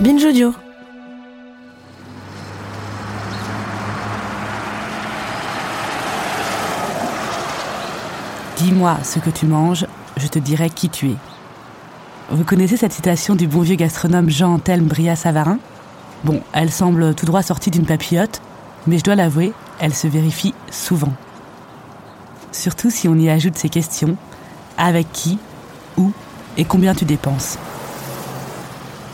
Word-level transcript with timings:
Binge 0.00 0.24
Audio. 0.24 0.54
Dis-moi 8.58 8.96
ce 9.02 9.18
que 9.18 9.30
tu 9.30 9.46
manges, 9.46 9.86
je 10.16 10.28
te 10.28 10.38
dirai 10.38 10.70
qui 10.70 10.88
tu 10.88 11.08
es. 11.08 11.16
Vous 12.30 12.44
connaissez 12.44 12.76
cette 12.76 12.92
citation 12.92 13.34
du 13.34 13.48
bon 13.48 13.62
vieux 13.62 13.74
gastronome 13.74 14.30
Jean-Anthelme 14.30 14.86
Bria-Savarin 14.86 15.58
Bon, 16.22 16.42
elle 16.52 16.70
semble 16.70 17.16
tout 17.16 17.26
droit 17.26 17.42
sortie 17.42 17.72
d'une 17.72 17.86
papillote, 17.86 18.40
mais 18.86 18.98
je 18.98 19.04
dois 19.04 19.16
l'avouer, 19.16 19.52
elle 19.80 19.94
se 19.94 20.06
vérifie 20.06 20.54
souvent. 20.70 21.12
Surtout 22.52 22.90
si 22.90 23.08
on 23.08 23.16
y 23.16 23.28
ajoute 23.28 23.56
ces 23.56 23.68
questions 23.68 24.16
avec 24.76 25.10
qui, 25.12 25.40
où 25.96 26.12
et 26.56 26.64
combien 26.64 26.94
tu 26.94 27.04
dépenses. 27.04 27.58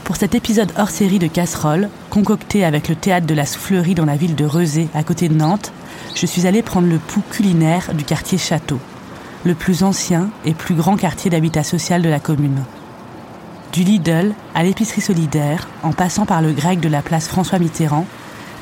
Pour 0.04 0.16
cet 0.16 0.34
épisode 0.34 0.70
hors 0.76 0.90
série 0.90 1.18
de 1.18 1.26
casserole, 1.26 1.88
concocté 2.10 2.62
avec 2.62 2.90
le 2.90 2.94
théâtre 2.94 3.26
de 3.26 3.32
la 3.32 3.46
soufflerie 3.46 3.94
dans 3.94 4.04
la 4.04 4.16
ville 4.16 4.34
de 4.34 4.44
Rezé, 4.44 4.88
à 4.94 5.02
côté 5.02 5.30
de 5.30 5.34
Nantes, 5.34 5.72
je 6.14 6.26
suis 6.26 6.46
allée 6.46 6.62
prendre 6.62 6.86
le 6.86 6.98
pouls 6.98 7.22
culinaire 7.30 7.94
du 7.94 8.04
quartier 8.04 8.36
Château, 8.36 8.78
le 9.46 9.54
plus 9.54 9.82
ancien 9.82 10.28
et 10.44 10.52
plus 10.52 10.74
grand 10.74 10.96
quartier 10.96 11.30
d'habitat 11.30 11.62
social 11.62 12.02
de 12.02 12.10
la 12.10 12.20
commune. 12.20 12.64
Du 13.72 13.82
Lidl 13.82 14.34
à 14.54 14.62
l'épicerie 14.62 15.00
solidaire, 15.00 15.68
en 15.82 15.92
passant 15.92 16.26
par 16.26 16.42
le 16.42 16.52
grec 16.52 16.80
de 16.80 16.88
la 16.90 17.00
place 17.00 17.26
François 17.26 17.58
Mitterrand, 17.58 18.06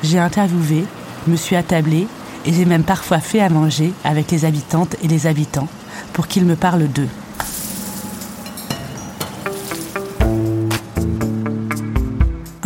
j'ai 0.01 0.19
interviewé, 0.19 0.85
me 1.27 1.35
suis 1.35 1.57
attablée 1.57 2.07
et 2.45 2.53
j'ai 2.53 2.65
même 2.65 2.83
parfois 2.83 3.19
fait 3.19 3.41
à 3.41 3.49
manger 3.49 3.91
avec 4.05 4.31
les 4.31 4.45
habitantes 4.45 4.95
et 5.03 5.09
les 5.09 5.27
habitants 5.27 5.67
pour 6.13 6.27
qu'ils 6.27 6.45
me 6.45 6.55
parlent 6.55 6.87
d'eux. 6.87 7.09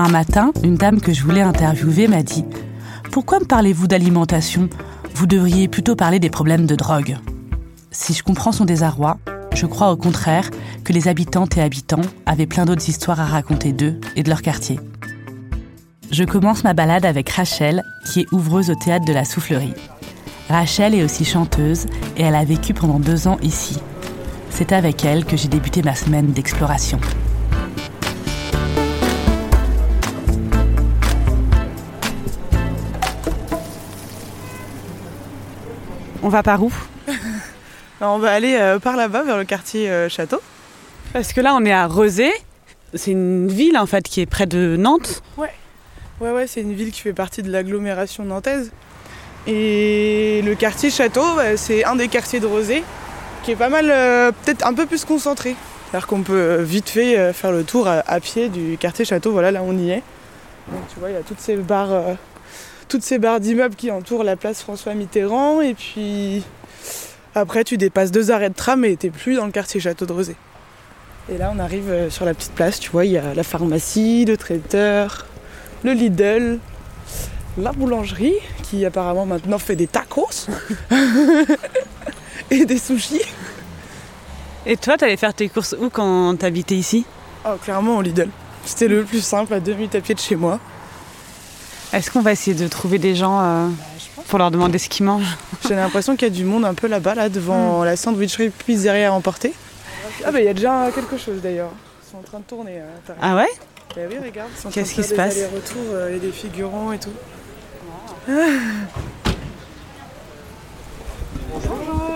Un 0.07 0.11
matin, 0.11 0.53
une 0.63 0.77
dame 0.77 1.01
que 1.01 1.11
je 1.11 1.21
voulais 1.21 1.41
interviewer 1.41 2.07
m'a 2.07 2.23
dit 2.23 2.45
Pourquoi 3.11 3.41
me 3.41 3.45
parlez-vous 3.45 3.87
d'alimentation? 3.87 4.69
Vous 5.13 5.27
devriez 5.27 5.67
plutôt 5.67 5.97
parler 5.97 6.21
des 6.21 6.29
problèmes 6.29 6.65
de 6.65 6.75
drogue. 6.75 7.17
Si 7.91 8.13
je 8.13 8.23
comprends 8.23 8.53
son 8.53 8.63
désarroi, 8.63 9.17
je 9.53 9.65
crois 9.65 9.91
au 9.91 9.97
contraire 9.97 10.49
que 10.85 10.93
les 10.93 11.09
habitantes 11.09 11.57
et 11.57 11.61
habitants 11.61 12.03
avaient 12.25 12.45
plein 12.45 12.63
d'autres 12.63 12.87
histoires 12.87 13.19
à 13.19 13.25
raconter 13.25 13.73
d'eux 13.73 13.99
et 14.15 14.23
de 14.23 14.29
leur 14.29 14.41
quartier. 14.41 14.79
Je 16.09 16.23
commence 16.23 16.63
ma 16.63 16.73
balade 16.73 17.05
avec 17.05 17.29
Rachel, 17.29 17.83
qui 18.05 18.21
est 18.21 18.31
ouvreuse 18.31 18.69
au 18.69 18.75
théâtre 18.75 19.03
de 19.03 19.11
la 19.11 19.25
soufflerie. 19.25 19.73
Rachel 20.47 20.95
est 20.95 21.03
aussi 21.03 21.25
chanteuse 21.25 21.85
et 22.15 22.21
elle 22.21 22.35
a 22.35 22.45
vécu 22.45 22.73
pendant 22.73 23.01
deux 23.01 23.27
ans 23.27 23.39
ici. 23.41 23.77
C'est 24.51 24.71
avec 24.71 25.03
elle 25.03 25.25
que 25.25 25.35
j'ai 25.35 25.49
débuté 25.49 25.81
ma 25.83 25.95
semaine 25.95 26.27
d'exploration. 26.27 26.97
On 36.27 36.29
va 36.29 36.43
par 36.43 36.61
où 36.61 36.73
Alors, 38.01 38.15
on 38.15 38.19
va 38.19 38.33
aller 38.33 38.55
euh, 38.55 38.79
par 38.79 38.97
là-bas 38.97 39.23
vers 39.23 39.37
le 39.37 39.45
quartier 39.45 39.89
euh, 39.89 40.09
Château. 40.09 40.41
Parce 41.13 41.31
que 41.31 41.39
là, 41.39 41.55
on 41.55 41.63
est 41.63 41.71
à 41.71 41.87
Rezé. 41.87 42.29
C'est 42.93 43.11
une 43.11 43.47
ville 43.47 43.77
en 43.77 43.85
fait 43.85 44.03
qui 44.03 44.19
est 44.19 44.25
près 44.25 44.45
de 44.45 44.75
Nantes. 44.77 45.23
Ouais, 45.37 45.49
ouais, 46.19 46.45
c'est 46.45 46.59
une 46.59 46.73
ville 46.73 46.91
qui 46.91 46.99
fait 46.99 47.13
partie 47.13 47.43
de 47.43 47.49
l'agglomération 47.49 48.25
nantaise. 48.25 48.73
Et 49.47 50.41
le 50.43 50.53
quartier 50.55 50.89
Château, 50.89 51.23
bah, 51.37 51.55
c'est 51.55 51.85
un 51.85 51.95
des 51.95 52.09
quartiers 52.09 52.41
de 52.41 52.45
Rezé 52.45 52.83
qui 53.43 53.51
est 53.51 53.55
pas 53.55 53.69
mal, 53.69 53.89
euh, 53.89 54.33
peut-être 54.43 54.67
un 54.67 54.73
peu 54.73 54.85
plus 54.85 55.05
concentré. 55.05 55.55
C'est-à-dire 55.85 56.07
qu'on 56.07 56.23
peut 56.23 56.61
vite 56.61 56.89
fait 56.89 57.31
faire 57.31 57.53
le 57.53 57.63
tour 57.63 57.87
à, 57.87 57.99
à 58.05 58.19
pied 58.19 58.49
du 58.49 58.77
quartier 58.77 59.05
Château. 59.05 59.31
Voilà, 59.31 59.51
là 59.51 59.61
on 59.63 59.77
y 59.77 59.91
est. 59.91 60.03
Donc 60.73 60.81
tu 60.93 60.99
vois, 60.99 61.09
il 61.09 61.13
y 61.13 61.17
a 61.17 61.21
toutes 61.21 61.39
ces 61.39 61.55
barres, 61.55 62.17
toutes 62.87 63.03
ces 63.03 63.19
barres 63.19 63.39
d'immeubles 63.39 63.75
qui 63.75 63.91
entourent 63.91 64.23
la 64.23 64.35
place 64.35 64.61
François 64.61 64.93
Mitterrand. 64.93 65.61
Et 65.61 65.73
puis 65.73 66.43
après, 67.35 67.63
tu 67.63 67.77
dépasses 67.77 68.11
deux 68.11 68.31
arrêts 68.31 68.49
de 68.49 68.55
tram 68.55 68.83
et 68.85 68.95
t'es 68.97 69.09
plus 69.09 69.35
dans 69.35 69.45
le 69.45 69.51
quartier 69.51 69.79
Château 69.79 70.05
de 70.05 70.13
Rezé. 70.13 70.35
Et 71.29 71.37
là, 71.37 71.51
on 71.53 71.59
arrive 71.59 71.89
euh, 71.89 72.09
sur 72.09 72.23
la 72.23 72.33
petite 72.33 72.53
place, 72.53 72.79
tu 72.79 72.89
vois, 72.89 73.05
il 73.05 73.11
y 73.11 73.17
a 73.17 73.33
la 73.33 73.43
pharmacie, 73.43 74.23
le 74.23 74.37
traiteur, 74.37 75.25
le 75.83 75.91
Lidl, 75.91 76.59
la 77.57 77.73
boulangerie, 77.73 78.35
qui 78.63 78.85
apparemment 78.85 79.25
maintenant 79.25 79.57
fait 79.57 79.75
des 79.75 79.87
tacos 79.87 80.47
et 82.49 82.65
des 82.65 82.77
sushis. 82.77 83.21
Et 84.65 84.77
toi, 84.77 84.97
t'allais 84.97 85.17
faire 85.17 85.33
tes 85.33 85.49
courses 85.49 85.75
où 85.79 85.89
quand 85.89 86.37
t'habitais 86.37 86.75
ici? 86.75 87.05
Oh, 87.45 87.55
clairement 87.61 87.97
au 87.97 88.01
Lidl. 88.01 88.29
C'était 88.65 88.87
le 88.87 89.03
plus 89.03 89.21
simple, 89.21 89.53
à 89.53 89.59
deux 89.59 89.73
minutes 89.73 89.95
à 89.95 90.01
pied 90.01 90.15
de 90.15 90.19
chez 90.19 90.35
moi. 90.35 90.59
Est-ce 91.97 92.11
qu'on 92.11 92.21
va 92.21 92.31
essayer 92.31 92.55
de 92.55 92.67
trouver 92.67 92.99
des 92.99 93.15
gens 93.15 93.39
euh, 93.41 93.67
pour 94.27 94.37
leur 94.37 94.51
demander 94.51 94.77
ce 94.77 94.87
qu'ils 94.87 95.05
mangent 95.05 95.35
J'ai 95.67 95.73
l'impression 95.75 96.15
qu'il 96.15 96.27
y 96.27 96.31
a 96.31 96.33
du 96.33 96.43
monde 96.45 96.63
un 96.63 96.75
peu 96.75 96.85
là-bas, 96.87 97.15
là, 97.15 97.27
devant 97.29 97.83
la 97.83 97.95
sandwicherie 97.97 98.49
pizzeria 98.51 99.09
à 99.09 99.11
emporter. 99.11 99.53
Ah 100.23 100.31
bah 100.31 100.39
il 100.39 100.45
y 100.45 100.49
a 100.49 100.53
déjà 100.53 100.89
quelque 100.93 101.17
chose 101.17 101.41
d'ailleurs. 101.41 101.71
Ils 102.05 102.11
sont 102.11 102.17
en 102.17 102.21
train 102.21 102.39
de 102.39 102.43
tourner. 102.43 102.81
t'as- 103.05 103.13
Ah 103.21 103.35
ouais? 103.35 103.47
Bah 103.95 104.01
oui, 104.09 104.15
regarde. 104.23 104.49
ils 104.55 104.61
sont 104.61 104.67
en 104.67 104.71
Qu'est-ce 104.71 104.93
qui 104.93 105.03
se 105.03 105.15
passe? 105.15 105.33
des 105.35 105.43
allers-retours 105.43 105.81
euh, 105.93 106.15
et 106.15 106.19
des 106.19 106.31
figurants 106.31 106.91
et 106.91 106.99
tout. 106.99 107.09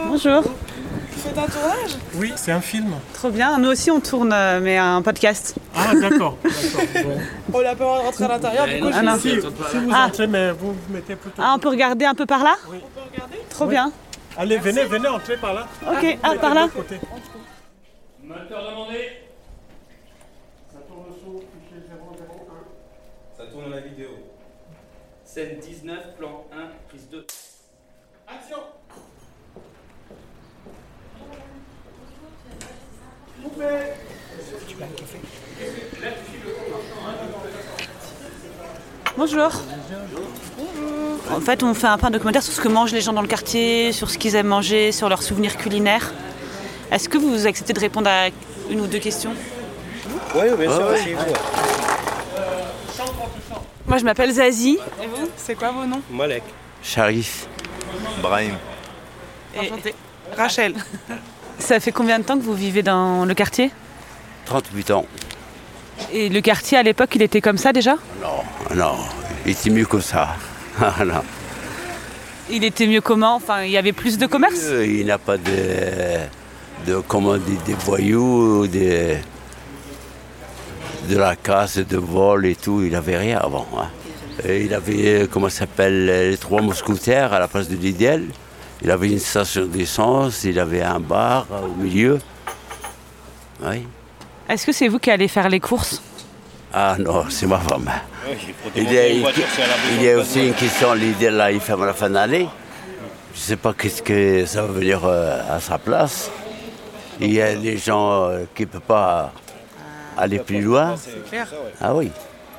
Bonjour. 0.07 0.41
Vous 0.43 0.49
faites 1.21 1.37
un 1.37 1.47
tournage 1.47 1.97
Oui, 2.15 2.33
c'est 2.35 2.51
un 2.51 2.61
film. 2.61 2.93
Trop 3.13 3.29
bien. 3.29 3.57
Nous 3.57 3.69
aussi, 3.69 3.91
on 3.91 3.99
tourne, 3.99 4.31
euh, 4.33 4.59
mais 4.61 4.77
un 4.77 5.01
podcast. 5.01 5.55
Ah, 5.75 5.93
d'accord. 5.95 6.37
Bon. 6.43 7.19
On 7.53 7.61
n'a 7.61 7.75
pas 7.75 7.83
le 7.83 7.89
droit 7.89 7.99
de 7.99 8.03
rentrer 8.05 8.23
à 8.25 8.27
l'intérieur, 8.27 8.67
du 8.67 8.79
coup 8.79 8.89
Ah 8.93 9.01
non. 9.01 9.17
Si, 9.19 9.29
si 9.31 9.77
vous 9.77 9.91
Ah. 9.93 10.05
entrez, 10.07 10.27
mais 10.27 10.51
vous 10.51 10.73
vous 10.73 10.93
mettez 10.93 11.15
plutôt. 11.15 11.41
Ah, 11.43 11.53
on 11.55 11.59
peut 11.59 11.69
regarder 11.69 12.05
un 12.05 12.15
peu 12.15 12.25
par 12.25 12.43
là 12.43 12.55
Oui. 12.69 12.77
on 12.83 12.99
peut 12.99 13.05
regarder 13.11 13.37
Trop 13.49 13.65
Oui. 13.65 13.71
bien. 13.71 13.91
Allez, 14.37 14.57
venez, 14.57 14.83
venez, 14.85 15.07
entrez 15.07 15.37
par 15.37 15.53
là. 15.53 15.67
Ok, 15.85 16.17
ah, 16.23 16.27
Mettez 16.29 16.39
par 16.41 16.53
là 16.53 16.67
côté. 16.73 16.99
Moteur 18.23 18.69
demandé. 18.71 19.09
Ça 20.71 20.79
tourne 20.87 21.05
sous 21.21 21.39
fichier 21.61 21.83
001. 21.89 23.37
Ça 23.37 23.51
tourne 23.51 23.69
la 23.71 23.81
vidéo. 23.81 24.09
Scène 25.25 25.59
19, 25.61 26.15
plan 26.17 26.45
1, 26.53 26.67
prise 26.89 27.07
2. 27.11 27.25
Action 28.27 28.57
Bonjour. 39.17 39.51
En 41.31 41.39
fait, 41.41 41.63
on 41.63 41.73
fait 41.73 41.87
un 41.87 41.97
peu 41.97 42.07
un 42.07 42.11
documentaire 42.11 42.43
sur 42.43 42.53
ce 42.53 42.61
que 42.61 42.67
mangent 42.67 42.93
les 42.93 43.01
gens 43.01 43.13
dans 43.13 43.21
le 43.21 43.27
quartier, 43.27 43.91
sur 43.91 44.09
ce 44.09 44.17
qu'ils 44.17 44.35
aiment 44.35 44.47
manger, 44.47 44.91
sur 44.91 45.09
leurs 45.09 45.23
souvenirs 45.23 45.57
culinaires. 45.57 46.13
Est-ce 46.91 47.07
que 47.09 47.17
vous 47.17 47.47
acceptez 47.47 47.73
de 47.73 47.79
répondre 47.79 48.09
à 48.09 48.27
une 48.69 48.81
ou 48.81 48.87
deux 48.87 48.99
questions? 48.99 49.33
Oui, 50.35 50.43
bien 50.57 50.71
sûr, 50.71 50.87
asseyez-vous. 50.87 51.33
Moi, 53.85 53.97
je 53.97 54.03
m'appelle 54.05 54.31
Zazie. 54.31 54.79
C'est 55.35 55.55
quoi 55.55 55.71
vos 55.71 55.85
noms? 55.85 56.01
Malek. 56.09 56.43
Sharif, 56.83 57.47
Brahim, 58.21 58.55
Enchantée. 59.57 59.93
Rachel. 60.35 60.75
Ça 61.59 61.79
fait 61.79 61.91
combien 61.91 62.19
de 62.19 62.23
temps 62.23 62.37
que 62.37 62.43
vous 62.43 62.53
vivez 62.55 62.81
dans 62.83 63.25
le 63.25 63.33
quartier? 63.33 63.71
38 64.45 64.91
ans. 64.91 65.05
Et 66.11 66.29
le 66.29 66.41
quartier, 66.41 66.77
à 66.77 66.83
l'époque, 66.83 67.09
il 67.15 67.21
était 67.21 67.41
comme 67.41 67.57
ça 67.57 67.71
déjà? 67.73 67.95
Non, 68.21 68.75
non, 68.75 68.95
il 69.45 69.51
était 69.51 69.69
mieux 69.69 69.85
que 69.85 69.99
ça. 69.99 70.35
Ah, 70.81 71.03
non. 71.05 71.21
Il 72.49 72.63
était 72.63 72.87
mieux 72.87 73.01
comment? 73.01 73.35
Enfin, 73.35 73.63
il 73.63 73.71
y 73.71 73.77
avait 73.77 73.91
plus 73.93 74.17
de 74.17 74.25
commerce? 74.25 74.61
Euh, 74.63 74.85
Il 74.85 75.05
n'a 75.07 75.17
pas 75.17 75.37
de, 75.37 76.17
de 76.87 76.95
comment 77.07 77.37
dire, 77.37 77.59
des 77.65 77.73
voyous, 77.73 78.67
des, 78.67 79.17
de 81.09 81.17
la 81.17 81.35
casse, 81.35 81.77
de 81.77 81.97
vol 81.97 82.45
et 82.45 82.55
tout. 82.55 82.81
Il 82.83 82.93
n'avait 82.93 83.17
rien 83.17 83.37
avant. 83.37 83.67
hein. 83.77 83.89
Et 84.47 84.63
il 84.63 84.73
avait, 84.73 85.23
euh, 85.23 85.27
comment 85.29 85.49
ça 85.49 85.59
s'appelle, 85.59 86.05
les 86.05 86.37
trois 86.37 86.61
mousquetaires 86.61 87.33
à 87.33 87.39
la 87.39 87.47
place 87.47 87.67
de 87.69 87.75
l'idéal. 87.75 88.23
Il 88.83 88.89
avait 88.89 89.09
une 89.09 89.19
station 89.19 89.65
d'essence, 89.65 90.43
il 90.43 90.59
avait 90.59 90.81
un 90.81 90.99
bar 90.99 91.45
euh, 91.51 91.67
au 91.67 91.75
milieu. 91.81 92.19
Oui. 93.63 93.85
Est-ce 94.49 94.65
que 94.65 94.71
c'est 94.71 94.87
vous 94.87 94.97
qui 94.99 95.11
allez 95.11 95.27
faire 95.27 95.49
les 95.49 95.59
courses? 95.59 96.01
Ah 96.73 96.95
non, 96.97 97.25
c'est 97.29 97.47
ma 97.47 97.59
femme. 97.59 97.89
Il 98.75 98.83
Il 98.83 98.91
y 98.91 98.97
a, 98.97 99.07
il 99.09 100.01
y 100.01 100.09
a 100.09 100.17
aussi 100.17 100.47
une 100.47 100.53
question, 100.53 100.93
l'idée 100.93 101.29
là, 101.29 101.51
il 101.51 101.59
ferme 101.59 101.85
la 101.85 101.93
fin 101.93 102.09
d'année. 102.09 102.47
Je 103.33 103.39
ne 103.39 103.43
sais 103.43 103.55
pas 103.55 103.73
qu'est-ce 103.73 104.01
que 104.01 104.45
ça 104.45 104.63
va 104.63 104.67
venir 104.73 105.01
euh, 105.05 105.39
à 105.49 105.59
sa 105.59 105.77
place. 105.77 106.31
Il 107.19 107.31
y 107.31 107.41
a 107.41 107.55
des 107.55 107.77
gens 107.77 108.23
euh, 108.29 108.45
qui 108.55 108.63
ne 108.63 108.67
peuvent 108.67 108.81
pas 108.81 109.31
aller 110.17 110.39
plus 110.39 110.61
loin. 110.61 110.95
clair. 111.29 111.47
Ah 111.79 111.93
oui. 111.93 112.11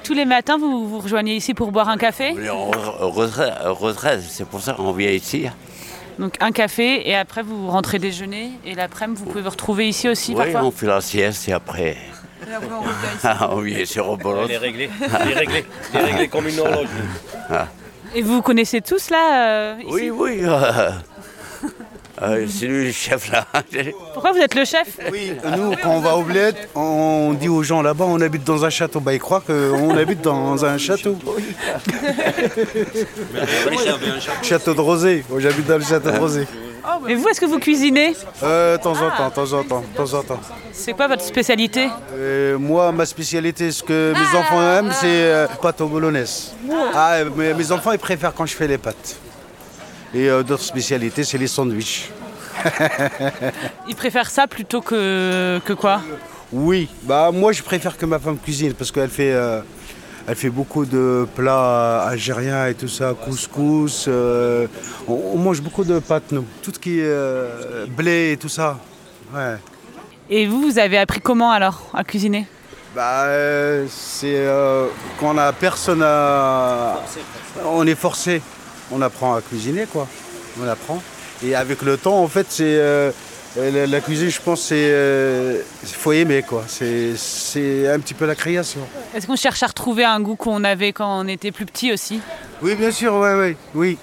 Tous 0.04 0.14
les 0.14 0.24
matins, 0.24 0.56
vous 0.58 0.88
vous 0.88 0.98
rejoignez 1.00 1.36
ici 1.36 1.52
pour 1.52 1.72
boire 1.72 1.88
un 1.88 1.96
café? 1.96 2.34
On 2.50 3.10
retraite, 3.10 4.22
c'est 4.28 4.46
pour 4.46 4.60
ça 4.60 4.72
qu'on 4.72 4.92
vient 4.92 5.10
ici. 5.10 5.46
Donc 6.18 6.34
un 6.40 6.52
café 6.52 7.08
et 7.08 7.14
après 7.16 7.42
vous 7.42 7.68
rentrez 7.68 7.98
déjeuner 7.98 8.52
et 8.64 8.74
l'après-midi 8.74 9.22
vous 9.24 9.30
pouvez 9.30 9.42
vous 9.42 9.50
retrouver 9.50 9.88
ici 9.88 10.08
aussi 10.08 10.32
Oui, 10.32 10.44
parfois 10.44 10.64
on 10.64 10.70
fait 10.70 10.86
la 10.86 11.00
sieste 11.00 11.48
et 11.48 11.52
après. 11.52 11.96
Ah, 13.22 13.50
on 13.52 13.60
vient 13.60 13.84
sur 13.86 14.06
Robolote. 14.06 14.48
Il 14.48 14.54
est 14.54 14.58
réglé. 14.58 14.90
Il 15.00 15.30
est 15.30 15.34
réglé. 15.34 15.64
Il 15.94 16.00
est 16.00 16.04
réglé 16.04 16.28
comme 16.28 16.48
une 16.48 16.58
horloge. 16.58 16.88
Et 18.16 18.20
vous 18.22 18.34
vous 18.34 18.42
connaissez 18.42 18.80
tous 18.80 19.10
là 19.10 19.46
euh, 19.46 19.76
ici? 19.78 20.10
Oui, 20.10 20.10
oui. 20.10 20.40
euh, 20.42 20.90
euh, 22.22 22.46
c'est 22.48 22.66
lui 22.66 22.86
le 22.86 22.92
chef 22.92 23.30
là. 23.30 23.46
Pourquoi 24.12 24.32
vous 24.32 24.38
êtes 24.38 24.54
le 24.54 24.64
chef 24.64 24.98
Oui, 25.10 25.32
nous, 25.56 25.74
quand 25.82 25.90
on 25.90 26.00
va 26.00 26.16
au 26.16 26.22
bled, 26.22 26.54
on 26.74 27.34
dit 27.38 27.48
aux 27.48 27.62
gens 27.62 27.82
là-bas, 27.82 28.04
on 28.06 28.20
habite 28.20 28.44
dans 28.44 28.64
un 28.64 28.70
château. 28.70 29.00
Bah, 29.00 29.14
ils 29.14 29.20
croient 29.20 29.42
qu'on 29.46 29.96
habite 29.96 30.22
dans 30.22 30.64
un 30.64 30.78
château. 30.78 31.16
Château 34.42 34.74
de 34.74 34.80
Rosé. 34.80 35.24
J'habite 35.38 35.66
dans 35.66 35.78
le 35.78 35.84
château 35.84 36.10
de 36.10 36.18
Rosé. 36.18 36.46
Et 37.08 37.14
vous, 37.14 37.28
est-ce 37.28 37.40
que 37.40 37.46
vous 37.46 37.58
cuisinez 37.58 38.14
Euh, 38.42 38.76
temps 38.78 38.92
en 38.92 39.10
temps, 39.10 39.30
temps 39.30 39.52
en 39.52 39.62
temps, 39.62 39.84
en 40.14 40.22
temps. 40.22 40.40
C'est 40.72 40.92
quoi 40.94 41.06
votre 41.06 41.24
spécialité 41.24 41.88
Euh, 42.14 42.58
moi, 42.58 42.90
ma 42.92 43.06
spécialité, 43.06 43.70
ce 43.70 43.82
que 43.82 44.12
mes 44.12 44.38
enfants 44.38 44.60
aiment, 44.60 44.92
c'est 44.92 45.06
euh, 45.06 45.46
pâte 45.60 45.80
aux 45.80 45.86
bolognaise. 45.86 46.54
Ah, 46.94 47.18
mais 47.36 47.54
mes 47.54 47.70
enfants, 47.70 47.92
ils 47.92 47.98
préfèrent 47.98 48.34
quand 48.34 48.46
je 48.46 48.54
fais 48.54 48.66
les 48.66 48.78
pâtes. 48.78 49.16
Et 50.14 50.28
euh, 50.28 50.42
d'autres 50.42 50.62
spécialités, 50.64 51.24
c'est 51.24 51.38
les 51.38 51.46
sandwichs. 51.46 52.10
Ils 53.88 53.94
préfèrent 53.96 54.30
ça 54.30 54.46
plutôt 54.46 54.80
que, 54.82 55.60
que 55.64 55.72
quoi? 55.72 56.02
Oui, 56.52 56.88
bah 57.04 57.30
moi 57.32 57.52
je 57.52 57.62
préfère 57.62 57.96
que 57.96 58.04
ma 58.04 58.18
femme 58.18 58.36
cuisine 58.38 58.74
parce 58.74 58.92
qu'elle 58.92 59.08
fait, 59.08 59.32
euh, 59.32 59.62
elle 60.26 60.36
fait 60.36 60.50
beaucoup 60.50 60.84
de 60.84 61.26
plats 61.34 62.02
algériens 62.02 62.66
et 62.66 62.74
tout 62.74 62.88
ça, 62.88 63.14
couscous. 63.14 64.04
euh, 64.06 64.66
on, 65.08 65.14
on 65.34 65.38
mange 65.38 65.62
beaucoup 65.62 65.82
de 65.82 65.98
pâtes 65.98 66.30
nous, 66.30 66.44
tout 66.62 66.70
ce 66.74 66.78
qui 66.78 66.98
est 67.00 67.04
euh, 67.06 67.86
blé 67.88 68.32
et 68.32 68.36
tout 68.36 68.50
ça. 68.50 68.78
Ouais. 69.34 69.56
Et 70.28 70.46
vous, 70.46 70.60
vous 70.60 70.78
avez 70.78 70.98
appris 70.98 71.20
comment 71.20 71.50
alors 71.50 71.90
à 71.94 72.04
cuisiner? 72.04 72.46
Bah 72.94 73.24
c'est 73.88 74.44
quand 75.18 75.34
on 75.34 75.38
a 75.38 75.50
personne 75.54 76.02
à, 76.04 77.00
on 77.64 77.86
est 77.86 77.94
forcé, 77.94 78.42
on 78.92 79.02
apprend 79.02 79.34
à 79.34 79.40
cuisiner 79.40 79.86
quoi, 79.86 80.06
on 80.62 80.68
apprend. 80.68 81.02
Et 81.44 81.54
avec 81.54 81.82
le 81.82 81.96
temps 81.96 82.22
en 82.22 82.28
fait 82.28 82.46
c'est 82.50 82.64
euh, 82.64 83.10
la, 83.56 83.86
la 83.86 84.00
cuisine 84.00 84.30
je 84.30 84.40
pense 84.40 84.62
c'est 84.62 84.74
euh, 84.92 85.60
faut 85.84 86.12
aimer 86.12 86.42
quoi, 86.42 86.64
c'est 86.68 87.16
c'est 87.16 87.88
un 87.88 87.98
petit 87.98 88.14
peu 88.14 88.26
la 88.26 88.34
création. 88.34 88.80
Est-ce 89.14 89.26
qu'on 89.26 89.36
cherche 89.36 89.62
à 89.62 89.66
retrouver 89.66 90.04
un 90.04 90.20
goût 90.20 90.36
qu'on 90.36 90.64
avait 90.64 90.92
quand 90.92 91.20
on 91.20 91.26
était 91.26 91.52
plus 91.52 91.66
petit 91.66 91.92
aussi? 91.92 92.20
Oui, 92.62 92.74
bien 92.76 92.90
sûr, 92.90 93.14
oui, 93.14 93.28
oui, 93.40 93.56
oui. 93.74 93.98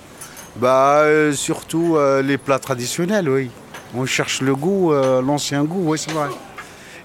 Bah, 0.58 1.04
euh, 1.04 1.32
surtout 1.32 1.96
euh, 1.96 2.22
les 2.22 2.38
plats 2.38 2.60
traditionnels, 2.60 3.30
oui. 3.30 3.50
On 3.96 4.06
cherche 4.06 4.42
le 4.42 4.54
goût, 4.54 4.92
l'ancien 5.26 5.64
goût, 5.64 5.82
oui, 5.92 5.98
c'est 5.98 6.12
vrai. 6.12 6.28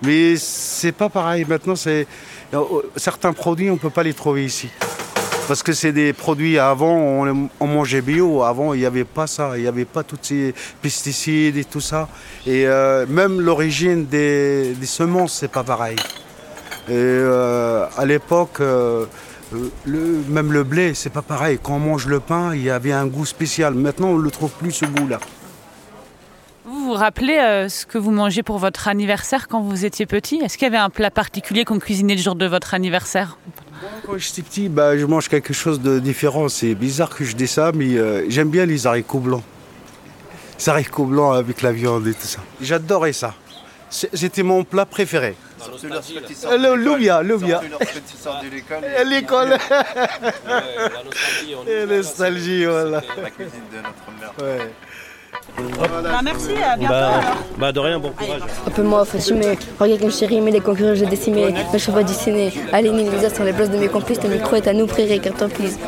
Mais 0.02 0.36
c'est 0.36 0.92
pas 0.92 1.08
pareil. 1.08 1.46
Maintenant, 1.48 1.76
c'est 1.76 2.06
certains 2.96 3.32
produits, 3.32 3.70
on 3.70 3.78
peut 3.78 3.88
pas 3.88 4.02
les 4.02 4.12
trouver 4.12 4.44
ici. 4.44 4.68
Parce 5.46 5.62
que 5.62 5.74
c'est 5.74 5.92
des 5.92 6.14
produits 6.14 6.58
avant, 6.58 7.26
on, 7.60 7.66
mangeait 7.66 8.00
bio. 8.00 8.42
Avant, 8.42 8.72
il 8.72 8.80
n'y 8.80 8.86
avait 8.86 9.04
pas 9.04 9.26
ça. 9.26 9.52
Il 9.56 9.62
n'y 9.62 9.68
avait 9.68 9.84
pas 9.84 10.02
tous 10.02 10.18
ces 10.22 10.54
pesticides 10.80 11.58
et 11.58 11.64
tout 11.64 11.82
ça. 11.82 12.08
Et 12.46 12.66
euh, 12.66 13.04
même 13.06 13.40
l'origine 13.40 14.06
des, 14.06 14.74
semences, 14.84 15.34
c'est 15.34 15.50
pas 15.50 15.62
pareil. 15.62 15.96
Et 16.88 16.92
euh, 16.92 17.86
à 17.96 18.06
l'époque, 18.06 18.60
euh, 18.60 19.04
même 20.28 20.52
le 20.52 20.64
blé, 20.64 20.94
c'est 20.94 21.12
pas 21.12 21.22
pareil. 21.22 21.58
Quand 21.62 21.74
on 21.74 21.78
mange 21.78 22.06
le 22.06 22.20
pain, 22.20 22.54
il 22.54 22.62
y 22.62 22.70
avait 22.70 22.92
un 22.92 23.06
goût 23.06 23.26
spécial. 23.26 23.74
Maintenant, 23.74 24.08
on 24.08 24.18
ne 24.18 24.22
le 24.22 24.30
trouve 24.30 24.50
plus 24.50 24.72
ce 24.72 24.86
goût-là. 24.86 25.20
Vous 26.84 26.90
vous 26.90 26.96
rappelez 26.96 27.38
euh, 27.38 27.70
ce 27.70 27.86
que 27.86 27.96
vous 27.96 28.10
mangez 28.10 28.42
pour 28.42 28.58
votre 28.58 28.88
anniversaire 28.88 29.48
quand 29.48 29.62
vous 29.62 29.86
étiez 29.86 30.04
petit? 30.04 30.42
Est-ce 30.44 30.58
qu'il 30.58 30.66
y 30.66 30.68
avait 30.68 30.76
un 30.76 30.90
plat 30.90 31.10
particulier 31.10 31.64
qu'on 31.64 31.78
cuisinait 31.78 32.14
le 32.14 32.20
jour 32.20 32.34
de 32.34 32.44
votre 32.44 32.74
anniversaire? 32.74 33.38
Quand 34.04 34.18
j'étais 34.18 34.42
petit, 34.42 34.68
bah, 34.68 34.98
je 34.98 35.06
mange 35.06 35.30
quelque 35.30 35.54
chose 35.54 35.80
de 35.80 35.98
différent. 35.98 36.50
C'est 36.50 36.74
bizarre 36.74 37.08
que 37.08 37.24
je 37.24 37.36
dis 37.36 37.46
ça, 37.46 37.72
mais 37.74 37.96
euh, 37.96 38.26
j'aime 38.28 38.50
bien 38.50 38.66
les 38.66 38.86
haricots 38.86 39.20
blancs. 39.20 39.42
Les 40.58 40.68
haricots 40.68 41.06
blancs 41.06 41.34
avec 41.34 41.62
la 41.62 41.72
viande 41.72 42.06
et 42.06 42.12
tout 42.12 42.26
ça. 42.26 42.40
J'adorais 42.60 43.14
ça. 43.14 43.32
C'était 43.88 44.42
mon 44.42 44.62
plat 44.62 44.84
préféré. 44.84 45.36
Le 46.50 46.74
loubia, 46.74 47.22
loubia. 47.22 47.62
À 48.98 49.04
l'école. 49.04 49.56
Et 51.66 51.86
nostalgie, 51.86 52.66
voilà. 52.66 53.00
Ouais. 54.38 54.70
Bah, 55.58 56.20
Merci, 56.22 56.50
à 56.62 56.76
bientôt 56.76 56.94
Bah, 56.94 57.20
bah 57.58 57.72
de 57.72 57.80
rien, 57.80 57.98
bon 57.98 58.10
courage. 58.10 58.40
Appelle-moi 58.66 59.04
Fatimé, 59.04 59.58
regarde 59.78 60.00
comme 60.00 60.10
chérie, 60.12 60.40
mais 60.40 60.50
les 60.50 60.60
concurrents 60.60 60.94
j'ai 60.94 61.06
décimé, 61.06 61.54
le 61.72 61.78
cheval 61.78 62.04
dessiné, 62.04 62.52
allez 62.72 62.90
nique 62.90 63.10
les 63.12 63.24
as 63.24 63.34
sur 63.34 63.44
les 63.44 63.52
places 63.52 63.70
de 63.70 63.78
mes 63.78 63.88
complices, 63.88 64.22
le 64.22 64.30
micro 64.30 64.56
est 64.56 64.66
à 64.66 64.72
nous, 64.72 64.86
prairie, 64.86 65.20
carton 65.20 65.48
please. 65.48 65.78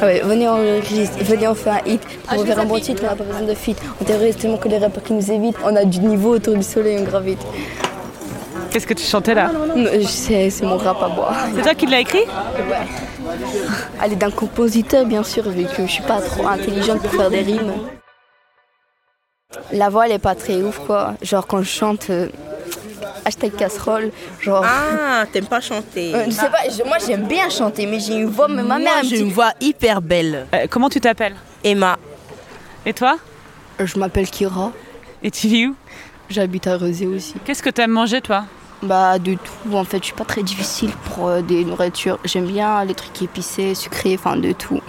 Ah 0.00 0.06
ouais, 0.06 0.20
venez 0.24 0.48
en 0.48 0.56
registre, 0.56 1.16
venez 1.22 1.46
on 1.46 1.54
fait 1.54 1.70
un 1.70 1.80
hit, 1.86 2.02
pour 2.28 2.44
faire 2.44 2.58
un 2.58 2.64
bon 2.64 2.80
titre, 2.80 3.02
on 3.04 3.06
n'a 3.06 3.14
pas 3.14 3.24
besoin 3.24 3.42
de 3.42 3.54
feat, 3.54 3.78
on 4.00 4.04
terrorise 4.04 4.36
tellement 4.36 4.56
que 4.56 4.68
les 4.68 4.78
rappeurs 4.78 5.02
qui 5.02 5.12
nous 5.12 5.30
évitent, 5.30 5.56
on 5.64 5.76
a 5.76 5.84
du 5.84 6.00
niveau 6.00 6.34
autour 6.34 6.54
du 6.54 6.62
soleil, 6.62 6.98
on 7.00 7.04
gravite. 7.04 7.40
Qu'est-ce 8.70 8.86
que 8.86 8.94
tu 8.94 9.04
chantais 9.04 9.34
là? 9.34 9.50
Je 9.76 10.06
c'est 10.06 10.62
mon 10.62 10.78
rap 10.78 11.02
à 11.02 11.08
moi. 11.08 11.32
C'est 11.54 11.62
toi 11.62 11.74
qui 11.74 11.86
l'as 11.86 12.00
écrit? 12.00 12.20
Ouais. 12.20 12.86
Elle 14.02 14.12
est 14.14 14.16
d'un 14.16 14.30
compositeur, 14.30 15.04
bien 15.04 15.22
sûr, 15.22 15.48
vu 15.50 15.64
que 15.64 15.86
je 15.86 15.92
suis 15.92 16.02
pas 16.02 16.20
trop 16.20 16.46
intelligente 16.46 17.00
pour 17.00 17.10
faire 17.10 17.30
des 17.30 17.42
rimes. 17.42 17.72
La 19.72 19.88
voix, 19.88 20.06
elle 20.06 20.12
est 20.12 20.18
pas 20.18 20.34
très 20.34 20.56
ouf, 20.62 20.78
quoi. 20.86 21.14
Genre, 21.22 21.46
quand 21.46 21.62
je 21.62 21.68
chante, 21.68 22.08
euh, 22.10 22.28
hashtag 23.24 23.52
casserole, 23.54 24.10
genre. 24.40 24.64
Ah, 24.66 25.24
t'aimes 25.32 25.46
pas 25.46 25.60
chanter 25.60 26.14
Euh, 26.14 26.24
je 26.26 26.30
sais 26.32 26.48
pas, 26.50 26.68
je- 26.68 26.82
moi 26.84 26.96
j'aime 27.06 27.26
bien 27.26 27.48
chanter, 27.48 27.86
mais 27.86 28.00
j'ai 28.00 28.14
une 28.14 28.26
voix, 28.26 28.48
mais 28.48 28.62
ma 28.62 28.78
mère, 28.78 28.92
elle 28.98 29.04
me 29.04 29.10
j'ai 29.10 29.16
dit- 29.16 29.22
une 29.22 29.32
voix 29.32 29.52
hyper 29.60 30.00
belle. 30.02 30.46
Euh, 30.54 30.66
Comment 30.70 30.88
tu 30.88 31.00
t'appelles 31.00 31.36
Emma, 31.64 31.98
Et 32.86 32.92
toi 32.92 33.16
Je 33.78 33.98
m'appelle 33.98 34.28
Kira, 34.28 34.72
Et 35.22 35.30
tu 35.30 35.46
vis 35.48 35.66
où 35.68 35.76
j'habite 36.28 36.66
à 36.66 36.76
Rezé 36.76 37.06
aussi. 37.06 37.34
Qu'est-ce 37.44 37.62
que 37.62 37.70
t'aimes 37.70 37.90
manger 37.92 38.20
toi 38.20 38.44
Bah, 38.82 39.18
de 39.20 39.34
tout, 39.34 39.74
en 39.76 39.84
fait, 39.84 39.98
je 39.98 40.06
suis 40.06 40.14
pas 40.14 40.24
très 40.24 40.42
difficile 40.42 40.90
pour 41.14 41.28
euh, 41.28 41.40
des 41.42 41.64
nourritures. 41.64 42.18
J'aime 42.24 42.46
bien 42.46 42.84
les 42.84 42.94
trucs 42.94 43.22
épicés, 43.22 43.74
sucrés, 43.76 44.16
enfin 44.18 44.36
de 44.36 44.50
tout. 44.52 44.80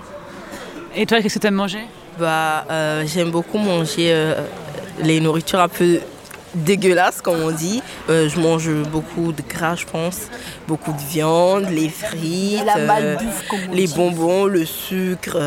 Et 0.95 1.05
toi, 1.05 1.21
qu'est-ce 1.21 1.35
que 1.35 1.39
t'aimes 1.39 1.53
manger 1.55 1.83
bah, 2.19 2.65
euh, 2.69 3.03
j'aime 3.05 3.31
beaucoup 3.31 3.57
manger 3.57 4.11
euh, 4.13 4.35
les 4.99 5.19
nourritures 5.19 5.59
un 5.59 5.67
peu 5.67 5.99
dégueulasses, 6.55 7.21
comme 7.21 7.41
on 7.41 7.51
dit. 7.51 7.81
Euh, 8.09 8.29
je 8.29 8.39
mange 8.39 8.69
beaucoup 8.91 9.31
de 9.31 9.41
gras, 9.41 9.75
je 9.75 9.85
pense. 9.85 10.27
Beaucoup 10.67 10.91
de 10.91 11.01
viande, 11.11 11.69
les 11.69 11.89
frites, 11.89 12.63
les 13.71 13.87
bonbons, 13.87 14.45
le 14.45 14.65
sucre, 14.65 15.37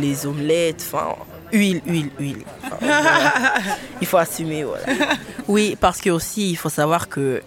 les 0.00 0.26
omelettes, 0.26 0.84
enfin, 0.92 1.14
huile, 1.52 1.80
huile, 1.86 2.10
huile. 2.18 2.42
Enfin, 2.64 2.76
voilà. 2.80 3.52
Il 4.00 4.06
faut 4.06 4.16
assumer, 4.18 4.64
voilà. 4.64 4.84
Oui, 5.48 5.76
parce 5.80 6.00
que 6.00 6.10
aussi, 6.10 6.50
il 6.50 6.56
faut 6.56 6.68
savoir 6.68 7.08
que 7.08 7.40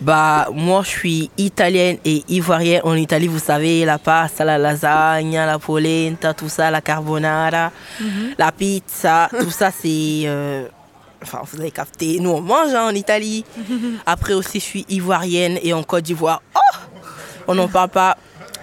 bah, 0.00 0.48
moi, 0.52 0.82
je 0.84 0.88
suis 0.90 1.30
italienne 1.38 1.96
et 2.04 2.22
ivoirienne. 2.28 2.82
En 2.84 2.94
Italie, 2.94 3.28
vous 3.28 3.38
savez, 3.38 3.84
la 3.86 3.98
pasta, 3.98 4.44
la 4.44 4.58
lasagne, 4.58 5.34
la 5.36 5.58
polenta, 5.58 6.34
tout 6.34 6.50
ça, 6.50 6.70
la 6.70 6.82
carbonara, 6.82 7.72
la 8.38 8.52
pizza, 8.52 9.30
tout 9.40 9.50
ça, 9.50 9.70
c'est... 9.70 10.22
euh, 10.26 10.66
Enfin, 11.22 11.40
vous 11.50 11.58
avez 11.58 11.70
capté, 11.70 12.18
nous 12.20 12.28
on 12.30 12.42
mange 12.42 12.74
hein, 12.74 12.88
en 12.88 12.94
Italie. 12.94 13.42
Après 14.06 14.34
aussi, 14.34 14.60
je 14.60 14.64
suis 14.64 14.84
ivoirienne 14.90 15.58
et 15.62 15.72
en 15.72 15.82
Côte 15.82 16.04
d'Ivoire. 16.04 16.42
Oh 16.54 16.60
On 17.48 17.54
n'en 17.54 17.68
parle 17.68 17.88
pas. 17.88 18.18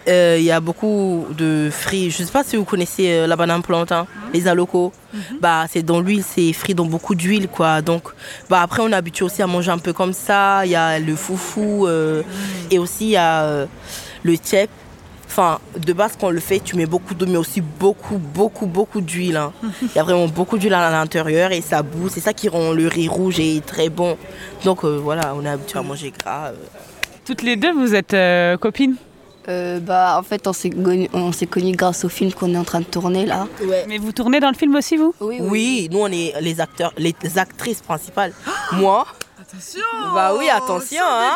Euh, 0.08 0.36
Il 0.38 0.44
y 0.44 0.52
a 0.52 0.60
beaucoup 0.60 1.26
de 1.38 1.70
fruits. 1.72 2.12
Je 2.12 2.22
ne 2.22 2.28
sais 2.28 2.32
pas 2.34 2.44
si 2.44 2.56
vous 2.58 2.66
connaissez 2.66 3.08
euh, 3.10 3.28
la 3.28 3.36
banane 3.36 3.62
plantain, 3.62 4.06
les 4.34 4.48
alocos. 4.48 4.92
Bah, 5.40 5.66
c'est 5.72 5.84
dans 5.84 6.02
l'huile, 6.02 6.24
c'est 6.24 6.52
frit 6.54 6.74
dans 6.74 6.86
beaucoup 6.86 7.16
d'huile, 7.16 7.48
quoi. 7.48 7.82
Donc, 7.82 8.04
bah, 8.50 8.62
après, 8.62 8.82
on 8.82 8.90
est 8.90 8.96
habitué 8.96 9.24
aussi 9.24 9.42
à 9.42 9.48
manger 9.48 9.72
un 9.72 9.78
peu 9.78 9.94
comme 9.94 10.12
ça. 10.14 10.66
Il 10.66 10.72
y 10.72 10.76
a 10.76 11.00
le 11.00 11.16
foufou 11.16 11.88
euh, 11.88 12.22
et 12.72 12.80
aussi 12.80 13.06
il 13.06 13.12
y 13.12 13.16
a 13.18 13.66
le 14.24 14.38
tiep. 14.38 14.70
Enfin, 15.28 15.60
de 15.78 15.94
base, 15.94 16.14
quand 16.20 16.28
on 16.28 16.32
le 16.32 16.40
fait, 16.40 16.60
tu 16.60 16.76
mets 16.76 16.86
beaucoup 16.86 17.16
d'eau, 17.16 17.26
mais 17.26 17.38
aussi 17.38 17.62
beaucoup, 17.62 18.18
beaucoup, 18.18 18.66
beaucoup 18.68 19.02
d'huile. 19.02 19.38
hein. 19.38 19.52
Il 19.82 19.90
y 19.96 20.00
a 20.00 20.04
vraiment 20.04 20.28
beaucoup 20.28 20.58
d'huile 20.58 20.74
à 20.74 20.92
l'intérieur 20.92 21.52
et 21.54 21.62
ça 21.62 21.82
boue. 21.82 22.10
C'est 22.10 22.20
ça 22.20 22.34
qui 22.34 22.50
rend 22.50 22.72
le 22.72 22.88
riz 22.88 23.08
rouge 23.08 23.40
et 23.40 23.62
très 23.66 23.90
bon. 23.90 24.18
Donc, 24.66 24.84
voilà, 24.84 25.34
on 25.36 25.46
est 25.46 25.50
habitué 25.50 25.80
à 25.80 25.82
manger 25.82 26.12
gras. 26.12 26.52
Toutes 27.26 27.42
les 27.42 27.56
deux, 27.56 27.72
vous 27.74 27.96
êtes 27.96 28.16
copines? 28.60 28.96
Euh, 29.50 29.80
bah, 29.80 30.16
en 30.18 30.24
fait, 30.24 30.48
on 30.48 30.54
s'est 30.54 30.70
connus 30.70 31.10
on 31.14 31.32
s'est 31.32 31.48
connus 31.48 31.74
grâce 31.76 32.06
au 32.06 32.10
film 32.10 32.32
qu'on 32.34 32.54
est 32.54 32.58
en 32.58 32.64
train 32.64 32.80
de 32.80 32.86
tourner 32.86 33.26
là. 33.26 33.48
Mais 33.88 33.98
vous 33.98 34.12
tournez 34.12 34.40
dans 34.40 34.50
le 34.50 34.56
film 34.56 34.76
aussi, 34.76 34.98
vous? 34.98 35.14
Oui, 35.20 35.40
Oui, 35.42 35.90
nous, 35.92 36.00
on 36.00 36.08
est 36.08 36.34
les 36.42 36.62
acteurs, 36.62 36.94
les 36.98 37.14
actrices 37.38 37.82
principales. 37.82 38.34
Moi. 38.74 39.06
Attention 39.42 39.82
Bah 40.16 40.34
oui, 40.38 40.50
attention. 40.50 41.04
Hein. 41.06 41.36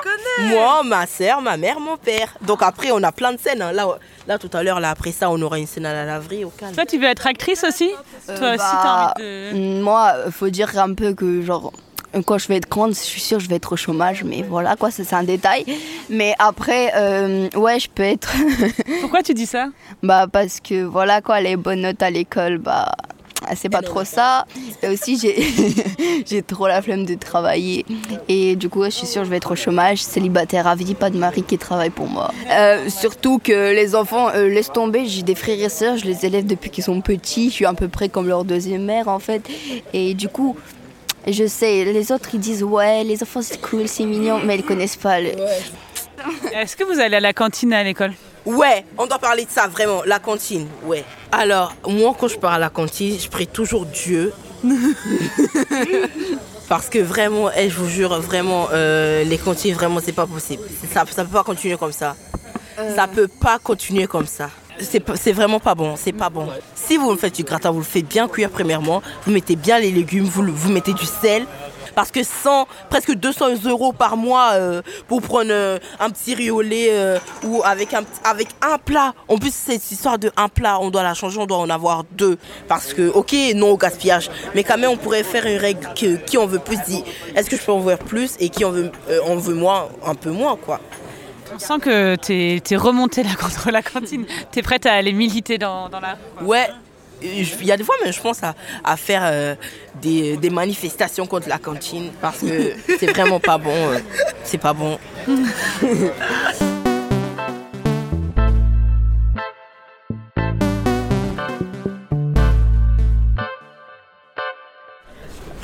Moi, 0.49 0.81
ma 0.83 1.05
soeur, 1.05 1.41
ma 1.41 1.55
mère, 1.57 1.79
mon 1.79 1.97
père. 1.97 2.33
Donc 2.41 2.63
après, 2.63 2.89
on 2.91 3.03
a 3.03 3.11
plein 3.11 3.33
de 3.33 3.39
scènes. 3.39 3.61
hein. 3.61 3.71
Là, 3.73 3.85
là 4.27 4.39
tout 4.39 4.49
à 4.53 4.63
l'heure, 4.63 4.79
là, 4.79 4.89
après 4.89 5.11
ça, 5.11 5.29
on 5.29 5.39
aura 5.41 5.59
une 5.59 5.67
scène 5.67 5.85
à 5.85 5.93
la 5.93 6.05
laverie 6.05 6.43
au 6.45 6.49
calme. 6.49 6.73
Toi, 6.73 6.85
tu 6.85 6.97
veux 6.97 7.05
être 7.05 7.27
actrice 7.27 7.63
aussi? 7.67 7.91
Toi 8.25 8.51
aussi, 8.51 8.57
bah, 8.57 9.13
t'as 9.17 9.21
envie 9.21 9.53
de... 9.53 9.81
Moi, 9.83 10.13
faut 10.31 10.49
dire 10.49 10.79
un 10.79 10.93
peu 10.95 11.13
que 11.13 11.41
genre 11.43 11.71
Quand 12.25 12.37
je 12.37 12.47
vais 12.47 12.57
être 12.57 12.69
grande, 12.69 12.93
je 12.93 12.99
suis 12.99 13.21
sûre 13.21 13.37
que 13.37 13.43
je 13.43 13.49
vais 13.49 13.55
être 13.55 13.73
au 13.73 13.75
chômage, 13.75 14.23
mais 14.23 14.41
voilà, 14.41 14.75
quoi, 14.75 14.91
c'est 14.91 15.13
un 15.13 15.23
détail. 15.23 15.65
Mais 16.09 16.33
après, 16.39 16.91
euh, 16.95 17.49
ouais, 17.55 17.79
je 17.79 17.89
peux 17.89 18.03
être. 18.03 18.33
Pourquoi 19.01 19.23
tu 19.23 19.33
dis 19.33 19.45
ça? 19.45 19.67
Bah, 20.03 20.27
parce 20.31 20.59
que 20.59 20.83
voilà, 20.83 21.21
quoi, 21.21 21.41
les 21.41 21.55
bonnes 21.55 21.81
notes 21.81 22.01
à 22.01 22.09
l'école, 22.09 22.57
bah. 22.57 22.91
C'est 23.55 23.69
pas 23.69 23.81
trop 23.81 24.03
ça. 24.03 24.45
Et 24.81 24.89
aussi, 24.89 25.17
j'ai 25.17 25.35
j'ai 26.25 26.41
trop 26.41 26.67
la 26.67 26.81
flemme 26.81 27.05
de 27.05 27.15
travailler. 27.15 27.85
Et 28.27 28.55
du 28.55 28.69
coup, 28.69 28.83
je 28.83 28.89
suis 28.89 29.07
sûre 29.07 29.21
que 29.21 29.25
je 29.25 29.29
vais 29.29 29.37
être 29.37 29.51
au 29.51 29.55
chômage, 29.55 29.99
célibataire 29.99 30.67
à 30.67 30.75
vie, 30.75 30.95
pas 30.95 31.09
de 31.09 31.17
mari 31.17 31.43
qui 31.43 31.57
travaille 31.57 31.89
pour 31.89 32.07
moi. 32.07 32.31
Euh, 32.51 32.89
surtout 32.89 33.39
que 33.39 33.73
les 33.73 33.95
enfants, 33.95 34.29
euh, 34.33 34.47
laissent 34.47 34.71
tomber. 34.71 35.05
J'ai 35.05 35.21
des 35.21 35.35
frères 35.35 35.59
et 35.59 35.69
sœurs, 35.69 35.97
je 35.97 36.05
les 36.05 36.25
élève 36.25 36.45
depuis 36.45 36.69
qu'ils 36.69 36.83
sont 36.83 36.99
petits. 37.01 37.49
Je 37.49 37.53
suis 37.53 37.65
à 37.65 37.73
peu 37.73 37.87
près 37.87 38.09
comme 38.09 38.27
leur 38.27 38.43
deuxième 38.43 38.83
mère, 38.83 39.07
en 39.07 39.19
fait. 39.19 39.47
Et 39.93 40.13
du 40.13 40.29
coup, 40.29 40.55
je 41.33 41.47
sais, 41.47 41.85
les 41.85 42.11
autres, 42.11 42.29
ils 42.33 42.39
disent 42.39 42.63
ouais, 42.63 43.03
les 43.03 43.21
enfants, 43.21 43.41
c'est 43.41 43.61
cool, 43.61 43.87
c'est 43.87 44.05
mignon, 44.05 44.39
mais 44.43 44.55
ils 44.55 44.63
connaissent 44.63 44.95
pas 44.95 45.19
le. 45.19 45.29
Est-ce 46.53 46.75
que 46.75 46.83
vous 46.83 46.99
allez 46.99 47.17
à 47.17 47.19
la 47.19 47.33
cantine 47.33 47.73
à 47.73 47.83
l'école? 47.83 48.13
Ouais, 48.45 48.85
on 48.97 49.05
doit 49.07 49.19
parler 49.19 49.43
de 49.43 49.49
ça 49.49 49.67
vraiment, 49.67 50.03
la 50.05 50.19
cantine, 50.19 50.67
ouais. 50.85 51.03
Alors, 51.31 51.73
moi 51.85 52.15
quand 52.17 52.29
je 52.29 52.37
pars 52.37 52.53
à 52.53 52.59
la 52.59 52.69
cantine, 52.69 53.17
je 53.19 53.27
prie 53.27 53.47
toujours 53.47 53.85
Dieu. 53.85 54.33
Parce 56.69 56.89
que 56.89 56.99
vraiment, 56.99 57.49
eh, 57.55 57.69
je 57.69 57.75
vous 57.77 57.87
jure, 57.89 58.19
vraiment, 58.19 58.67
euh, 58.73 59.23
les 59.23 59.37
cantines, 59.37 59.73
vraiment, 59.73 59.99
c'est 60.03 60.13
pas 60.13 60.25
possible. 60.25 60.63
Ça, 60.93 61.05
ça 61.09 61.23
peut 61.23 61.31
pas 61.31 61.43
continuer 61.43 61.77
comme 61.77 61.93
ça. 61.93 62.15
Ça 62.95 63.07
peut 63.07 63.27
pas 63.27 63.57
continuer 63.59 64.05
comme 64.07 64.27
ça. 64.27 64.49
C'est 64.79 65.31
vraiment 65.31 65.59
pas 65.59 65.75
bon, 65.75 65.95
c'est 65.95 66.11
pas 66.11 66.29
bon. 66.29 66.47
Si 66.75 66.97
vous 66.97 67.11
me 67.11 67.17
faites 67.17 67.35
du 67.35 67.43
gratin, 67.43 67.71
vous 67.71 67.79
le 67.79 67.85
faites 67.85 68.07
bien 68.07 68.27
cuire 68.27 68.49
premièrement, 68.49 69.01
vous 69.25 69.31
mettez 69.31 69.55
bien 69.55 69.79
les 69.79 69.91
légumes, 69.91 70.25
vous, 70.25 70.69
mettez 70.69 70.93
du 70.93 71.05
sel. 71.05 71.45
Parce 71.95 72.11
que 72.11 72.21
100, 72.21 72.67
presque 72.91 73.15
200 73.15 73.65
euros 73.65 73.91
par 73.91 74.17
mois 74.17 74.51
euh, 74.53 74.83
pour 75.07 75.19
prendre 75.23 75.49
euh, 75.49 75.79
un 75.99 76.11
petit 76.11 76.35
riz 76.35 76.51
au 76.51 76.61
lait 76.61 76.89
euh, 76.91 77.17
ou 77.43 77.63
avec 77.65 77.91
un, 77.95 78.03
avec 78.23 78.49
un 78.61 78.77
plat. 78.77 79.15
En 79.27 79.39
plus, 79.39 79.51
cette 79.51 79.91
histoire 79.91 80.19
de 80.19 80.31
un 80.37 80.47
plat, 80.47 80.77
on 80.79 80.91
doit 80.91 81.01
la 81.01 81.15
changer, 81.15 81.39
on 81.39 81.47
doit 81.47 81.57
en 81.57 81.71
avoir 81.71 82.03
deux. 82.11 82.37
Parce 82.67 82.93
que, 82.93 83.09
ok, 83.09 83.33
non 83.55 83.71
au 83.71 83.77
gaspillage, 83.77 84.29
mais 84.53 84.63
quand 84.63 84.77
même, 84.77 84.91
on 84.91 84.97
pourrait 84.97 85.23
faire 85.23 85.47
une 85.47 85.57
règle 85.57 85.87
que 85.99 86.17
qui 86.17 86.37
en 86.37 86.45
veut 86.45 86.59
plus 86.59 86.77
dit 86.85 87.03
est-ce 87.35 87.49
que 87.49 87.57
je 87.57 87.63
peux 87.63 87.71
en 87.71 87.79
voir 87.79 87.97
plus 87.97 88.35
et 88.39 88.49
qui 88.49 88.63
en 88.63 88.69
veut, 88.69 88.91
en 89.25 89.35
veut 89.35 89.55
moins, 89.55 89.87
un 90.05 90.13
peu 90.13 90.29
moins, 90.29 90.55
quoi. 90.55 90.79
On 91.53 91.59
sent 91.59 91.79
que 91.81 92.15
t'es 92.15 92.61
es 92.69 92.75
remonté 92.75 93.23
là 93.23 93.29
contre 93.39 93.71
la 93.71 93.81
cantine. 93.81 94.25
T'es 94.51 94.61
prête 94.61 94.85
à 94.85 94.93
aller 94.93 95.13
militer 95.13 95.57
dans, 95.57 95.89
dans 95.89 95.99
la 95.99 96.17
rue. 96.39 96.45
Ouais, 96.45 96.67
il 97.21 97.65
y 97.65 97.71
a 97.71 97.77
des 97.77 97.83
fois, 97.83 97.95
mais 98.05 98.11
je 98.11 98.21
pense 98.21 98.43
à, 98.43 98.53
à 98.83 98.95
faire 98.97 99.21
euh, 99.25 99.55
des, 100.01 100.37
des 100.37 100.49
manifestations 100.49 101.25
contre 101.25 101.49
la 101.49 101.57
cantine 101.57 102.11
parce 102.21 102.39
que 102.41 102.73
c'est 102.99 103.07
vraiment 103.11 103.39
pas 103.39 103.57
bon. 103.57 103.73
euh, 103.73 103.99
c'est 104.43 104.59
pas 104.59 104.73
bon. 104.73 104.99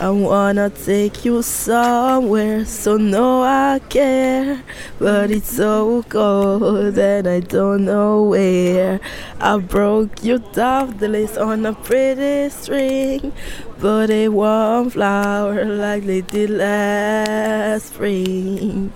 I 0.03 0.09
wanna 0.09 0.69
take 0.69 1.23
you 1.23 1.41
somewhere, 1.41 2.65
so 2.65 2.97
no 2.97 3.41
I 3.41 3.79
care. 3.87 4.61
But 4.99 5.31
it's 5.31 5.55
so 5.55 6.03
cold 6.09 6.97
and 6.97 7.25
I 7.25 7.39
don't 7.39 7.85
know 7.85 8.23
where. 8.23 8.99
I 9.39 9.57
broke 9.59 10.21
you 10.21 10.39
dovetails 10.39 11.37
on 11.37 11.65
a 11.65 11.71
pretty 11.71 12.49
string, 12.49 13.31
but 13.79 14.09
it 14.09 14.33
won't 14.33 14.91
flower 14.91 15.63
like 15.63 16.03
they 16.03 16.19
did 16.19 16.49
last 16.49 17.93
spring. 17.93 18.91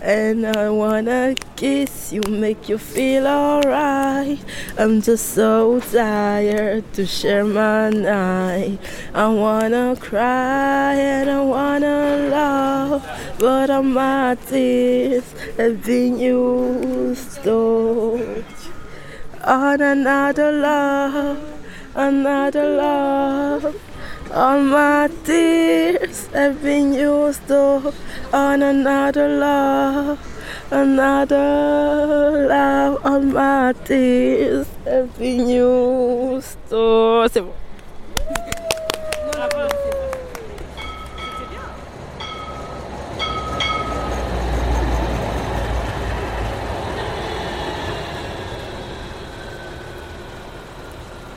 And 0.00 0.46
I 0.46 0.70
wanna 0.70 1.34
kiss 1.56 2.12
you, 2.12 2.20
make 2.28 2.68
you 2.68 2.78
feel 2.78 3.26
alright. 3.26 4.38
I'm 4.78 5.02
just 5.02 5.30
so 5.34 5.80
tired 5.80 6.92
to 6.94 7.04
share 7.04 7.44
my 7.44 7.90
night. 7.90 8.78
I 9.12 9.26
wanna 9.26 9.96
cry 9.98 10.94
and 10.94 11.28
I 11.28 11.40
wanna 11.40 12.28
love, 12.30 13.36
but 13.40 13.70
all 13.70 13.82
my 13.82 14.36
tears 14.46 15.24
have 15.56 15.84
been 15.84 16.16
used 16.16 17.42
to 17.42 18.44
on 19.44 19.80
another 19.80 20.52
love, 20.52 21.38
another 21.96 22.76
love. 22.76 23.97
All 24.30 24.60
my 24.60 25.08
tears 25.24 26.26
have 26.34 26.62
been 26.62 26.92
used 26.92 27.48
to 27.48 27.94
on 28.30 28.62
another 28.62 29.26
love, 29.26 30.18
another 30.70 32.46
love. 32.46 33.00
All 33.06 33.20
my 33.20 33.72
tears 33.84 34.66
have 34.84 35.18
been 35.18 35.48
used 35.48 36.58
to. 36.68 37.26
C'est 37.32 37.40
bon. 37.40 37.54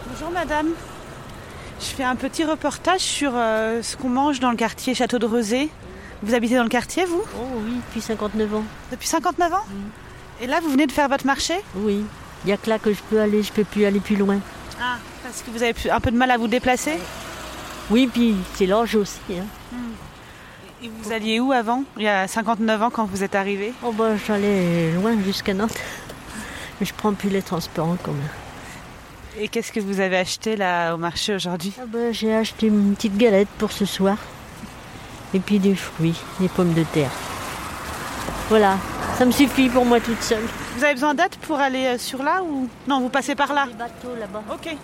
Bonjour 0.10 0.29
madame. 0.29 0.90
Un 2.03 2.15
petit 2.15 2.43
reportage 2.43 3.00
sur 3.01 3.31
euh, 3.36 3.81
ce 3.81 3.96
qu'on 3.96 4.10
mange 4.10 4.39
dans 4.39 4.50
le 4.51 4.58
quartier 4.58 4.93
Château 4.93 5.20
de 5.20 5.25
Rezé. 5.25 5.70
Vous 6.24 6.34
habitez 6.34 6.55
dans 6.55 6.63
le 6.63 6.70
quartier, 6.70 7.05
vous? 7.05 7.22
Oh 7.38 7.46
oui, 7.65 7.75
depuis 7.88 8.01
59 8.01 8.55
ans. 8.55 8.63
Depuis 8.91 9.08
59 9.08 9.53
ans? 9.53 9.63
Et 10.41 10.48
là, 10.48 10.60
vous 10.62 10.70
venez 10.72 10.88
de 10.88 10.91
faire 10.91 11.08
votre 11.08 11.25
marché? 11.25 11.53
Oui. 11.75 12.03
Il 12.43 12.48
n'y 12.48 12.53
a 12.53 12.58
que 12.58 12.70
là 12.70 12.79
que 12.79 12.91
je 12.91 13.00
peux 13.10 13.22
aller, 13.22 13.43
je 13.43 13.51
peux 13.53 13.63
plus 13.63 13.86
aller 13.86 14.00
plus 14.00 14.15
loin. 14.15 14.39
Ah, 14.81 14.98
parce 15.24 15.41
que 15.41 15.51
vous 15.51 15.62
avez 15.63 15.74
un 15.89 16.00
peu 16.00 16.12
de 16.12 16.17
mal 16.17 16.31
à 16.31 16.38
vous 16.38 16.48
déplacer? 16.48 16.98
Oui, 17.91 18.10
puis 18.12 18.36
c'est 18.55 18.65
l'âge 18.65 18.96
aussi. 18.96 19.20
hein. 19.31 19.77
Et 20.84 20.89
vous 20.89 21.12
alliez 21.12 21.39
où 21.39 21.51
avant? 21.51 21.84
Il 21.98 22.03
y 22.03 22.08
a 22.08 22.27
59 22.27 22.81
ans 22.81 22.89
quand 22.89 23.05
vous 23.05 23.24
êtes 23.24 23.36
arrivé? 23.36 23.74
Oh 23.84 23.91
ben 23.91 24.17
j'allais 24.27 24.91
loin 24.93 25.15
jusqu'à 25.24 25.53
Nantes. 25.53 25.77
Mais 26.79 26.86
je 26.88 26.93
prends 26.96 27.13
plus 27.13 27.29
les 27.29 27.43
transports 27.43 27.88
en 27.88 27.96
commun. 27.96 28.17
Et 29.40 29.48
qu'est-ce 29.48 29.72
que 29.72 29.80
vous 29.80 30.00
avez 30.00 30.18
acheté 30.18 30.56
là 30.56 30.94
au 30.94 30.98
marché 30.98 31.34
aujourd'hui? 31.34 31.74
Ah 31.80 31.86
ben, 31.88 32.14
j'ai 32.14 32.36
acheté 32.36 32.68
une 32.68 32.96
petite 32.96 33.18
galette 33.18 33.48
pour 33.58 33.72
ce 33.72 33.86
soir. 33.86 34.18
Et 35.34 35.40
puis 35.40 35.60
des 35.60 35.76
fruits, 35.76 36.20
des 36.40 36.50
pommes 36.50 36.74
de 36.74 36.84
terre. 36.84 37.12
Voilà, 38.50 38.78
ça 39.18 39.24
me 39.26 39.32
suffit 39.32 39.70
pour 39.70 39.86
moi 39.86 40.02
toute 40.02 40.22
seule. 40.22 40.44
Vous 40.76 40.84
avez 40.84 40.94
besoin 40.94 41.14
d'aide 41.14 41.36
pour 41.44 41.58
aller 41.58 41.86
euh, 41.86 41.98
sur 41.98 42.22
là 42.22 42.44
ou 42.44 42.68
Non, 42.88 43.00
vous 43.00 43.08
passez 43.08 43.34
par 43.34 43.54
là? 43.54 43.66
Les 43.68 43.74
bateaux 43.74 44.16
là-bas. 44.20 44.44
Ok. 44.54 44.76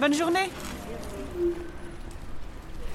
Bonne 0.00 0.14
journée. 0.14 0.50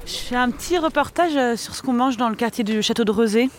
Je 0.05 0.17
fais 0.17 0.35
un 0.35 0.51
petit 0.51 0.77
reportage 0.77 1.35
euh, 1.35 1.55
sur 1.55 1.75
ce 1.75 1.81
qu'on 1.81 1.93
mange 1.93 2.17
dans 2.17 2.27
le 2.27 2.35
quartier 2.35 2.65
du 2.65 2.81
château 2.81 3.05
de 3.05 3.11
Rezé. 3.11 3.49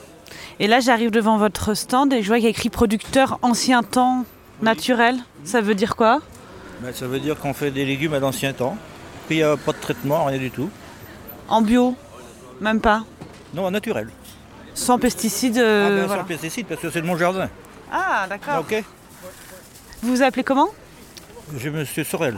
Et 0.61 0.67
là, 0.67 0.81
j'arrive 0.81 1.11
devant 1.11 1.39
votre 1.39 1.73
stand 1.73 2.13
et 2.13 2.23
je 2.23 2.29
vois 2.29 2.37
qu'il 2.37 2.45
y 2.45 2.49
a 2.49 2.51
écrit 2.51 2.69
producteur 2.69 3.39
ancien 3.41 3.83
temps 3.83 4.27
naturel. 4.61 5.17
Ça 5.45 5.63
veut 5.63 5.75
dire 5.75 5.97
quoi? 5.97 6.21
Ben, 6.83 6.93
ça 6.93 7.07
veut 7.07 7.21
dire 7.21 7.39
qu'on 7.39 7.55
fait 7.55 7.71
des 7.71 7.85
légumes 7.85 8.15
à 8.15 8.19
l'ancien 8.19 8.53
temps. 8.53 8.77
Puis 9.27 9.37
il 9.37 9.39
n'y 9.39 9.45
a 9.45 9.57
pas 9.57 9.73
de 9.73 9.79
traitement, 9.79 10.25
rien 10.25 10.39
du 10.39 10.51
tout. 10.51 10.69
En 11.49 11.63
bio 11.63 11.95
Même 12.61 12.81
pas 12.81 13.05
Non, 13.55 13.67
en 13.67 13.71
naturel. 13.71 14.09
Sans 14.75 14.99
pesticides 14.99 15.59
Ah 15.59 15.63
euh, 15.63 16.01
ben, 16.01 16.07
voilà. 16.07 16.23
Sans 16.23 16.29
pesticides, 16.29 16.67
parce 16.67 16.81
que 16.81 16.91
c'est 16.91 17.03
de 17.03 17.07
mon 17.07 17.17
jardin. 17.17 17.49
Ah, 17.93 18.27
d'accord. 18.29 18.61
Ok 18.61 18.83
Vous 20.03 20.17
vous 20.17 20.23
appelez 20.23 20.43
comment? 20.43 20.69
Je 21.57 21.69
Monsieur 21.69 22.05
Sorel. 22.05 22.37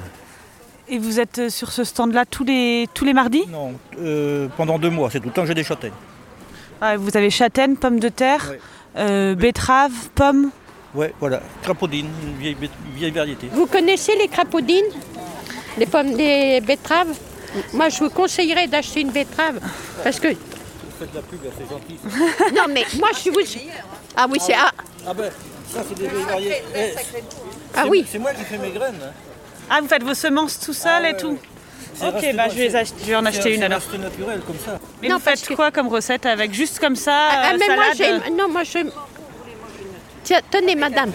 Et 0.88 0.98
vous 0.98 1.20
êtes 1.20 1.38
euh, 1.38 1.48
sur 1.48 1.72
ce 1.72 1.82
stand-là 1.84 2.26
tous 2.26 2.44
les, 2.44 2.86
tous 2.92 3.04
les 3.06 3.14
mardis? 3.14 3.44
Non, 3.48 3.72
euh, 3.98 4.48
pendant 4.56 4.78
deux 4.78 4.90
mois, 4.90 5.08
c'est 5.10 5.20
tout 5.20 5.28
le 5.28 5.32
temps 5.32 5.42
que 5.42 5.48
j'ai 5.48 5.54
des 5.54 5.64
châtaignes. 5.64 5.92
Ah, 6.80 6.96
Vous 6.98 7.16
avez 7.16 7.30
châtaignes, 7.30 7.76
pommes 7.76 8.00
de 8.00 8.10
terre, 8.10 8.52
euh, 8.96 9.34
betteraves, 9.34 10.10
pommes. 10.14 10.50
Ouais, 10.94 11.12
voilà. 11.18 11.40
Crapaudine, 11.62 12.08
une 12.22 12.36
vieille, 12.38 12.56
vieille 12.94 13.10
variété. 13.10 13.48
Vous 13.52 13.66
connaissez 13.66 14.14
les 14.16 14.28
crapaudines 14.28 14.84
Les 15.76 15.86
pommes 15.86 16.14
des 16.14 16.60
betteraves? 16.60 17.14
Moi, 17.72 17.88
je 17.88 17.98
vous 17.98 18.10
conseillerais 18.10 18.66
d'acheter 18.68 19.00
une 19.00 19.10
betterave 19.10 19.58
parce 20.02 20.20
que. 20.20 20.28
Vous 20.28 20.36
faites 20.98 21.10
de 21.10 21.16
la 21.16 21.22
pub, 21.22 21.40
c'est 21.58 21.68
gentil. 21.68 21.98
Non, 22.54 22.62
mais 22.72 22.84
moi, 22.98 23.08
je 23.24 23.30
vous. 23.30 23.40
Ah 24.16 24.26
oui, 24.30 24.38
c'est. 24.40 24.54
Ah, 24.54 24.70
Ah 25.06 25.14
ben, 25.14 25.30
ça 25.72 25.82
c'est 25.88 25.98
des 25.98 26.06
vieilles 26.08 26.24
variétés. 26.24 26.62
Eh, 26.76 26.94
ah 27.76 27.84
oui. 27.88 28.04
C'est 28.08 28.18
moi 28.18 28.32
qui 28.32 28.44
fais 28.44 28.58
mes 28.58 28.70
graines. 28.70 28.94
hein. 29.02 29.10
Ah, 29.70 29.80
vous 29.80 29.88
faites 29.88 30.02
vos 30.04 30.14
semences 30.14 30.60
tout 30.60 30.72
seul 30.72 31.02
Ah, 31.04 31.10
et 31.10 31.12
ouais, 31.12 31.18
tout? 31.18 31.38
ouais. 32.00 32.08
Ok, 32.08 32.36
bah, 32.36 32.48
je, 32.50 32.54
vais 32.56 32.74
acheter- 32.74 32.94
je 33.02 33.06
vais 33.06 33.16
en 33.16 33.24
acheter 33.26 33.50
une 33.54 33.60
c'est 33.60 33.64
alors. 33.66 33.80
naturel 33.98 34.40
comme 34.46 34.58
ça. 34.64 34.78
Et 35.02 35.08
Non, 35.08 35.16
vous 35.16 35.22
faites 35.22 35.44
que- 35.46 35.54
quoi 35.54 35.70
comme 35.72 35.88
recette 35.88 36.26
avec? 36.26 36.52
Juste 36.54 36.78
comme 36.78 36.96
ça, 36.96 37.12
Ah, 37.30 37.50
euh, 37.52 37.56
mais 37.58 37.74
moi, 37.74 37.84
salade 37.94 38.22
j'ai. 38.26 38.30
Non, 38.30 38.48
moi, 38.48 38.62
je. 38.64 38.78
Tiens, 40.24 40.40
tenez, 40.50 40.74
madame. 40.74 41.10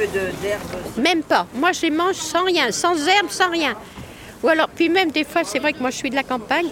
Même 0.97 1.23
pas. 1.23 1.45
Moi, 1.55 1.71
je 1.71 1.81
les 1.81 1.91
mange 1.91 2.15
sans 2.15 2.43
rien, 2.45 2.71
sans 2.71 2.95
herbe, 3.07 3.29
sans 3.29 3.49
rien. 3.49 3.73
Ou 4.43 4.47
alors, 4.47 4.69
puis 4.69 4.87
même 4.89 5.11
des 5.11 5.23
fois, 5.25 5.41
c'est 5.43 5.59
vrai 5.59 5.73
que 5.73 5.79
moi, 5.79 5.89
je 5.89 5.97
suis 5.97 6.09
de 6.09 6.15
la 6.15 6.23
campagne. 6.23 6.67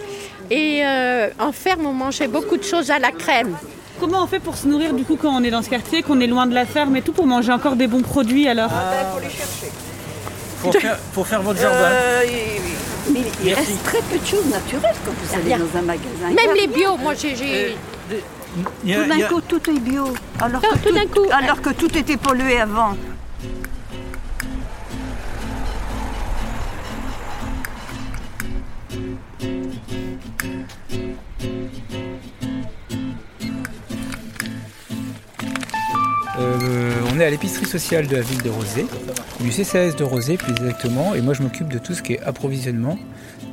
Et 0.50 0.82
euh, 0.86 1.29
en 1.39 1.51
ferme, 1.51 1.86
on 1.88 1.94
mangeait 1.94 2.27
beaucoup 2.29 2.56
de 2.58 2.63
choses 2.63 2.89
à 2.91 3.00
la 3.00 3.12
crème. 3.12 3.56
Comment 4.00 4.24
on 4.24 4.27
fait 4.27 4.39
pour 4.39 4.56
se 4.56 4.67
nourrir 4.67 4.94
du 4.94 5.03
coup 5.03 5.17
quand 5.20 5.36
on 5.36 5.44
est 5.44 5.50
dans 5.50 5.63
ce 5.63 5.70
quartier, 5.70 6.03
qu'on 6.03 6.20
est 6.22 6.27
loin 6.27 6.46
de 6.46 6.53
la 6.53 6.65
ferme 6.67 6.96
et 6.96 7.01
tout, 7.01 7.12
pour 7.13 7.25
manger 7.25 7.51
encore 7.51 7.75
des 7.75 7.88
bons 7.88 8.03
produits 8.03 8.48
alors 8.48 8.70
Pour 10.62 10.72
faire, 10.74 10.98
pour 11.13 11.27
faire 11.27 11.41
votre 11.41 11.60
jardin. 11.60 11.77
Euh, 11.82 12.24
il- 12.25 13.13
mais 13.13 13.22
il 13.44 13.53
reste 13.53 13.84
très 13.84 14.00
peu 14.01 14.17
de 14.20 14.25
choses 14.25 14.46
naturelles 14.46 14.96
quand 15.06 15.12
vous 15.12 15.36
allez 15.36 15.50
dans 15.63 15.79
un 15.79 15.82
magasin. 15.82 16.27
Même 16.36 16.56
les 16.56 16.67
bio, 16.67 16.98
moi 16.98 17.13
j'ai. 17.15 17.75
Tout 18.56 19.10
d'un 19.10 19.27
coup, 19.27 19.42
tout 19.42 19.70
est 19.70 19.80
bio. 19.80 20.06
Alors, 20.39 20.62
Non, 20.62 20.70
que 20.70 20.88
tout 20.88 20.94
d'un 20.94 21.06
coup, 21.08 21.27
alors 21.32 21.62
que 21.62 21.70
tout 21.72 21.96
était 21.98 22.18
pollué 22.18 22.60
avant. 22.60 22.96
Euh, 36.39 36.92
on 37.13 37.20
est 37.20 37.25
à 37.25 37.30
l'épicerie 37.30 37.66
sociale 37.66 38.08
de 38.08 38.16
la 38.16 38.22
ville 38.22 38.42
de 38.44 38.50
Rosé, 38.50 38.86
du 39.39 39.50
CCAS 39.50 39.96
de 39.96 40.04
Rosé 40.04 40.38
plus 40.38 40.51
exactement, 40.51 41.16
et 41.16 41.22
moi 41.22 41.34
je 41.34 41.42
m'occupe 41.42 41.68
de 41.70 41.80
tout 41.80 41.94
ce 41.94 42.04
qui 42.04 42.13
est 42.13 42.20
approvisionnement 42.22 42.98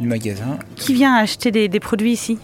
du 0.01 0.07
magasin. 0.07 0.59
Qui 0.77 0.93
vient 0.95 1.15
acheter 1.15 1.51
des, 1.51 1.69
des 1.69 1.81
produits 1.81 2.13
ici? 2.13 2.39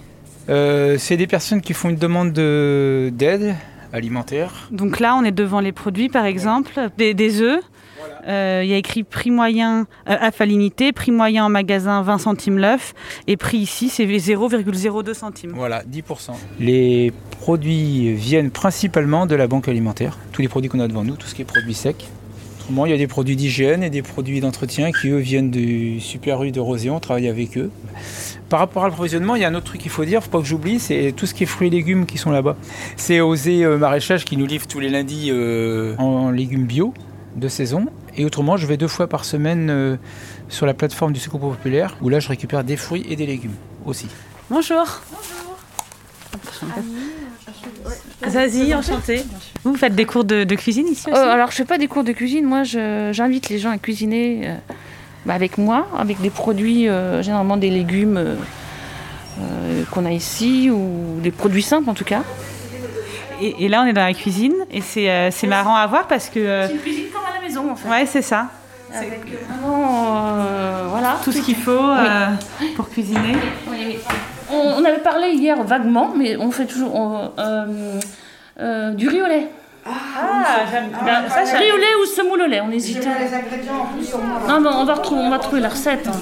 Euh, 0.48 0.96
c'est 0.98 1.16
des 1.16 1.26
personnes 1.26 1.60
qui 1.60 1.74
font 1.74 1.90
une 1.90 1.96
demande 1.96 2.32
de- 2.32 3.10
d'aide 3.14 3.54
alimentaire. 3.92 4.68
Donc 4.70 5.00
là, 5.00 5.14
on 5.16 5.24
est 5.24 5.32
devant 5.32 5.60
les 5.60 5.72
produits, 5.72 6.08
par 6.08 6.24
exemple, 6.24 6.72
des, 6.96 7.14
des 7.14 7.40
œufs. 7.42 7.60
Euh, 8.28 8.60
Il 8.64 8.70
y 8.70 8.74
a 8.74 8.76
écrit 8.76 9.02
prix 9.02 9.30
moyen 9.30 9.86
euh, 10.08 10.16
à 10.20 10.30
falinité, 10.30 10.92
prix 10.92 11.10
moyen 11.10 11.44
en 11.46 11.48
magasin 11.48 12.02
20 12.02 12.18
centimes 12.18 12.58
l'œuf, 12.58 12.94
et 13.26 13.36
prix 13.36 13.58
ici 13.58 13.88
c'est 13.88 14.04
0,02 14.06 15.14
centimes. 15.14 15.52
Voilà, 15.54 15.82
10%. 15.84 16.32
Les 16.58 17.12
produits 17.40 18.12
viennent 18.12 18.50
principalement 18.50 19.24
de 19.26 19.34
la 19.36 19.46
banque 19.46 19.68
alimentaire, 19.68 20.18
tous 20.32 20.42
les 20.42 20.48
produits 20.48 20.68
qu'on 20.70 20.80
a 20.80 20.88
devant 20.88 21.04
nous, 21.04 21.16
tout 21.16 21.26
ce 21.26 21.34
qui 21.34 21.42
est 21.42 21.46
produits 21.46 21.74
secs. 21.74 22.06
Autrement, 22.70 22.86
il 22.86 22.92
y 22.92 22.94
a 22.94 22.98
des 22.98 23.08
produits 23.08 23.34
d'hygiène 23.34 23.82
et 23.82 23.90
des 23.90 24.00
produits 24.00 24.38
d'entretien 24.38 24.92
qui, 24.92 25.08
eux, 25.08 25.16
viennent 25.16 25.50
du 25.50 25.98
Super 25.98 26.40
U 26.44 26.52
de 26.52 26.60
Rosé, 26.60 26.88
on 26.88 27.00
travaille 27.00 27.26
avec 27.26 27.58
eux. 27.58 27.68
Par 28.48 28.60
rapport 28.60 28.84
à 28.84 28.86
l'approvisionnement, 28.86 29.34
il 29.34 29.42
y 29.42 29.44
a 29.44 29.48
un 29.48 29.56
autre 29.56 29.66
truc 29.66 29.80
qu'il 29.80 29.90
faut 29.90 30.04
dire, 30.04 30.22
faut 30.22 30.30
pas 30.30 30.38
que 30.38 30.44
j'oublie, 30.44 30.78
c'est 30.78 31.12
tout 31.16 31.26
ce 31.26 31.34
qui 31.34 31.42
est 31.42 31.46
fruits 31.46 31.66
et 31.66 31.70
légumes 31.70 32.06
qui 32.06 32.16
sont 32.16 32.30
là-bas. 32.30 32.56
C'est 32.96 33.20
Osé 33.20 33.64
euh, 33.64 33.76
Maraîchage 33.76 34.24
qui 34.24 34.36
nous 34.36 34.46
livre 34.46 34.68
tous 34.68 34.78
les 34.78 34.88
lundis 34.88 35.30
euh, 35.32 35.96
en 35.96 36.30
légumes 36.30 36.66
bio 36.66 36.94
de 37.34 37.48
saison. 37.48 37.86
Et 38.16 38.24
autrement, 38.24 38.56
je 38.56 38.68
vais 38.68 38.76
deux 38.76 38.86
fois 38.86 39.08
par 39.08 39.24
semaine 39.24 39.68
euh, 39.68 39.96
sur 40.48 40.64
la 40.64 40.72
plateforme 40.72 41.12
du 41.12 41.18
Secours 41.18 41.40
Populaire, 41.40 41.96
où 42.02 42.08
là, 42.08 42.20
je 42.20 42.28
récupère 42.28 42.62
des 42.62 42.76
fruits 42.76 43.04
et 43.10 43.16
des 43.16 43.26
légumes 43.26 43.56
aussi. 43.84 44.06
Bonjour. 44.48 45.00
Zazie, 48.28 48.74
enchantée. 48.74 49.24
Vous 49.64 49.74
faites 49.76 49.94
des 49.94 50.04
cours 50.04 50.24
de, 50.24 50.44
de 50.44 50.54
cuisine 50.54 50.86
ici 50.88 51.10
aussi 51.10 51.18
Euh, 51.18 51.32
alors, 51.32 51.50
je 51.50 51.56
fais 51.56 51.64
pas 51.64 51.78
des 51.78 51.86
cours 51.88 52.04
de 52.04 52.12
cuisine. 52.12 52.44
Moi, 52.44 52.62
je- 52.64 53.10
j'invite 53.12 53.48
les 53.48 53.58
gens 53.58 53.70
à 53.70 53.78
cuisiner 53.78 54.42
euh, 54.44 54.54
bah, 55.26 55.34
avec 55.34 55.58
moi, 55.58 55.86
avec 55.98 56.20
des 56.20 56.30
produits, 56.30 56.88
euh, 56.88 57.22
généralement 57.22 57.56
des 57.56 57.70
légumes 57.70 58.36
qu'on 59.92 60.04
a 60.04 60.10
ici, 60.12 60.70
ou 60.70 61.18
des 61.22 61.30
produits 61.30 61.62
simples 61.62 61.88
en 61.88 61.94
tout 61.94 62.04
cas. 62.04 62.22
et, 63.40 63.64
et 63.64 63.68
là, 63.68 63.82
on 63.82 63.86
est 63.86 63.92
dans 63.94 64.04
la 64.04 64.12
cuisine, 64.12 64.52
et 64.70 64.82
c'est 64.82 65.08
euh, 65.10 65.30
c'est 65.30 65.46
marrant 65.46 65.74
à 65.74 65.86
voir 65.86 66.06
parce 66.06 66.28
que... 66.28 66.38
euh, 66.40 66.66
C'est 66.66 66.74
une 66.74 66.80
cuisine 66.80 67.04
comme 67.12 67.22
à 67.24 67.40
la 67.40 67.46
maison 67.46 67.70
en 67.70 67.74
fait. 67.76 67.88
ouais, 67.88 68.04
c'est 68.06 68.22
ça. 68.22 68.48
Avec 68.94 69.20
vraiment, 69.48 70.34
euh, 70.36 70.86
voilà. 70.90 71.18
Tout 71.24 71.32
ce 71.32 71.40
qu'il 71.40 71.54
faut 71.56 71.70
euh, 71.70 72.26
pour 72.76 72.88
cuisiner. 72.90 73.36
Oui, 73.70 73.76
oui. 73.86 73.96
On, 74.52 74.80
on 74.80 74.84
avait 74.84 74.98
parlé 74.98 75.30
hier 75.32 75.62
vaguement, 75.62 76.12
mais 76.16 76.36
on 76.36 76.50
fait 76.50 76.66
toujours 76.66 76.94
on- 76.94 77.30
euh, 77.38 77.64
euh, 78.60 78.90
du 78.92 79.08
riz 79.08 79.22
au 79.22 79.26
lait. 79.26 79.46
Ah, 79.86 79.90
j'aime. 80.70 80.90
Ça, 81.28 81.44
j'aime- 81.44 81.56
riz 81.62 81.72
au 81.72 81.76
lait 81.76 81.94
ou 82.02 82.06
semoule 82.06 82.42
au 82.42 82.46
lait, 82.46 82.60
on 82.60 82.70
hésitait. 82.70 83.08
Non, 84.48 84.60
non, 84.60 84.70
on 84.74 84.84
va 84.84 84.94
retrouver, 84.94 85.20
on 85.22 85.30
va 85.30 85.38
trouver 85.38 85.60
la 85.60 85.68
recette. 85.70 86.06
hein. 86.06 86.20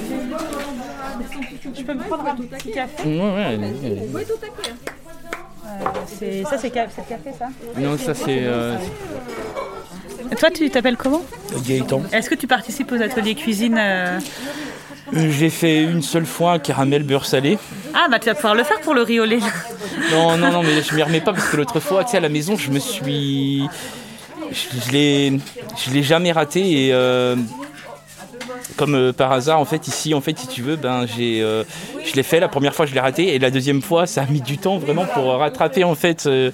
Je 1.77 1.83
peux 1.83 1.95
me 1.95 2.03
prendre 2.03 2.27
un 2.29 2.35
petit 2.37 2.71
café? 2.73 3.09
Ouais, 3.09 3.19
ouais, 3.35 3.45
allez, 3.45 3.57
allez. 3.85 4.09
C'est- 6.07 6.45
Ça, 6.45 6.59
c'est 6.59 6.73
ca- 6.73 6.87
le 6.87 7.03
café, 7.09 7.31
ça? 7.39 7.47
Non, 7.77 7.97
ça 7.99 8.15
c'est. 8.15 8.41
euh, 8.43 8.75
Et 10.31 10.35
Toi, 10.35 10.51
tu 10.51 10.69
t'appelles 10.71 10.97
comment? 10.97 11.23
Gaëtan. 11.67 12.03
Est-ce 12.13 12.29
que 12.29 12.35
tu 12.35 12.47
participes 12.47 12.91
aux 12.93 13.01
ateliers 13.01 13.35
cuisine 13.35 13.77
Euh, 13.79 14.19
J'ai 15.13 15.51
fait 15.51 15.83
une 15.83 16.03
seule 16.03 16.27
fois 16.27 16.59
caramel 16.59 17.03
beurre 17.03 17.25
salé. 17.27 17.59
Ah, 17.95 18.07
bah 18.11 18.19
tu 18.19 18.27
vas 18.27 18.35
pouvoir 18.35 18.55
le 18.55 18.65
faire 18.65 18.81
pour 18.81 18.95
le 18.95 19.03
riz 19.03 19.21
au 19.21 19.25
lait. 19.25 19.39
Non, 20.13 20.37
non, 20.37 20.53
non, 20.53 20.63
mais 20.63 20.83
je 20.83 20.95
m'y 20.95 21.03
remets 21.03 21.21
pas 21.21 21.33
parce 21.33 21.49
que 21.49 21.57
l'autre 21.57 21.81
fois, 21.81 22.05
tu 22.05 22.11
sais, 22.13 22.17
à 22.19 22.21
la 22.21 22.29
maison, 22.29 22.57
je 22.57 22.71
me 22.71 22.79
suis. 22.79 23.63
Je, 24.51 24.93
l'ai, 24.93 25.39
je 25.85 25.91
l'ai 25.93 26.03
jamais 26.03 26.33
raté 26.33 26.87
et. 26.87 26.93
euh, 26.93 27.37
Comme 28.77 28.95
euh, 28.95 29.13
par 29.13 29.33
hasard, 29.33 29.59
en 29.61 29.65
fait, 29.65 29.89
ici, 29.89 30.15
en 30.15 30.21
fait, 30.21 30.39
si 30.39 30.47
tu 30.47 30.63
veux, 30.63 30.77
ben, 30.77 31.07
j'ai, 31.07 31.43
euh, 31.43 31.65
je 32.05 32.15
l'ai 32.15 32.23
fait. 32.23 32.39
La 32.41 32.49
première 32.49 32.75
fois, 32.75 32.87
je 32.87 32.95
l'ai 32.95 33.01
raté, 33.01 33.35
et 33.35 33.39
la 33.39 33.51
deuxième 33.51 33.83
fois, 33.83 34.07
ça 34.07 34.23
a 34.23 34.27
mis 34.27 34.41
du 34.41 34.57
temps 34.59 34.79
vraiment 34.79 35.05
pour 35.07 35.25
rattraper 35.35 35.85
en 35.85 35.95
fait 35.95 36.27
euh, 36.27 36.51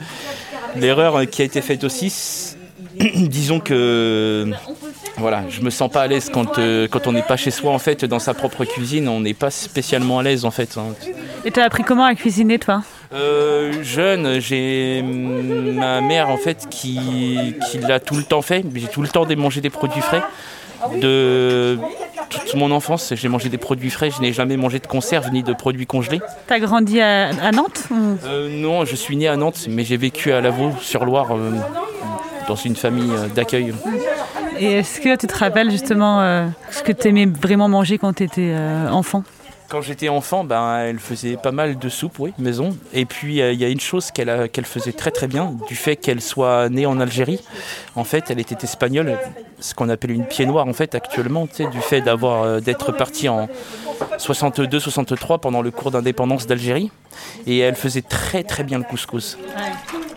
l'erreur 0.77 1.27
qui 1.31 1.43
a 1.43 1.45
été 1.45 1.61
faite 1.61 1.85
aussi. 1.85 2.57
Disons 3.15 3.61
que 3.61 4.51
voilà, 5.19 5.45
je 5.49 5.61
me 5.61 5.71
sens 5.71 5.91
pas 5.91 6.03
à 6.03 6.07
l'aise 6.07 6.31
quand, 6.33 6.59
euh, 6.59 6.89
quand 6.91 7.07
on 7.07 7.13
n'est 7.13 7.23
pas 7.23 7.37
chez 7.37 7.51
soi 7.51 7.73
en 7.73 7.79
fait, 7.79 8.05
dans 8.05 8.19
sa 8.19 8.35
propre 8.35 8.65
cuisine, 8.65 9.09
on 9.09 9.21
n'est 9.21 9.35
pas 9.35 9.51
spécialement 9.51 10.19
à 10.19 10.23
l'aise 10.23 10.45
en 10.45 10.51
fait. 10.51 10.77
hein. 10.77 10.95
Et 11.45 11.51
t'as 11.51 11.65
appris 11.65 11.83
comment 11.85 12.05
à 12.05 12.15
cuisiner, 12.15 12.59
toi? 12.59 12.83
Euh, 13.13 13.73
jeune, 13.83 14.41
j'ai 14.41 15.03
ma 15.03 16.01
mère 16.01 16.31
en 16.31 16.37
fait 16.37 16.67
qui, 16.69 17.55
qui 17.71 17.79
l'a 17.79 18.01
tout 18.01 18.17
le 18.17 18.25
temps 18.25 18.43
fait. 18.43 18.65
J'ai 18.75 18.89
tout 18.89 19.03
le 19.03 19.09
temps 19.09 19.25
de 19.25 19.35
manger 19.37 19.61
des 19.61 19.71
produits 19.71 20.01
frais. 20.03 20.23
De 21.01 21.79
toute 22.29 22.55
mon 22.55 22.71
enfance, 22.73 23.13
j'ai 23.15 23.29
mangé 23.29 23.49
des 23.49 23.57
produits 23.59 23.91
frais. 23.91 24.11
Je 24.11 24.21
n'ai 24.21 24.33
jamais 24.33 24.57
mangé 24.57 24.81
de 24.81 24.87
conserve 24.87 25.31
ni 25.31 25.43
de 25.45 25.53
produits 25.53 25.87
congelés. 25.87 26.21
T'as 26.49 26.59
grandi 26.59 27.01
à, 27.01 27.29
à 27.29 27.53
Nantes 27.53 27.85
Euh, 28.27 28.49
non, 28.51 28.85
je 28.85 28.97
suis 28.97 29.17
né 29.17 29.29
à 29.29 29.37
Nantes, 29.37 29.67
mais 29.69 29.85
j'ai 29.85 29.97
vécu 29.97 30.33
à 30.33 30.41
Lavaux-sur-Loire 30.41 31.37
euh, 31.37 31.53
dans 32.49 32.57
une 32.57 32.75
famille 32.77 33.13
d'accueil. 33.35 33.73
Et 34.59 34.73
est-ce 34.73 35.01
que 35.01 35.17
tu 35.17 35.27
te 35.27 35.37
rappelles 35.37 35.71
justement 35.71 36.21
euh, 36.21 36.47
ce 36.71 36.83
que 36.83 36.93
tu 36.93 37.09
aimais 37.09 37.27
vraiment 37.27 37.69
manger 37.69 37.99
quand 37.99 38.13
tu 38.15 38.25
étais 38.25 38.55
enfant? 38.91 39.25
Quand 39.75 39.81
j'étais 39.81 40.11
enfant, 40.11 40.45
ben, 40.45 40.79
elle 40.79 40.99
faisait 40.99 41.37
pas 41.37 41.51
mal 41.51 41.79
de 41.79 41.89
soupe, 41.89 42.19
oui, 42.19 42.33
maison. 42.39 42.77
Et 42.93 43.07
puis, 43.07 43.41
euh, 43.41 43.53
il 43.53 43.59
y 43.59 43.65
a 43.65 43.69
une 43.69 43.81
chose 43.81 44.11
qu'elle 44.11 44.49
qu'elle 44.51 44.67
faisait 44.67 44.93
très 44.93 45.11
très 45.11 45.27
bien, 45.27 45.57
du 45.67 45.75
fait 45.75 45.97
qu'elle 45.97 46.21
soit 46.21 46.69
née 46.69 46.85
en 46.85 47.01
Algérie. 47.01 47.41
En 47.97 48.05
fait, 48.05 48.31
elle 48.31 48.39
était 48.39 48.63
espagnole, 48.63 49.19
ce 49.61 49.75
qu'on 49.75 49.89
appelle 49.89 50.11
une 50.11 50.27
pied 50.27 50.45
noire, 50.45 50.69
en 50.69 50.75
fait, 50.75 50.95
actuellement, 50.95 51.47
tu 51.47 51.57
sais, 51.57 51.67
du 51.67 51.81
fait 51.81 52.03
d'avoir 52.03 52.43
euh, 52.43 52.61
d'être 52.61 52.93
partie 52.93 53.29
en 53.29 53.49
62-63 54.19 55.41
pendant 55.41 55.63
le 55.63 55.71
cours 55.71 55.91
d'indépendance 55.91 56.47
d'Algérie. 56.47 56.93
Et 57.47 57.59
elle 57.59 57.75
faisait 57.75 58.03
très 58.03 58.45
très 58.45 58.65
bien 58.65 58.79
le 58.79 58.85
couscous. 58.85 59.39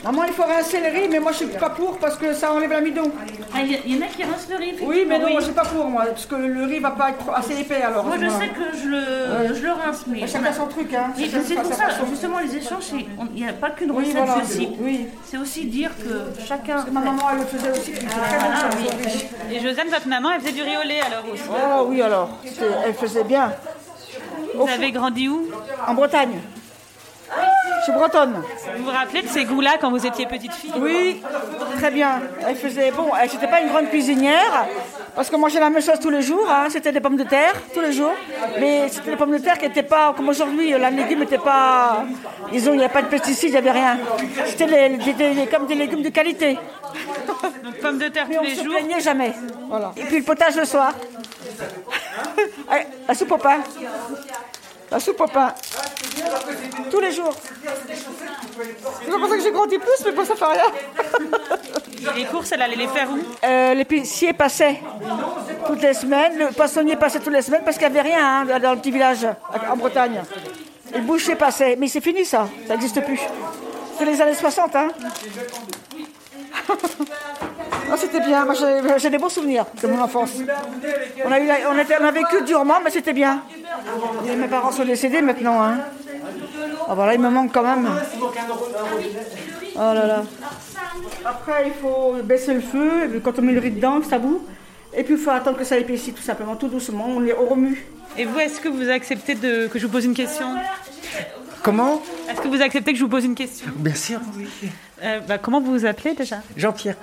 Maman, 0.08 0.24
il 0.26 0.32
faudrait 0.34 0.60
un 0.60 0.64
céleri, 0.64 1.10
mais 1.10 1.20
moi 1.20 1.34
je 1.34 1.38
suis 1.40 1.48
pas 1.48 1.70
pour 1.70 1.98
parce 1.98 2.16
que 2.16 2.34
ça 2.34 2.54
enlève 2.54 2.72
l'amidon. 2.72 3.12
Ah, 3.54 3.58
il 3.62 3.94
y, 3.94 3.98
en 3.98 4.06
a 4.06 4.08
qui 4.08 4.24
rincent 4.24 4.48
le 4.50 4.56
riz. 4.56 4.76
Oui, 4.82 5.04
mais 5.06 5.20
non, 5.20 5.26
Oui. 5.26 5.32
moi 5.34 5.42
je 5.42 5.46
suis 5.48 5.54
pas 5.54 5.66
pour 5.66 5.84
moi, 5.86 6.06
parce 6.06 6.26
que 6.26 6.36
le 6.36 6.64
riz 6.66 6.80
va 6.80 6.92
pas 6.92 7.10
être 7.10 7.30
assez 7.36 7.60
épais 7.60 7.82
alors. 7.82 8.06
Moi, 8.06 8.16
je 8.22 8.30
sais 8.30 8.48
que 8.48 8.78
je 8.82 8.88
le, 8.88 8.98
Ouais. 9.00 9.54
je 9.54 9.62
le 9.66 9.72
rince, 9.74 10.06
mais. 10.08 10.26
Chacun 10.26 10.54
son 10.54 10.68
truc, 10.68 10.94
hein. 10.94 11.12
Oui, 11.18 11.26
Chacun 11.30 11.44
c'est 11.46 11.56
sa 11.56 11.62
pour 11.62 11.74
ça, 11.74 11.90
façon. 11.90 12.06
justement, 12.10 12.40
les 12.40 12.56
échanges, 12.56 12.84
c'est- 12.84 13.06
on- 13.20 13.28
il 13.36 13.44
n'y 13.44 13.50
a 13.50 13.54
pas 13.54 13.72
qu'une 13.72 13.92
Oui, 13.92 14.06
recette 14.06 14.16
voilà. 14.18 14.34
possible. 14.40 14.74
Oui. 14.80 15.08
C'est 15.26 15.38
aussi 15.40 15.66
dire 15.66 15.92
que 15.98 16.42
chacun. 16.48 16.86
Ma 16.90 17.02
maman, 17.02 17.24
elle 17.34 17.40
le 17.40 17.46
faisait 17.46 17.72
aussi, 17.72 17.92
puis 17.92 18.08
c'est 18.10 18.20
très 18.22 18.38
bon 18.40 18.46
Ah, 18.54 18.60
ça. 18.62 18.70
oui. 18.78 18.88
oui. 19.50 19.56
Et 19.58 19.60
Josiane, 19.60 19.90
votre 19.90 20.08
maman, 20.08 20.30
elle 20.36 20.40
faisait 20.42 20.54
du 20.54 20.62
riz 20.62 20.78
au 20.82 20.88
lait 20.88 21.02
alors 21.02 21.26
aussi 21.34 21.44
Oh 21.50 21.86
oui 21.90 22.02
alors, 22.02 22.30
c'est- 22.46 22.64
elle 22.86 22.94
faisait 22.94 23.26
bien. 23.26 23.52
Vous 24.56 24.70
avez 24.70 24.92
grandi 24.92 25.28
où? 25.28 25.50
En 25.86 25.94
Bretagne. 25.94 26.40
Suis 27.88 27.94
bretonne. 27.94 28.44
Vous 28.76 28.84
vous 28.84 28.92
rappelez 28.92 29.22
de 29.22 29.30
ces 29.30 29.46
goûts-là 29.46 29.78
quand 29.80 29.90
vous 29.90 30.06
étiez 30.06 30.26
petite 30.26 30.52
fille? 30.52 30.74
Oui, 30.78 31.22
très 31.78 31.90
bien. 31.90 32.20
Elle 32.46 32.58
faisait, 32.58 32.92
bon, 32.92 33.12
elle 33.18 33.32
n'était 33.32 33.48
pas 33.48 33.62
une 33.62 33.70
grande 33.70 33.88
cuisinière, 33.90 34.68
parce 35.16 35.30
qu'on 35.30 35.38
mangeait 35.38 35.62
la 35.62 35.70
même 35.70 35.82
chose 35.82 35.98
tous 36.02 36.10
les 36.10 36.22
jours, 36.22 36.50
hein. 36.50 36.68
c'était 36.70 36.92
des 36.92 37.00
pommes 37.00 37.16
de 37.16 37.24
terre 37.24 37.54
tous 37.74 37.80
les 37.80 37.94
jours, 37.94 38.12
mais 38.60 38.90
c'était 38.90 39.12
des 39.12 39.16
pommes 39.16 39.32
de 39.32 39.38
terre 39.38 39.58
qui 39.58 39.70
n'étaient 39.70 39.84
pas, 39.84 40.14
comme 40.18 40.28
aujourd'hui, 40.28 40.72
la 40.72 40.90
légume 40.90 41.20
n'était 41.20 41.38
pas, 41.38 42.04
disons, 42.52 42.74
il 42.74 42.80
n'y 42.80 42.84
avait 42.84 42.94
pas 42.94 43.04
de 43.04 43.08
pesticides, 43.08 43.52
il 43.52 43.52
n'y 43.54 43.58
avait 43.58 43.72
rien. 43.72 43.98
C'était 44.48 45.48
comme 45.50 45.66
des 45.66 45.76
légumes 45.76 46.04
de 46.04 46.10
qualité. 46.10 46.60
Donc 47.64 47.76
pommes 47.82 48.00
de 48.00 48.10
terre 48.10 48.26
Mais 48.28 48.36
tous 48.36 48.42
on 48.42 48.44
les 48.44 48.56
se 48.56 48.64
jours 48.66 48.74
plaignait 48.74 49.00
jamais. 49.00 49.32
Voilà. 49.70 49.94
Et 49.96 50.04
puis 50.04 50.18
le 50.18 50.24
potage 50.24 50.58
le 50.58 50.66
soir. 50.66 50.92
Allez, 52.70 52.86
la 53.08 53.14
soupe 53.14 53.32
au 53.32 53.38
pain. 53.38 53.60
La 54.92 55.00
soupe 55.00 55.22
au 55.22 55.28
pain. 55.28 55.54
Tous 56.90 57.00
les 57.00 57.12
jours. 57.12 57.34
C'est 59.04 59.12
pour 59.12 59.28
ça 59.30 59.36
que 59.38 59.44
j'ai 59.44 59.52
grandi 59.52 59.78
plus, 59.78 60.06
mais 60.06 60.12
bon, 60.12 60.26
ça 60.26 60.36
fait 60.36 60.46
rien. 60.46 60.64
Et 62.16 62.20
les 62.20 62.26
courses, 62.26 62.52
elle 62.52 62.62
allait 62.62 62.76
les 62.76 62.88
faire 62.88 63.10
où 63.12 63.18
Euh, 63.46 63.74
L'épicier 63.74 64.34
passait 64.34 64.80
toutes 65.66 65.82
les 65.82 65.94
semaines, 65.94 66.38
le 66.38 66.48
poissonnier 66.52 66.96
passait 66.96 67.20
toutes 67.20 67.34
les 67.34 67.42
semaines 67.42 67.64
parce 67.66 67.78
qu'il 67.78 67.90
n'y 67.90 67.98
avait 68.00 68.10
rien 68.10 68.46
hein, 68.50 68.60
dans 68.60 68.72
le 68.74 68.78
petit 68.80 68.92
village 68.92 69.28
en 69.72 69.76
Bretagne. 69.78 70.22
Et 70.94 70.98
le 71.00 71.04
boucher 71.04 71.36
passait. 71.36 71.76
Mais 71.78 71.88
c'est 71.88 72.02
fini 72.02 72.24
ça, 72.26 72.48
ça 72.68 72.74
n'existe 72.74 73.04
plus. 73.04 73.20
C'était 73.94 74.12
les 74.12 74.22
années 74.22 74.34
60, 74.36 74.76
hein. 74.76 74.88
Ah, 77.90 77.96
c'était 77.96 78.20
bien, 78.20 78.46
j'ai 78.98 79.10
des 79.10 79.18
bons 79.18 79.30
souvenirs 79.30 79.66
de 79.82 79.88
mon 79.88 80.02
enfance. 80.02 80.32
On 81.26 81.32
a, 81.32 81.40
eu, 81.40 81.50
on, 81.70 82.06
a 82.06 82.12
vécu 82.12 82.44
durement, 82.46 82.80
mais 82.84 82.90
c'était 82.90 83.14
bien. 83.14 83.44
Mes 84.26 84.48
parents 84.48 84.72
sont 84.72 84.86
décédés 84.86 85.22
maintenant. 85.22 85.64
Hein. 85.64 85.78
Ah, 86.88 86.96
voilà, 86.96 87.14
il 87.14 87.22
me 87.22 87.30
manque 87.30 87.54
quand 87.54 87.64
même. 87.64 87.88
Oh 89.76 89.80
là 89.80 90.08
là. 90.08 90.24
Après, 91.24 91.68
il 91.68 91.74
faut 91.74 92.16
baisser 92.24 92.54
le 92.54 92.62
feu, 92.62 93.22
quand 93.24 93.40
on 93.40 93.42
met 93.42 93.54
le 93.54 93.60
riz 93.60 93.72
dedans, 93.72 94.02
ça 94.02 94.18
bout. 94.18 94.42
Et 94.94 95.04
puis 95.04 95.14
il 95.14 95.20
faut 95.20 95.30
attendre 95.30 95.58
que 95.58 95.64
ça 95.64 95.78
épaissit 95.78 96.14
tout 96.14 96.24
simplement, 96.24 96.56
tout 96.56 96.68
doucement, 96.68 97.06
on 97.08 97.20
les 97.20 97.34
remue. 97.34 97.86
Et 98.18 98.26
vous, 98.26 98.40
est-ce 98.40 98.60
que 98.60 98.70
vous 98.70 98.90
acceptez 98.90 99.36
de... 99.36 99.68
que 99.68 99.78
je 99.78 99.86
vous 99.86 99.92
pose 99.92 100.06
une 100.06 100.14
question? 100.14 100.48
Comment 101.64 102.02
Est-ce 102.30 102.42
que 102.42 102.48
vous 102.48 102.62
acceptez 102.62 102.94
que 102.94 102.98
je 102.98 103.04
vous 103.04 103.10
pose 103.10 103.26
une 103.26 103.36
question? 103.36 103.68
Bien 103.76 103.96
sûr, 103.96 104.20
oui. 104.38 104.48
Euh, 105.04 105.20
bah, 105.28 105.38
Comment 105.38 105.62
vous 105.62 105.72
vous 105.72 105.86
appelez 105.86 106.14
déjà? 106.16 106.38
Jean-Pierre. 106.56 106.96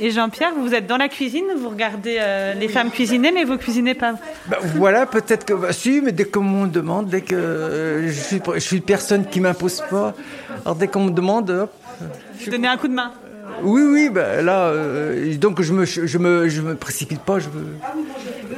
Et 0.00 0.10
Jean-Pierre, 0.10 0.52
vous 0.56 0.74
êtes 0.74 0.86
dans 0.86 0.96
la 0.98 1.08
cuisine, 1.08 1.46
vous 1.58 1.68
regardez 1.70 2.16
euh, 2.20 2.54
les 2.54 2.68
femmes 2.68 2.90
cuisiner, 2.90 3.32
mais 3.32 3.44
vous 3.44 3.56
cuisinez 3.56 3.94
pas. 3.94 4.14
Bah, 4.46 4.58
voilà, 4.76 5.06
peut-être 5.06 5.44
que. 5.44 5.54
Bah, 5.54 5.72
si, 5.72 6.00
mais 6.00 6.12
dès 6.12 6.24
qu'on 6.26 6.42
me 6.42 6.68
demande, 6.68 7.08
dès 7.08 7.22
que. 7.22 7.34
euh, 7.34 8.08
je, 8.08 8.20
suis, 8.20 8.40
je 8.54 8.58
suis 8.60 8.76
une 8.76 8.82
personne 8.82 9.26
qui 9.26 9.40
m'impose 9.40 9.82
pas. 9.90 10.14
Alors 10.64 10.76
dès 10.76 10.86
qu'on 10.88 11.04
me 11.04 11.10
demande, 11.10 11.50
hop. 11.50 11.72
Je 12.40 12.50
donnais 12.50 12.68
un 12.68 12.76
coup 12.76 12.88
de 12.88 12.94
main? 12.94 13.12
Oui, 13.62 13.82
oui, 13.82 14.10
bah, 14.10 14.40
là, 14.42 14.72
donc 15.40 15.60
je 15.62 15.72
me, 15.72 15.84
je, 15.84 16.18
me, 16.18 16.48
je 16.48 16.60
me 16.60 16.76
précipite 16.76 17.20
pas, 17.22 17.40
je 17.40 17.48
veux. 17.48 17.66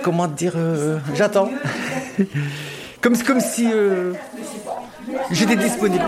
Comment 0.03 0.27
dire 0.27 0.55
J'attends. 1.15 1.51
comme, 3.01 3.17
comme 3.17 3.41
si 3.41 3.69
j'étais 5.31 5.57
disponible. 5.57 6.05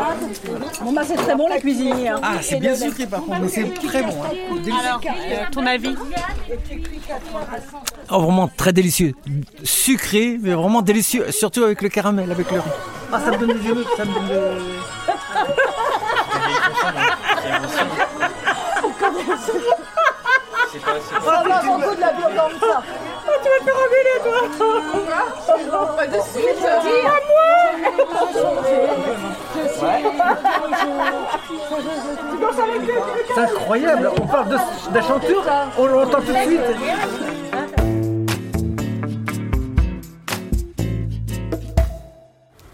Bon, 0.82 0.92
bah, 0.92 1.02
c'est 1.06 1.16
très 1.16 1.34
bon 1.34 1.48
la 1.48 1.58
cuisinière. 1.60 2.18
Ah, 2.22 2.34
c'est 2.40 2.58
bien 2.58 2.74
sucré 2.74 3.06
par 3.06 3.20
contre, 3.24 3.40
mais 3.40 3.48
c'est 3.48 3.72
très 3.74 4.02
bon. 4.02 4.14
hein. 4.22 4.30
Alors, 4.84 5.00
euh, 5.04 5.44
ton 5.50 5.66
avis 5.66 5.94
Oh, 8.10 8.20
vraiment 8.20 8.48
très 8.56 8.72
délicieux. 8.72 9.12
Sucré, 9.64 10.38
mais 10.40 10.52
vraiment 10.52 10.82
délicieux, 10.82 11.30
surtout 11.30 11.64
avec 11.64 11.82
le 11.82 11.88
caramel, 11.88 12.30
avec 12.30 12.50
le 12.50 12.60
riz. 12.60 12.70
Ah, 13.12 13.20
ça 13.20 13.30
me 13.30 13.36
donne 13.38 13.58
des 13.58 13.64
yeux, 13.68 13.84
ça 13.96 14.04
me 14.04 14.12
donne 14.14 14.28
de... 14.28 14.50
Ça 21.24 21.42
va 21.44 21.62
beaucoup 21.62 21.94
de 21.94 22.00
la 22.00 22.12
viande 22.12 22.32
comme 22.36 22.60
ça. 22.70 22.82
Tu 23.22 23.48
vas 23.48 23.58
te 23.58 23.64
faire 23.64 23.78
engueuler, 23.84 24.16
toi 24.24 25.86
Pas 25.96 26.06
de 26.06 26.20
suite. 26.20 26.62
C'est 33.34 33.40
incroyable, 33.40 34.10
on 34.20 34.26
parle 34.26 34.48
de- 34.50 34.92
d'un 34.92 35.02
chanteur, 35.02 35.44
on 35.78 35.86
l'entend 35.86 36.20
tout 36.20 36.32
de 36.32 36.38
suite. 36.38 36.60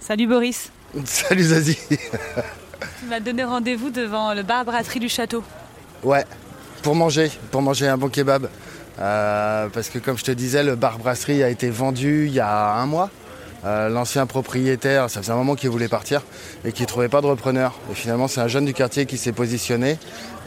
Salut 0.00 0.26
Boris. 0.26 0.70
Salut 1.04 1.42
Zazie. 1.42 1.78
Tu 1.90 3.06
m'as 3.08 3.20
donné 3.20 3.44
rendez-vous 3.44 3.90
devant 3.90 4.34
le 4.34 4.42
bar 4.42 4.64
brasserie 4.64 5.00
du 5.00 5.08
château. 5.08 5.42
Ouais, 6.02 6.24
pour 6.82 6.94
manger, 6.94 7.30
pour 7.50 7.62
manger 7.62 7.88
un 7.88 7.98
bon 7.98 8.08
kebab. 8.08 8.48
Euh, 9.00 9.68
parce 9.72 9.88
que 9.88 9.98
comme 9.98 10.18
je 10.18 10.24
te 10.24 10.30
disais, 10.30 10.62
le 10.62 10.74
bar 10.74 10.98
brasserie 10.98 11.42
a 11.42 11.48
été 11.48 11.70
vendu 11.70 12.26
il 12.26 12.32
y 12.32 12.40
a 12.40 12.74
un 12.74 12.86
mois. 12.86 13.10
Euh, 13.64 13.88
L'ancien 13.88 14.26
propriétaire, 14.26 15.10
ça 15.10 15.20
faisait 15.20 15.32
un 15.32 15.36
moment 15.36 15.56
qu'il 15.56 15.70
voulait 15.70 15.88
partir 15.88 16.22
et 16.64 16.70
qu'il 16.70 16.84
ne 16.84 16.88
trouvait 16.88 17.08
pas 17.08 17.20
de 17.20 17.26
repreneur. 17.26 17.74
Et 17.90 17.94
finalement, 17.94 18.28
c'est 18.28 18.40
un 18.40 18.46
jeune 18.48 18.64
du 18.64 18.72
quartier 18.72 19.04
qui 19.06 19.18
s'est 19.18 19.32
positionné. 19.32 19.98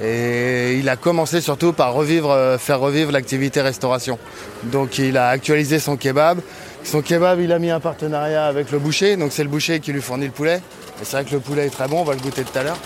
Et 0.01 0.77
il 0.77 0.87
a 0.87 0.95
commencé 0.95 1.41
surtout 1.41 1.73
par 1.73 1.93
revivre, 1.93 2.31
euh, 2.31 2.57
faire 2.57 2.79
revivre 2.79 3.11
l'activité 3.11 3.61
restauration. 3.61 4.17
Donc 4.63 4.97
il 4.97 5.17
a 5.17 5.27
actualisé 5.27 5.79
son 5.79 5.97
kebab. 5.97 6.39
Son 6.83 7.01
kebab, 7.01 7.39
il 7.41 7.51
a 7.51 7.59
mis 7.59 7.69
un 7.69 7.81
partenariat 7.81 8.45
avec 8.45 8.71
le 8.71 8.79
boucher. 8.79 9.17
Donc 9.17 9.31
c'est 9.33 9.43
le 9.43 9.49
boucher 9.49 9.81
qui 9.81 9.91
lui 9.91 10.01
fournit 10.01 10.25
le 10.25 10.31
poulet. 10.31 10.61
Et 11.01 11.05
c'est 11.05 11.17
vrai 11.17 11.25
que 11.25 11.31
le 11.31 11.39
poulet 11.39 11.67
est 11.67 11.69
très 11.71 11.87
bon, 11.87 12.01
on 12.01 12.03
va 12.05 12.13
le 12.13 12.19
goûter 12.19 12.43
tout 12.43 12.57
à 12.57 12.63
l'heure. 12.63 12.77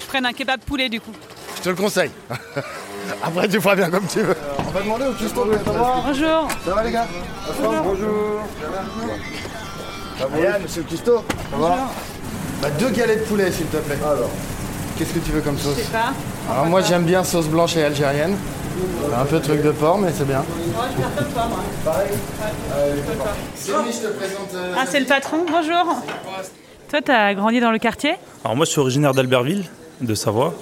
Je 0.00 0.06
prenne 0.06 0.26
un 0.26 0.32
kebab 0.32 0.60
poulet 0.60 0.88
du 0.88 1.00
coup. 1.00 1.12
Je 1.58 1.62
te 1.62 1.68
le 1.68 1.74
conseille. 1.76 2.10
Après, 3.22 3.48
tu 3.48 3.60
feras 3.60 3.76
bien 3.76 3.90
comme 3.90 4.06
tu 4.06 4.20
veux. 4.20 4.36
On 4.68 4.70
va 4.70 4.82
demander 4.82 5.06
au 5.06 5.12
cuistot. 5.12 5.46
Bonjour. 5.46 6.48
Ça 6.62 6.74
va 6.74 6.84
les 6.84 6.92
gars 6.92 7.06
Bonjour. 7.82 8.42
Ça 10.18 10.26
va 10.26 10.38
Yann, 10.38 10.62
monsieur 10.62 10.82
le 10.82 10.88
cuistot 10.88 11.24
Ça 11.50 11.56
va 11.56 11.76
bah, 12.60 12.68
Deux 12.78 12.90
galets 12.90 13.20
de 13.20 13.24
poulet, 13.24 13.50
s'il 13.50 13.64
te 13.66 13.78
plaît. 13.78 13.96
Alors 14.04 14.28
Qu'est-ce 14.98 15.14
que 15.14 15.20
tu 15.20 15.30
veux 15.30 15.40
comme 15.40 15.56
sauce 15.56 15.76
Je 15.78 15.84
sais 15.84 15.90
pas. 15.90 16.12
Alors 16.52 16.66
moi, 16.66 16.82
j'aime 16.82 17.04
bien 17.04 17.24
sauce 17.24 17.46
blanche 17.46 17.78
et 17.78 17.84
algérienne. 17.84 18.36
Un 19.18 19.24
peu 19.24 19.40
truc 19.40 19.62
de 19.62 19.70
porc, 19.70 19.98
mais 19.98 20.12
c'est 20.14 20.26
bien. 20.26 20.44
je 20.44 21.00
faire 21.00 21.14
comme 21.16 21.32
toi 21.32 21.46
moi. 21.48 21.58
Pareil 21.82 22.08
je 23.90 24.06
te 24.06 24.12
présente... 24.12 24.54
euh, 24.54 24.74
Ah, 24.78 24.84
c'est 24.86 25.00
le 25.00 25.06
patron, 25.06 25.46
bonjour. 25.50 25.96
Toi, 26.90 27.00
t'as 27.02 27.32
grandi 27.32 27.60
dans 27.60 27.70
le 27.70 27.78
quartier? 27.78 28.16
Alors 28.44 28.54
moi 28.54 28.66
je 28.66 28.70
suis 28.70 28.80
originaire 28.80 29.14
d'Albertville, 29.14 29.64
de 30.02 30.14
Savoie. 30.14 30.52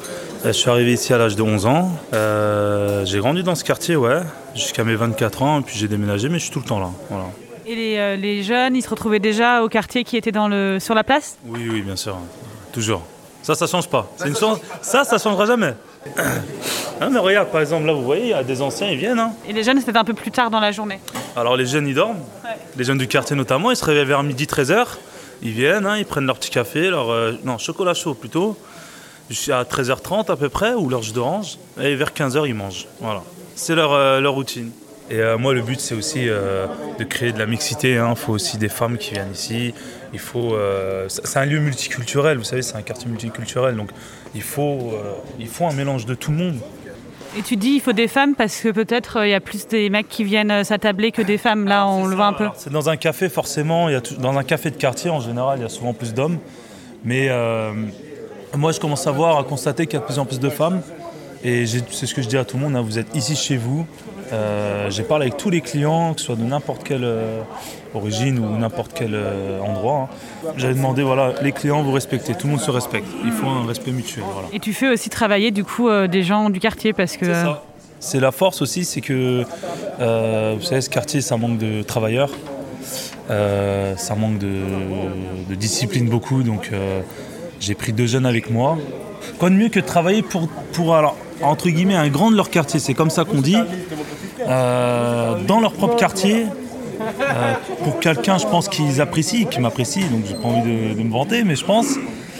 Euh, 0.45 0.49
Je 0.49 0.53
suis 0.53 0.71
arrivé 0.71 0.93
ici 0.93 1.13
à 1.13 1.19
l'âge 1.19 1.37
de 1.37 1.43
11 1.43 1.67
ans. 1.67 1.91
Euh, 2.13 3.05
j'ai 3.05 3.19
grandi 3.19 3.43
dans 3.43 3.55
ce 3.55 3.65
quartier, 3.65 3.97
ouais, 3.97 4.21
jusqu'à 4.55 4.85
mes 4.85 4.95
24 4.95 5.43
ans, 5.43 5.61
et 5.61 5.63
puis 5.63 5.77
j'ai 5.79 5.89
déménagé, 5.89 6.29
mais 6.29 6.39
je 6.39 6.45
suis 6.45 6.53
tout 6.53 6.61
le 6.61 6.65
temps 6.65 6.81
là. 6.81 6.91
Voilà. 7.11 7.25
Et 7.67 7.75
les, 7.75 7.97
euh, 7.99 8.17
les 8.17 8.43
jeunes, 8.43 8.77
ils 8.77 8.83
se 8.83 8.89
retrouvaient 8.89 9.19
déjà 9.19 9.63
au 9.63 9.69
quartier 9.69 10.05
qui 10.05 10.17
était 10.17 10.33
dans 10.33 10.49
le, 10.49 10.79
sur 10.81 10.95
la 10.95 11.03
place? 11.03 11.37
Oui, 11.47 11.67
oui, 11.69 11.83
bien 11.83 11.97
sûr, 11.97 12.17
toujours. 12.73 13.03
Ça, 13.43 13.55
ça 13.55 13.67
change 13.67 13.89
pas. 13.89 14.11
C'est 14.17 14.29
une 14.29 14.37
chance. 14.37 14.59
Ça, 14.83 15.05
ça 15.05 15.19
changera 15.19 15.47
jamais. 15.47 15.75
Ah, 17.01 17.09
mais 17.11 17.19
regarde, 17.19 17.49
par 17.49 17.61
exemple, 17.61 17.87
là, 17.87 17.93
vous 17.93 18.03
voyez, 18.03 18.23
il 18.25 18.29
y 18.31 18.35
a 18.35 18.43
des 18.45 18.61
anciens, 18.63 18.89
ils 18.89 18.99
viennent. 18.99 19.19
hein. 19.19 19.33
Et 19.49 19.53
les 19.53 19.63
jeunes, 19.63 19.81
c'était 19.81 19.97
un 19.97 20.05
peu 20.05 20.15
plus 20.15 20.31
tard 20.33 20.51
dans 20.51 20.61
la 20.61 20.73
journée. 20.73 20.99
Alors 21.37 21.57
les 21.57 21.67
jeunes, 21.67 21.87
ils 21.89 21.95
dorment. 21.95 22.19
Les 22.77 22.85
jeunes 22.85 22.99
du 22.99 23.07
quartier 23.09 23.37
notamment, 23.37 23.71
ils 23.71 23.77
se 23.77 23.85
réveillent 23.85 24.05
vers 24.07 24.23
midi 24.23 24.45
13h. 24.47 24.85
Ils 25.43 25.51
viennent, 25.53 25.87
hein, 25.87 25.97
ils 25.99 26.07
prennent 26.07 26.27
leur 26.27 26.39
petit 26.39 26.51
café, 26.51 26.89
leur 26.89 27.11
euh, 27.11 27.33
non, 27.45 27.59
chocolat 27.59 27.93
chaud 27.95 28.15
plutôt, 28.15 28.57
jusqu'à 29.31 29.63
13h30 29.65 30.31
à 30.31 30.37
peu 30.37 30.49
près, 30.49 30.75
ou 30.75 30.89
leur 30.89 31.03
jus 31.03 31.13
d'orange. 31.13 31.59
Et 31.81 31.95
vers 31.95 32.11
15h, 32.13 32.47
ils 32.47 32.55
mangent. 32.55 32.87
Voilà. 33.01 33.23
C'est 33.55 33.75
leur, 33.75 33.93
euh, 33.93 34.21
leur 34.21 34.35
routine. 34.35 34.71
Et 35.09 35.21
euh, 35.21 35.39
moi, 35.39 35.55
le 35.55 35.63
but, 35.63 35.79
c'est 35.81 35.95
aussi 35.95 36.29
euh, 36.29 36.67
de 36.99 37.05
créer 37.05 37.33
de 37.33 37.39
la 37.39 37.47
mixité. 37.47 37.93
Il 37.93 38.17
faut 38.17 38.33
aussi 38.33 38.57
des 38.59 38.69
femmes 38.69 38.99
qui 38.99 39.13
viennent 39.13 39.33
ici. 39.33 39.73
Il 40.13 40.19
faut, 40.19 40.55
euh, 40.55 41.07
c'est 41.09 41.39
un 41.39 41.45
lieu 41.45 41.59
multiculturel, 41.61 42.39
vous 42.39 42.45
savez, 42.45 42.63
c'est 42.63 42.77
un 42.77 42.83
quartier 42.83 43.09
multiculturel. 43.09 43.77
Donc, 43.77 43.91
il 44.35 44.43
faut, 44.43 44.91
euh, 44.93 45.13
il 45.39 45.47
faut 45.47 45.67
un 45.67 45.73
mélange 45.73 46.07
de 46.07 46.15
tout 46.15 46.33
le 46.33 46.37
monde. 46.39 46.59
Et 47.39 47.43
tu 47.43 47.57
dis 47.57 47.71
il 47.75 47.81
faut 47.81 47.93
des 47.93 48.09
femmes 48.09 48.35
parce 48.35 48.57
que 48.61 48.71
peut-être 48.71 49.19
euh, 49.19 49.27
il 49.27 49.31
y 49.31 49.35
a 49.35 49.41
plus 49.41 49.67
des 49.69 49.91
mecs 49.91 50.09
qui 50.09 50.25
viennent 50.25 50.65
s'attabler 50.65 51.13
que 51.13 51.21
des 51.23 51.37
femmes. 51.39 51.67
Là, 51.69 51.87
on 51.87 52.07
le 52.07 52.17
voit 52.17 52.27
un 52.27 52.33
peu. 52.33 52.49
C'est 52.57 52.73
dans 52.73 52.89
un 52.89 52.97
café, 52.97 53.29
forcément. 53.29 53.89
Il 53.89 53.93
y 53.93 53.97
a 53.97 54.01
tout- 54.01 54.15
dans 54.17 54.37
un 54.39 54.43
café 54.43 54.71
de 54.71 54.77
quartier, 54.77 55.11
en 55.11 55.21
général, 55.21 55.59
il 55.59 55.63
y 55.63 55.67
a 55.67 55.69
souvent 55.69 55.93
plus 55.93 56.15
d'hommes. 56.15 56.39
Mais 57.05 57.29
euh, 57.31 57.73
moi, 58.57 58.73
je 58.73 58.81
commence 58.81 59.07
à 59.07 59.11
voir, 59.11 59.39
à 59.39 59.45
constater 59.45 59.87
qu'il 59.87 59.95
y 59.95 59.97
a 59.97 60.01
de 60.01 60.07
plus 60.07 60.19
en 60.19 60.25
plus 60.25 60.41
de 60.41 60.49
femmes. 60.51 60.81
Et 61.45 61.65
c'est 61.67 62.07
ce 62.07 62.15
que 62.15 62.23
je 62.23 62.29
dis 62.29 62.37
à 62.39 62.45
tout 62.45 62.57
le 62.57 62.63
monde 62.65 62.75
hein, 62.75 62.81
vous 62.83 62.99
êtes 62.99 63.15
ici 63.15 63.37
chez 63.37 63.57
vous. 63.57 63.87
Euh, 64.33 64.91
J'ai 64.91 65.05
parlé 65.05 65.27
avec 65.27 65.37
tous 65.37 65.51
les 65.51 65.61
clients, 65.61 66.15
que 66.15 66.21
ce 66.21 66.27
soit 66.27 66.35
de 66.35 66.43
n'importe 66.43 66.83
quelle 66.83 67.05
euh, 67.05 67.43
origine 67.95 68.41
ou 68.41 68.59
n'importe 68.59 68.93
quel 68.95 69.15
euh, 69.15 69.61
endroit. 69.61 70.09
hein. 70.45 70.49
J'avais 70.57 70.75
demandé 70.75 71.03
voilà, 71.05 71.35
les 71.43 71.53
clients, 71.53 71.83
vous 71.83 71.93
respectez. 71.93 72.35
Tout 72.35 72.49
le 72.49 72.55
monde 72.55 72.63
se 72.63 72.71
respecte. 72.71 73.07
Il 73.25 73.31
faut 73.31 73.47
un 73.47 73.65
respect 73.67 73.93
mutuel. 73.93 74.25
Voilà. 74.33 74.49
Et 74.53 74.59
tu 74.59 74.73
fais 74.73 74.89
aussi 74.89 75.09
travailler 75.09 75.53
du 75.53 75.63
coup 75.63 75.89
des 76.09 76.23
gens 76.25 76.51
du 76.51 76.59
quartier 76.59 76.93
parce 76.93 77.17
que. 77.17 77.27
ça. 77.33 77.63
C'est 78.01 78.21
la 78.21 78.33
force 78.33 78.61
aussi, 78.63 78.85
c'est 78.85 79.01
que 79.01 79.45
vous 79.99 80.63
savez, 80.63 80.81
ce 80.81 80.91
quartier, 80.91 81.21
ça 81.21 81.37
manque 81.37 81.59
de 81.59 81.83
travailleurs, 81.83 82.31
ça 83.29 84.15
manque 84.17 84.39
de, 84.39 84.63
de 85.49 85.55
discipline 85.55 86.09
beaucoup, 86.09 86.43
donc 86.43 86.71
j'ai 87.61 87.75
pris 87.75 87.93
deux 87.93 88.07
jeunes 88.07 88.27
avec 88.27 88.51
moi. 88.51 88.79
Quoi 89.39 89.51
de 89.51 89.55
mieux 89.55 89.69
que 89.69 89.81
de 89.81 89.85
travailler 89.85 90.23
pour, 90.23 90.49
pour 90.73 90.95
alors, 90.95 91.17
entre 91.43 91.69
guillemets, 91.69 91.97
un 91.97 92.09
grand 92.09 92.31
de 92.31 92.37
leur 92.37 92.51
quartier, 92.51 92.81
c'est 92.81 92.95
comme 92.95 93.11
ça 93.11 93.25
qu'on 93.25 93.41
dit, 93.41 93.59
euh, 94.47 95.35
dans 95.47 95.61
leur 95.61 95.73
propre 95.73 95.97
quartier, 95.97 96.47
euh, 97.01 97.55
pour 97.85 98.01
quelqu'un, 98.01 98.39
je 98.39 98.47
pense, 98.47 98.69
qu'ils 98.69 99.01
apprécient, 99.01 99.47
qui 99.47 99.61
m'apprécie, 99.61 100.05
donc 100.05 100.25
j'ai 100.27 100.35
pas 100.35 100.49
envie 100.49 100.63
de, 100.63 100.95
de 100.95 101.03
me 101.03 101.13
vanter, 101.13 101.45
mais 101.45 101.57
je 101.57 101.65
pense. 101.65 101.97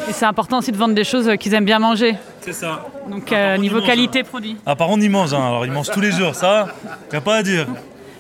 Et 0.09 0.13
c'est 0.13 0.25
important 0.25 0.59
aussi 0.59 0.73
de 0.73 0.77
vendre 0.77 0.95
des 0.95 1.05
choses 1.05 1.29
euh, 1.29 1.37
qu'ils 1.37 1.53
aiment 1.55 1.65
bien 1.65 1.79
manger. 1.79 2.15
C'est 2.41 2.53
ça. 2.53 2.87
Donc 3.11 3.33
euh, 3.33 3.57
niveau 3.57 3.81
qualité 3.81 4.23
produit. 4.23 4.57
Ah, 4.65 4.77
par 4.77 4.87
contre, 4.87 5.03
ils 5.03 5.11
mangent, 5.11 5.35
hein, 5.35 5.45
alors 5.45 5.67
ils 5.67 5.73
mangent 5.73 5.91
tous 5.91 6.01
les 6.01 6.13
jours, 6.13 6.35
ça, 6.35 6.69
y 7.13 7.17
a 7.17 7.21
pas 7.21 7.37
à 7.37 7.43
dire. 7.43 7.67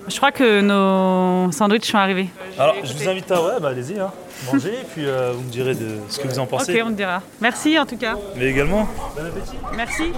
Je 0.08 0.16
crois 0.16 0.32
que 0.32 0.60
nos 0.60 1.50
sandwichs 1.52 1.90
sont 1.90 1.98
arrivés. 1.98 2.28
Alors, 2.58 2.74
je 2.82 2.92
vous 2.92 3.08
invite 3.08 3.30
à, 3.30 3.42
ouais, 3.42 3.52
bah 3.60 3.68
allez-y, 3.68 3.98
hein, 3.98 4.10
manger, 4.52 4.74
et 4.80 4.86
puis 4.94 5.06
euh, 5.06 5.32
vous 5.34 5.42
me 5.42 5.50
direz 5.50 5.74
de 5.74 5.98
ce 6.08 6.18
que 6.18 6.28
vous 6.28 6.38
en 6.38 6.46
pensez. 6.46 6.80
Ok, 6.80 6.86
on 6.86 6.90
te 6.90 6.96
dira. 6.96 7.22
Merci 7.40 7.78
en 7.78 7.86
tout 7.86 7.96
cas. 7.96 8.16
Mais 8.36 8.46
également, 8.46 8.88
bon 9.16 9.24
appétit. 9.24 9.56
Merci. 9.76 10.12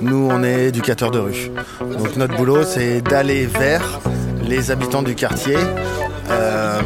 Nous, 0.00 0.28
on 0.30 0.42
est 0.42 0.66
éducateurs 0.66 1.10
de 1.10 1.18
rue. 1.18 1.50
Donc 1.80 2.16
notre 2.16 2.36
boulot, 2.36 2.62
c'est 2.64 3.00
d'aller 3.00 3.46
vers 3.46 4.00
les 4.42 4.70
habitants 4.70 5.02
du 5.02 5.14
quartier, 5.14 5.56
euh, 6.30 6.80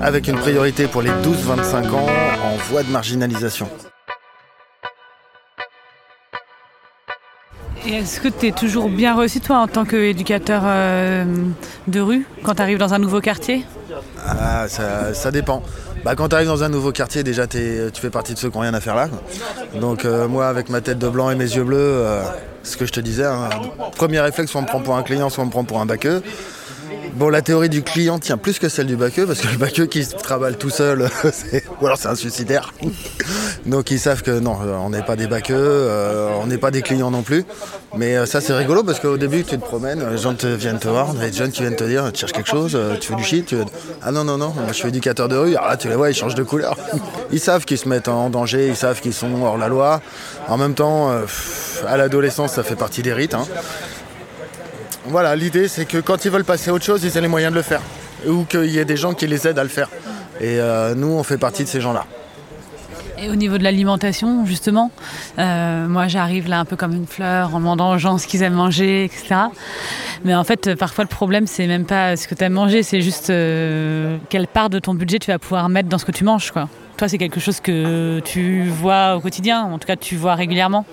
avec 0.00 0.28
une 0.28 0.36
priorité 0.36 0.86
pour 0.86 1.02
les 1.02 1.10
12-25 1.10 1.90
ans 1.94 2.06
en 2.44 2.56
voie 2.68 2.82
de 2.82 2.90
marginalisation. 2.90 3.68
Et 7.86 7.94
est-ce 7.94 8.20
que 8.20 8.28
tu 8.28 8.48
es 8.48 8.52
toujours 8.52 8.88
bien 8.88 9.14
reçu, 9.14 9.40
toi, 9.40 9.58
en 9.58 9.66
tant 9.66 9.84
qu'éducateur 9.84 10.62
euh, 10.64 11.24
de 11.88 12.00
rue, 12.00 12.26
quand 12.42 12.54
tu 12.54 12.62
arrives 12.62 12.78
dans 12.78 12.92
un 12.92 12.98
nouveau 12.98 13.20
quartier? 13.20 13.64
Ah, 14.26 14.68
ça, 14.68 15.14
ça 15.14 15.30
dépend. 15.30 15.62
Bah, 16.04 16.14
quand 16.14 16.28
tu 16.28 16.34
arrives 16.34 16.48
dans 16.48 16.62
un 16.62 16.68
nouveau 16.68 16.92
quartier, 16.92 17.22
déjà 17.22 17.46
tu 17.46 17.58
fais 17.94 18.10
partie 18.10 18.34
de 18.34 18.38
ceux 18.38 18.50
qui 18.50 18.56
n'ont 18.56 18.62
rien 18.62 18.74
à 18.74 18.80
faire 18.80 18.96
là. 18.96 19.08
Donc 19.80 20.04
euh, 20.04 20.28
moi, 20.28 20.48
avec 20.48 20.68
ma 20.68 20.80
tête 20.80 20.98
de 20.98 21.08
blanc 21.08 21.30
et 21.30 21.34
mes 21.34 21.44
yeux 21.44 21.64
bleus, 21.64 21.76
euh, 21.78 22.22
ce 22.62 22.76
que 22.76 22.86
je 22.86 22.92
te 22.92 23.00
disais, 23.00 23.24
hein, 23.24 23.48
premier 23.96 24.20
réflexe, 24.20 24.50
soit 24.50 24.60
on 24.60 24.64
me 24.64 24.68
prend 24.68 24.80
pour 24.80 24.96
un 24.96 25.02
client, 25.02 25.30
soit 25.30 25.42
on 25.42 25.46
me 25.46 25.50
prend 25.50 25.64
pour 25.64 25.80
un 25.80 25.86
baqueux. 25.86 26.22
Bon, 27.14 27.28
la 27.28 27.42
théorie 27.42 27.68
du 27.68 27.82
client 27.82 28.18
tient 28.18 28.36
plus 28.38 28.58
que 28.58 28.68
celle 28.68 28.86
du 28.86 28.96
baqueux, 28.96 29.26
parce 29.26 29.40
que 29.40 29.48
le 29.48 29.58
baqueux 29.58 29.86
qui 29.86 30.04
se 30.04 30.14
travaille 30.14 30.54
tout 30.56 30.70
seul, 30.70 31.08
ou 31.80 31.86
alors 31.86 31.98
c'est 31.98 32.08
un 32.08 32.14
suicidaire. 32.14 32.72
Donc 33.66 33.90
ils 33.90 33.98
savent 33.98 34.22
que 34.22 34.38
non, 34.38 34.56
euh, 34.64 34.74
on 34.76 34.90
n'est 34.90 35.02
pas 35.02 35.16
des 35.16 35.26
baqueux, 35.26 35.54
euh, 35.56 36.30
on 36.40 36.46
n'est 36.46 36.56
pas 36.58 36.70
des 36.70 36.80
clients 36.82 37.10
non 37.10 37.22
plus. 37.22 37.44
Mais 37.96 38.16
euh, 38.16 38.24
ça 38.26 38.40
c'est 38.40 38.54
rigolo 38.54 38.84
parce 38.84 39.00
qu'au 39.00 39.16
début 39.18 39.44
tu 39.44 39.58
te 39.58 39.64
promènes, 39.64 40.08
les 40.08 40.18
gens 40.18 40.34
te 40.34 40.46
viennent 40.46 40.78
te 40.78 40.88
voir, 40.88 41.12
des 41.12 41.32
jeunes 41.32 41.50
qui 41.50 41.60
viennent 41.62 41.76
te 41.76 41.84
dire 41.84 42.10
tu 42.12 42.20
cherches 42.20 42.32
quelque 42.32 42.48
chose, 42.48 42.72
euh, 42.74 42.96
tu 42.98 43.08
fais 43.08 43.16
du 43.16 43.24
shit, 43.24 43.46
tu 43.46 43.56
ah 44.02 44.12
non 44.12 44.24
non 44.24 44.38
non, 44.38 44.54
je 44.68 44.72
suis 44.72 44.88
éducateur 44.88 45.28
de 45.28 45.36
rue, 45.36 45.52
là 45.52 45.76
tu 45.76 45.88
les 45.88 45.96
vois 45.96 46.10
ils 46.10 46.14
changent 46.14 46.34
de 46.36 46.42
couleur. 46.44 46.76
Ils 47.32 47.40
savent 47.40 47.64
qu'ils 47.64 47.78
se 47.78 47.88
mettent 47.88 48.08
en 48.08 48.28
danger, 48.28 48.66
ils 48.68 48.74
savent 48.76 49.00
qu'ils 49.00 49.14
sont 49.14 49.42
hors 49.44 49.56
la 49.56 49.68
loi. 49.68 50.00
En 50.48 50.56
même 50.56 50.74
temps, 50.74 51.12
à 51.86 51.96
l'adolescence 51.96 52.54
ça 52.54 52.64
fait 52.64 52.74
partie 52.74 53.02
des 53.02 53.12
rites. 53.12 53.34
hein. 53.34 53.46
Voilà, 55.06 55.34
l'idée 55.34 55.68
c'est 55.68 55.86
que 55.86 55.98
quand 55.98 56.24
ils 56.24 56.30
veulent 56.30 56.44
passer 56.44 56.70
à 56.70 56.74
autre 56.74 56.84
chose, 56.84 57.02
ils 57.04 57.16
aient 57.16 57.20
les 57.20 57.28
moyens 57.28 57.52
de 57.52 57.56
le 57.56 57.62
faire. 57.62 57.80
Ou 58.26 58.44
qu'il 58.44 58.66
y 58.66 58.78
ait 58.78 58.84
des 58.84 58.96
gens 58.96 59.14
qui 59.14 59.26
les 59.26 59.46
aident 59.46 59.58
à 59.58 59.62
le 59.62 59.68
faire. 59.68 59.88
Et 60.40 60.60
euh, 60.60 60.94
nous 60.94 61.08
on 61.08 61.22
fait 61.22 61.38
partie 61.38 61.64
de 61.64 61.68
ces 61.68 61.80
gens-là. 61.80 62.04
Et 63.22 63.28
au 63.28 63.36
niveau 63.36 63.58
de 63.58 63.64
l'alimentation, 63.64 64.46
justement, 64.46 64.90
euh, 65.38 65.86
moi 65.86 66.08
j'arrive 66.08 66.48
là 66.48 66.58
un 66.58 66.64
peu 66.64 66.76
comme 66.76 66.94
une 66.94 67.06
fleur 67.06 67.54
en 67.54 67.58
demandant 67.58 67.92
aux 67.92 67.98
gens 67.98 68.16
ce 68.16 68.26
qu'ils 68.26 68.42
aiment 68.42 68.54
manger, 68.54 69.04
etc. 69.04 69.34
Mais 70.24 70.34
en 70.34 70.44
fait, 70.44 70.74
parfois 70.74 71.04
le 71.04 71.08
problème, 71.08 71.46
c'est 71.46 71.66
même 71.66 71.84
pas 71.84 72.16
ce 72.16 72.26
que 72.26 72.34
tu 72.34 72.44
aimes 72.44 72.54
manger, 72.54 72.82
c'est 72.82 73.02
juste 73.02 73.28
euh, 73.28 74.16
quelle 74.30 74.46
part 74.46 74.70
de 74.70 74.78
ton 74.78 74.94
budget 74.94 75.18
tu 75.18 75.30
vas 75.30 75.38
pouvoir 75.38 75.68
mettre 75.68 75.90
dans 75.90 75.98
ce 75.98 76.06
que 76.06 76.12
tu 76.12 76.24
manges. 76.24 76.50
Toi, 76.96 77.08
c'est 77.08 77.18
quelque 77.18 77.40
chose 77.40 77.60
que 77.60 78.20
tu 78.24 78.68
vois 78.68 79.16
au 79.16 79.20
quotidien, 79.20 79.62
en 79.64 79.78
tout 79.78 79.86
cas 79.86 79.96
tu 79.96 80.16
vois 80.16 80.34
régulièrement. 80.34 80.86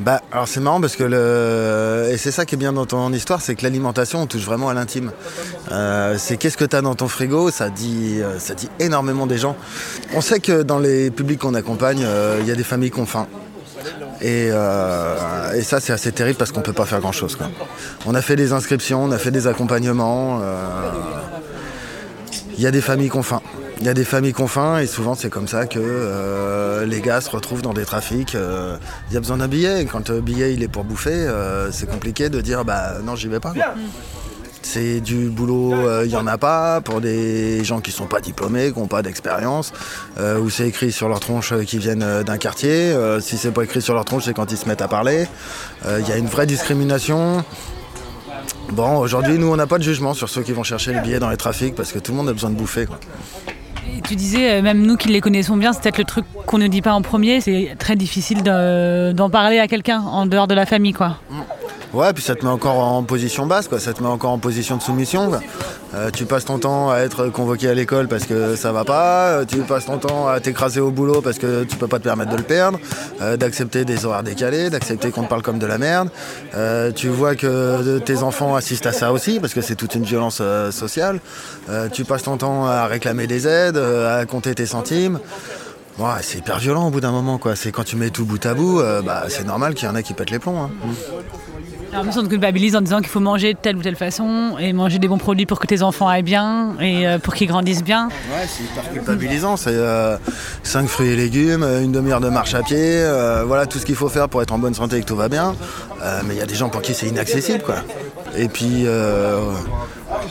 Bah, 0.00 0.22
alors 0.32 0.48
c'est 0.48 0.60
marrant 0.60 0.80
parce 0.80 0.96
que 0.96 1.04
le. 1.04 2.10
Et 2.10 2.16
c'est 2.16 2.30
ça 2.30 2.46
qui 2.46 2.54
est 2.54 2.58
bien 2.58 2.72
dans 2.72 2.86
ton 2.86 3.12
histoire, 3.12 3.42
c'est 3.42 3.54
que 3.54 3.62
l'alimentation, 3.62 4.22
on 4.22 4.26
touche 4.26 4.44
vraiment 4.44 4.70
à 4.70 4.74
l'intime. 4.74 5.12
Euh, 5.70 6.16
c'est 6.18 6.38
qu'est-ce 6.38 6.56
que 6.56 6.64
tu 6.64 6.74
as 6.74 6.80
dans 6.80 6.94
ton 6.94 7.06
frigo, 7.06 7.50
ça 7.50 7.68
dit, 7.68 8.18
euh, 8.22 8.38
ça 8.38 8.54
dit 8.54 8.70
énormément 8.78 9.26
des 9.26 9.36
gens. 9.36 9.56
On 10.14 10.22
sait 10.22 10.40
que 10.40 10.62
dans 10.62 10.78
les 10.78 11.10
publics 11.10 11.40
qu'on 11.40 11.52
accompagne, 11.52 12.02
euh, 12.06 12.38
il 12.40 12.48
y 12.48 12.50
a 12.50 12.54
des 12.54 12.64
familles 12.64 12.90
qui 12.90 13.00
ont 13.00 13.06
faim. 13.06 13.26
Et, 14.22 14.48
et 14.48 15.62
ça, 15.62 15.80
c'est 15.80 15.94
assez 15.94 16.12
terrible 16.12 16.36
parce 16.36 16.52
qu'on 16.52 16.60
peut 16.60 16.74
pas 16.74 16.84
faire 16.84 17.00
grand-chose. 17.00 17.38
On 18.04 18.14
a 18.14 18.20
fait 18.20 18.36
des 18.36 18.52
inscriptions, 18.52 19.02
on 19.02 19.12
a 19.12 19.18
fait 19.18 19.30
des 19.30 19.46
accompagnements. 19.46 20.42
Il 22.58 22.62
y 22.62 22.66
a 22.66 22.70
des 22.70 22.82
familles 22.82 23.08
qui 23.08 23.16
ont 23.16 23.22
faim. 23.22 23.39
Il 23.80 23.86
y 23.86 23.88
a 23.88 23.94
des 23.94 24.04
familles 24.04 24.34
qui 24.34 24.42
ont 24.42 24.46
faim 24.46 24.78
et 24.78 24.86
souvent 24.86 25.14
c'est 25.14 25.30
comme 25.30 25.48
ça 25.48 25.64
que 25.66 25.78
euh, 25.80 26.84
les 26.84 27.00
gars 27.00 27.22
se 27.22 27.30
retrouvent 27.30 27.62
dans 27.62 27.72
des 27.72 27.84
trafics. 27.86 28.34
euh, 28.34 28.76
Il 29.10 29.14
y 29.14 29.16
a 29.16 29.20
besoin 29.20 29.38
d'un 29.38 29.48
billet. 29.48 29.86
Quand 29.90 30.10
le 30.10 30.20
billet 30.20 30.52
il 30.52 30.62
est 30.62 30.68
pour 30.68 30.84
bouffer, 30.84 31.10
euh, 31.12 31.72
c'est 31.72 31.88
compliqué 31.88 32.28
de 32.28 32.40
dire 32.42 32.64
bah 32.66 32.96
non 33.02 33.16
j'y 33.16 33.28
vais 33.28 33.40
pas. 33.40 33.52
quoi. 33.52 33.64
C'est 34.62 35.00
du 35.00 35.30
boulot, 35.30 35.72
euh, 35.72 36.02
il 36.04 36.10
y 36.12 36.16
en 36.16 36.26
a 36.26 36.36
pas 36.36 36.82
pour 36.82 37.00
des 37.00 37.64
gens 37.64 37.80
qui 37.80 37.90
sont 37.90 38.04
pas 38.04 38.20
diplômés, 38.20 38.70
qui 38.70 38.78
n'ont 38.78 38.86
pas 38.86 39.00
d'expérience, 39.00 39.72
euh, 40.18 40.38
où 40.38 40.50
c'est 40.50 40.68
écrit 40.68 40.92
sur 40.92 41.08
leur 41.08 41.18
tronche 41.18 41.52
euh, 41.52 41.64
qu'ils 41.64 41.80
viennent 41.80 42.02
euh, 42.02 42.22
d'un 42.22 42.36
quartier. 42.36 42.70
Euh, 42.92 43.20
si 43.20 43.38
c'est 43.38 43.50
pas 43.52 43.62
écrit 43.64 43.80
sur 43.80 43.94
leur 43.94 44.04
tronche, 44.04 44.24
c'est 44.26 44.34
quand 44.34 44.52
ils 44.52 44.58
se 44.58 44.68
mettent 44.68 44.82
à 44.82 44.88
parler. 44.88 45.26
Euh, 45.86 46.00
Il 46.02 46.08
y 46.08 46.12
a 46.12 46.18
une 46.18 46.26
vraie 46.26 46.44
discrimination. 46.46 47.42
Bon, 48.72 48.98
aujourd'hui, 48.98 49.38
nous, 49.38 49.50
on 49.50 49.56
n'a 49.56 49.66
pas 49.66 49.78
de 49.78 49.82
jugement 49.82 50.12
sur 50.12 50.28
ceux 50.28 50.42
qui 50.42 50.52
vont 50.52 50.62
chercher 50.62 50.92
les 50.92 51.00
billets 51.00 51.18
dans 51.18 51.30
les 51.30 51.38
trafics 51.38 51.74
parce 51.74 51.90
que 51.90 51.98
tout 51.98 52.12
le 52.12 52.18
monde 52.18 52.28
a 52.28 52.34
besoin 52.34 52.50
de 52.50 52.54
bouffer. 52.56 52.84
Quoi. 52.84 53.00
Tu 54.04 54.16
disais, 54.16 54.50
euh, 54.58 54.62
même 54.62 54.82
nous 54.86 54.96
qui 54.96 55.08
les 55.08 55.20
connaissons 55.20 55.56
bien, 55.56 55.72
c'est 55.72 55.80
peut-être 55.82 55.98
le 55.98 56.04
truc 56.04 56.24
qu'on 56.46 56.58
ne 56.58 56.66
dit 56.66 56.82
pas 56.82 56.92
en 56.92 57.02
premier, 57.02 57.40
c'est 57.40 57.76
très 57.78 57.96
difficile 57.96 58.42
de- 58.42 59.12
d'en 59.12 59.30
parler 59.30 59.58
à 59.58 59.68
quelqu'un 59.68 60.00
en 60.00 60.26
dehors 60.26 60.46
de 60.48 60.54
la 60.54 60.66
famille. 60.66 60.92
quoi. 60.92 61.18
Ouais, 61.92 62.12
puis 62.12 62.22
ça 62.22 62.36
te 62.36 62.44
met 62.44 62.50
encore 62.50 62.78
en 62.78 63.02
position 63.02 63.46
basse, 63.46 63.66
quoi. 63.66 63.80
Ça 63.80 63.92
te 63.92 64.00
met 64.00 64.08
encore 64.08 64.30
en 64.30 64.38
position 64.38 64.76
de 64.76 64.82
soumission. 64.82 65.28
quoi. 65.28 65.40
Euh, 65.94 66.10
tu 66.12 66.24
passes 66.24 66.44
ton 66.44 66.58
temps 66.60 66.88
à 66.90 66.98
être 67.00 67.26
convoqué 67.30 67.68
à 67.68 67.74
l'école 67.74 68.06
parce 68.06 68.26
que 68.26 68.54
ça 68.54 68.70
va 68.70 68.84
pas. 68.84 69.30
euh, 69.30 69.44
Tu 69.44 69.56
passes 69.62 69.86
ton 69.86 69.98
temps 69.98 70.28
à 70.28 70.38
t'écraser 70.38 70.78
au 70.78 70.92
boulot 70.92 71.20
parce 71.20 71.38
que 71.38 71.64
tu 71.64 71.76
peux 71.76 71.88
pas 71.88 71.98
te 71.98 72.04
permettre 72.04 72.30
de 72.30 72.36
le 72.36 72.44
perdre. 72.44 72.78
euh, 73.20 73.36
d'accepter 73.36 73.84
des 73.84 74.04
horaires 74.06 74.22
décalés, 74.22 74.70
d'accepter 74.70 75.10
qu'on 75.10 75.24
te 75.24 75.28
parle 75.28 75.42
comme 75.42 75.58
de 75.58 75.66
la 75.66 75.78
merde. 75.78 76.10
Tu 76.94 77.08
vois 77.08 77.34
que 77.34 77.98
tes 77.98 78.22
enfants 78.22 78.54
assistent 78.54 78.86
à 78.86 78.92
ça 78.92 79.12
aussi 79.12 79.40
parce 79.40 79.52
que 79.52 79.60
c'est 79.60 79.74
toute 79.74 79.96
une 79.96 80.04
violence 80.04 80.40
sociale. 80.70 81.18
Tu 81.92 82.04
passes 82.04 82.22
ton 82.22 82.36
temps 82.36 82.66
à 82.66 82.86
réclamer 82.86 83.26
des 83.26 83.48
aides, 83.48 83.76
à 83.78 84.24
compter 84.26 84.54
tes 84.54 84.66
centimes. 84.66 85.18
Ouais, 85.98 86.06
c'est 86.22 86.38
hyper 86.38 86.58
violent 86.60 86.86
au 86.86 86.90
bout 86.90 87.00
d'un 87.00 87.10
moment, 87.10 87.36
quoi. 87.38 87.56
C'est 87.56 87.72
quand 87.72 87.84
tu 87.84 87.96
mets 87.96 88.10
tout 88.10 88.24
bout 88.24 88.44
à 88.46 88.54
bout, 88.54 88.80
bah, 89.04 89.24
c'est 89.28 89.44
normal 89.44 89.74
qu'il 89.74 89.88
y 89.88 89.90
en 89.90 89.96
a 89.96 90.02
qui 90.02 90.14
pètent 90.14 90.30
les 90.30 90.38
plombs. 90.38 90.62
hein. 90.62 90.70
Alors, 91.92 92.04
on 92.16 92.22
te 92.22 92.28
culpabilise 92.28 92.76
en 92.76 92.80
disant 92.80 92.98
qu'il 92.98 93.08
faut 93.08 93.20
manger 93.20 93.54
de 93.54 93.58
telle 93.58 93.76
ou 93.76 93.82
telle 93.82 93.96
façon 93.96 94.56
et 94.60 94.72
manger 94.72 94.98
des 94.98 95.08
bons 95.08 95.18
produits 95.18 95.46
pour 95.46 95.58
que 95.58 95.66
tes 95.66 95.82
enfants 95.82 96.08
aillent 96.08 96.22
bien 96.22 96.74
et 96.80 97.06
euh, 97.06 97.18
pour 97.18 97.34
qu'ils 97.34 97.48
grandissent 97.48 97.82
bien. 97.82 98.08
Ouais, 98.08 98.46
c'est 98.46 98.62
hyper 98.62 98.92
culpabilisant. 98.92 99.56
C'est 99.56 99.76
5 100.62 100.86
fruits 100.86 101.08
et 101.08 101.16
légumes, 101.16 101.62
euh, 101.62 101.82
une 101.82 101.92
demi-heure 101.92 102.20
de 102.20 102.28
marche 102.28 102.54
à 102.54 102.62
pied, 102.62 102.76
euh, 102.78 103.44
voilà 103.44 103.66
tout 103.66 103.78
ce 103.78 103.86
qu'il 103.86 103.96
faut 103.96 104.08
faire 104.08 104.28
pour 104.28 104.40
être 104.42 104.52
en 104.52 104.58
bonne 104.58 104.74
santé 104.74 104.96
et 104.96 105.00
que 105.00 105.06
tout 105.06 105.16
va 105.16 105.28
bien. 105.28 105.54
Euh, 106.02 106.20
mais 106.26 106.34
il 106.34 106.38
y 106.38 106.42
a 106.42 106.46
des 106.46 106.54
gens 106.54 106.68
pour 106.68 106.80
qui 106.82 106.94
c'est 106.94 107.06
inaccessible, 107.08 107.62
quoi. 107.62 107.76
Et 108.36 108.48
puis, 108.48 108.86
euh, 108.86 109.40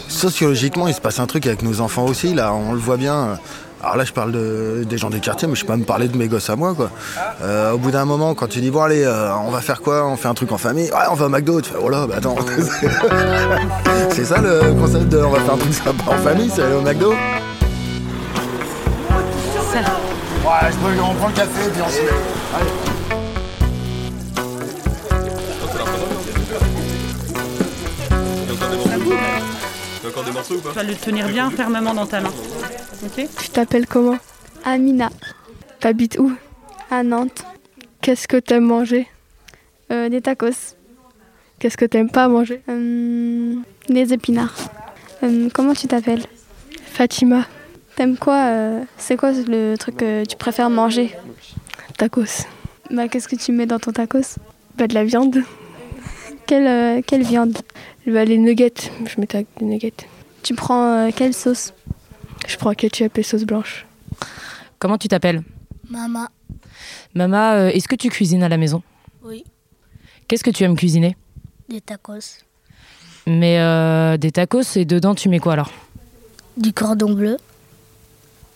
sociologiquement, 0.07 0.87
il 0.87 0.93
se 0.93 1.01
passe 1.01 1.19
un 1.19 1.27
truc 1.27 1.45
avec 1.45 1.61
nos 1.61 1.81
enfants 1.81 2.05
aussi, 2.05 2.33
là, 2.33 2.53
on 2.53 2.71
le 2.71 2.79
voit 2.79 2.97
bien. 2.97 3.37
Alors 3.81 3.95
là, 3.95 4.03
je 4.03 4.11
parle 4.11 4.31
de- 4.33 4.83
des 4.85 4.97
gens 4.97 5.09
des 5.09 5.21
quartiers, 5.21 5.47
mais 5.47 5.55
je 5.55 5.61
peux 5.61 5.67
pas 5.67 5.77
me 5.77 5.85
parler 5.85 6.09
de 6.09 6.17
mes 6.17 6.27
gosses 6.27 6.49
à 6.49 6.55
moi, 6.57 6.73
quoi. 6.75 6.89
Euh, 7.41 7.71
au 7.71 7.77
bout 7.77 7.91
d'un 7.91 8.03
moment, 8.03 8.33
quand 8.35 8.47
tu 8.47 8.59
dis, 8.59 8.71
bon, 8.71 8.81
allez, 8.81 9.03
euh, 9.05 9.33
on 9.45 9.51
va 9.51 9.61
faire 9.61 9.81
quoi? 9.81 10.05
On 10.05 10.17
fait 10.17 10.27
un 10.27 10.33
truc 10.33 10.51
en 10.51 10.57
famille 10.57 10.91
Ouais, 10.91 10.97
on 11.09 11.13
va 11.15 11.27
au 11.27 11.29
McDo. 11.29 11.61
Tu 11.61 11.69
fais, 11.71 11.77
oh 11.81 11.87
là, 11.89 12.05
bah 12.05 12.15
attends. 12.17 12.35
c'est 14.11 14.25
ça 14.25 14.41
le 14.41 14.73
concept 14.73 15.07
de 15.09 15.19
on 15.23 15.29
va 15.29 15.39
faire 15.39 15.53
un 15.53 15.57
truc 15.57 15.73
sympa 15.73 16.03
en 16.07 16.17
famille, 16.17 16.51
c'est 16.53 16.61
aller 16.63 16.75
au 16.75 16.81
McDo? 16.81 17.11
Ouais, 17.11 17.15
je 20.71 20.75
peux, 20.77 21.01
on 21.01 21.13
prend 21.15 21.27
le 21.27 21.33
café 21.33 21.65
et 21.67 21.69
puis 21.69 21.81
on 21.85 21.89
se 21.89 22.01
met. 22.01 22.09
Allez. 22.55 22.88
Encore 30.19 30.25
des 30.25 30.31
morceaux 30.31 30.55
ou 30.55 30.61
pas 30.61 30.69
Tu 30.69 30.75
vas 30.75 30.83
le 30.83 30.95
tenir 30.95 31.27
bien 31.27 31.49
fermement 31.51 31.93
dans 31.93 32.05
ta 32.05 32.21
main. 32.21 32.31
Ok 33.03 33.27
Tu 33.41 33.49
t'appelles 33.49 33.87
comment 33.87 34.17
Amina. 34.65 35.09
T'habites 35.79 36.17
où 36.19 36.31
À 36.91 37.03
Nantes. 37.03 37.43
Qu'est-ce 38.01 38.27
que 38.27 38.37
t'aimes 38.37 38.65
manger 38.65 39.07
Euh, 39.91 40.09
des 40.09 40.21
tacos. 40.21 40.75
Qu'est-ce 41.59 41.77
que 41.77 41.85
t'aimes 41.85 42.09
pas 42.09 42.27
manger 42.27 42.61
Hum, 42.67 43.63
des 43.89 44.13
épinards. 44.13 44.55
Hum, 45.21 45.49
comment 45.51 45.73
tu 45.73 45.87
t'appelles 45.87 46.23
Fatima. 46.85 47.45
T'aimes 47.95 48.17
quoi 48.17 48.35
euh, 48.47 48.83
C'est 48.97 49.17
quoi 49.17 49.31
le 49.31 49.75
truc 49.77 49.97
que 49.97 50.25
tu 50.25 50.35
préfères 50.37 50.69
manger 50.69 51.15
Tacos. 51.97 52.45
Bah, 52.91 53.07
qu'est-ce 53.07 53.27
que 53.27 53.35
tu 53.35 53.51
mets 53.51 53.65
dans 53.65 53.79
ton 53.79 53.91
tacos 53.91 54.37
Bah, 54.77 54.87
de 54.87 54.93
la 54.93 55.03
viande. 55.03 55.43
Quelle, 56.47 56.67
euh, 56.67 57.01
quelle 57.05 57.23
viande 57.23 57.57
Bah, 58.11 58.25
les 58.25 58.37
nuggets. 58.37 58.73
Je 59.05 59.19
mettais 59.21 59.37
avec 59.37 59.47
des 59.59 59.65
nuggets. 59.65 59.93
Tu 60.41 60.55
prends 60.55 60.83
euh, 60.85 61.09
quelle 61.15 61.33
sauce? 61.33 61.73
Je 62.47 62.57
prends 62.57 62.73
ketchup 62.73 63.17
et 63.17 63.23
sauce 63.23 63.43
blanche. 63.43 63.85
Comment 64.79 64.97
tu 64.97 65.07
t'appelles? 65.07 65.43
Maman. 65.89 66.27
Mama, 67.13 67.55
euh, 67.55 67.69
est-ce 67.69 67.87
que 67.87 67.95
tu 67.95 68.09
cuisines 68.09 68.43
à 68.43 68.49
la 68.49 68.57
maison? 68.57 68.81
Oui. 69.23 69.43
Qu'est-ce 70.27 70.43
que 70.43 70.49
tu 70.49 70.63
aimes 70.63 70.75
cuisiner? 70.75 71.17
Des 71.69 71.81
tacos. 71.81 72.43
Mais 73.27 73.59
euh, 73.59 74.17
des 74.17 74.31
tacos 74.31 74.75
et 74.75 74.85
dedans 74.85 75.13
tu 75.13 75.29
mets 75.29 75.39
quoi 75.39 75.53
alors? 75.53 75.71
Du 76.57 76.73
cordon 76.73 77.13
bleu. 77.13 77.37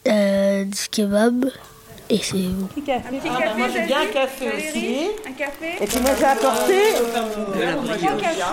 euh, 0.07 0.65
du 0.65 0.89
kebab. 0.89 1.45
Et 2.09 2.19
c'est 2.21 2.37
bon. 2.37 2.65
Un 2.65 2.67
petit 2.67 2.81
café, 2.81 3.15
moi 3.57 3.67
j'ai 3.73 3.85
bien 3.85 4.01
un 4.01 4.13
café 4.13 4.45
aussi. 4.57 5.07
Un 5.27 5.31
café. 5.31 5.81
Et 5.81 5.87
puis 5.87 5.99
moi 6.01 6.11
j'ai 6.19 6.25
apporté, 6.25 6.79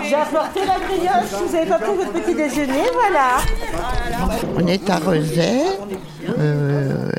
j'ai 0.07 0.15
apporté 0.15 0.59
la 0.65 0.79
brioche. 0.79 1.47
Vous 1.47 1.55
avez 1.55 1.65
pas 1.67 1.79
pris 1.79 1.95
votre 1.95 2.13
petit 2.13 2.35
déjeuner, 2.35 2.83
voilà. 2.93 3.37
On 4.55 4.65
est 4.67 4.89
à 4.89 4.97
Rezay, 4.97 5.63
euh, 6.39 7.09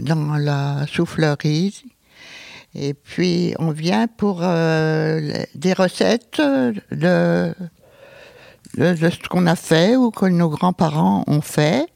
dans 0.00 0.36
la 0.38 0.86
soufflerie. 0.86 1.82
Et 2.74 2.94
puis 2.94 3.54
on 3.58 3.70
vient 3.70 4.06
pour 4.06 4.40
euh, 4.42 5.20
des 5.54 5.74
recettes 5.74 6.40
de, 6.40 6.74
de, 6.90 7.54
de 8.94 9.10
ce 9.10 9.28
qu'on 9.28 9.46
a 9.46 9.56
fait 9.56 9.96
ou 9.96 10.10
que 10.10 10.24
nos 10.24 10.48
grands-parents 10.48 11.22
ont 11.26 11.42
fait. 11.42 11.86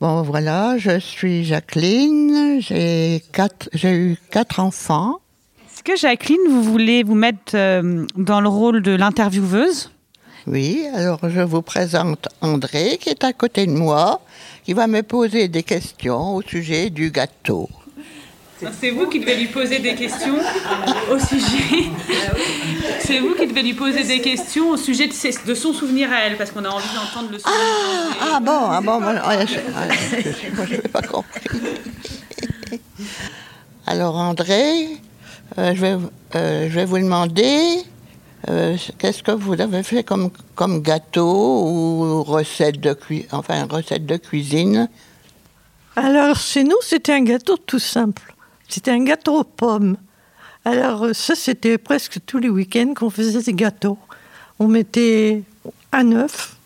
Bon, 0.00 0.22
voilà, 0.22 0.78
je 0.78 1.00
suis 1.00 1.44
Jacqueline, 1.44 2.60
j'ai 2.60 3.22
quatre- 3.32 3.68
j'ai 3.72 3.90
eu 3.92 4.16
quatre 4.30 4.60
enfants. 4.60 5.18
Est-ce 5.66 5.82
que 5.82 5.96
Jacqueline, 5.96 6.40
vous 6.48 6.62
voulez 6.62 7.02
vous 7.02 7.14
mettre 7.16 7.54
euh, 7.54 8.06
dans 8.16 8.40
le 8.40 8.48
rôle 8.48 8.80
de 8.80 8.92
l'intervieweuse? 8.92 9.90
Oui, 10.46 10.86
alors 10.94 11.18
je 11.28 11.40
vous 11.40 11.62
présente 11.62 12.28
André 12.40 12.98
qui 13.00 13.08
est 13.08 13.24
à 13.24 13.32
côté 13.32 13.66
de 13.66 13.72
moi, 13.72 14.20
qui 14.64 14.72
va 14.72 14.86
me 14.86 15.02
poser 15.02 15.48
des 15.48 15.64
questions 15.64 16.36
au 16.36 16.42
sujet 16.42 16.90
du 16.90 17.10
gâteau. 17.10 17.68
C'est 18.80 18.90
vous 18.90 19.06
qui 19.08 19.20
devez 19.20 19.36
lui 19.36 19.46
poser 19.46 19.78
des 19.78 19.94
questions 19.94 20.34
au 21.10 21.18
sujet. 21.18 21.90
C'est 23.00 23.20
vous 23.20 23.34
qui 23.34 23.46
devez 23.46 23.62
lui 23.62 23.74
poser 23.74 24.02
des 24.04 24.20
questions 24.20 24.70
au 24.70 24.76
sujet 24.76 25.06
de, 25.06 25.12
ses- 25.12 25.38
de 25.46 25.54
son 25.54 25.72
souvenir 25.72 26.10
à 26.12 26.20
elle, 26.22 26.36
parce 26.36 26.50
qu'on 26.50 26.64
a 26.64 26.68
envie 26.68 26.88
d'entendre 26.94 27.30
le 27.30 27.38
souvenir. 27.38 27.58
Ah 28.20 28.40
bon, 28.40 28.52
ah 28.70 28.80
bon, 28.80 29.00
moi, 29.00 29.14
ah, 29.22 29.46
je- 29.46 29.54
ah, 29.76 29.88
je- 29.90 30.56
moi, 30.56 30.66
je 30.66 30.74
n'avais 30.76 30.88
pas 30.88 31.02
compris. 31.02 31.40
Alors 33.86 34.16
André, 34.16 34.88
euh, 35.56 35.74
je, 35.74 35.80
vais, 35.80 35.96
euh, 36.34 36.68
je 36.68 36.74
vais 36.74 36.84
vous 36.84 36.98
demander 36.98 37.82
euh, 38.50 38.76
qu'est-ce 38.98 39.22
que 39.22 39.30
vous 39.32 39.58
avez 39.60 39.82
fait 39.82 40.02
comme, 40.04 40.30
comme 40.54 40.82
gâteau 40.82 41.62
ou 41.64 42.22
recette 42.22 42.80
de, 42.80 42.96
enfin, 43.32 43.66
recette 43.70 44.04
de 44.04 44.16
cuisine? 44.16 44.88
Alors, 45.96 46.36
chez 46.36 46.64
nous, 46.64 46.76
c'était 46.82 47.12
un 47.12 47.22
gâteau 47.22 47.56
tout 47.56 47.78
simple. 47.80 48.34
C'était 48.68 48.90
un 48.90 49.02
gâteau 49.02 49.40
aux 49.40 49.44
pommes. 49.44 49.96
Alors, 50.64 51.04
euh, 51.04 51.12
ça, 51.14 51.34
c'était 51.34 51.78
presque 51.78 52.18
tous 52.26 52.38
les 52.38 52.50
week-ends 52.50 52.92
qu'on 52.94 53.10
faisait 53.10 53.40
des 53.42 53.54
gâteaux. 53.54 53.98
On 54.58 54.68
mettait 54.68 55.42
un 55.92 56.12
œuf, 56.12 56.56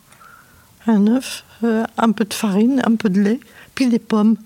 un 0.87 1.07
œuf, 1.07 1.45
euh, 1.63 1.85
un 1.99 2.11
peu 2.11 2.25
de 2.25 2.35
farine, 2.35 2.83
un 2.85 2.97
peu 2.97 3.09
de 3.09 3.21
lait, 3.21 3.41
puis 3.75 3.87
des 3.87 3.99
pommes. 4.01 4.37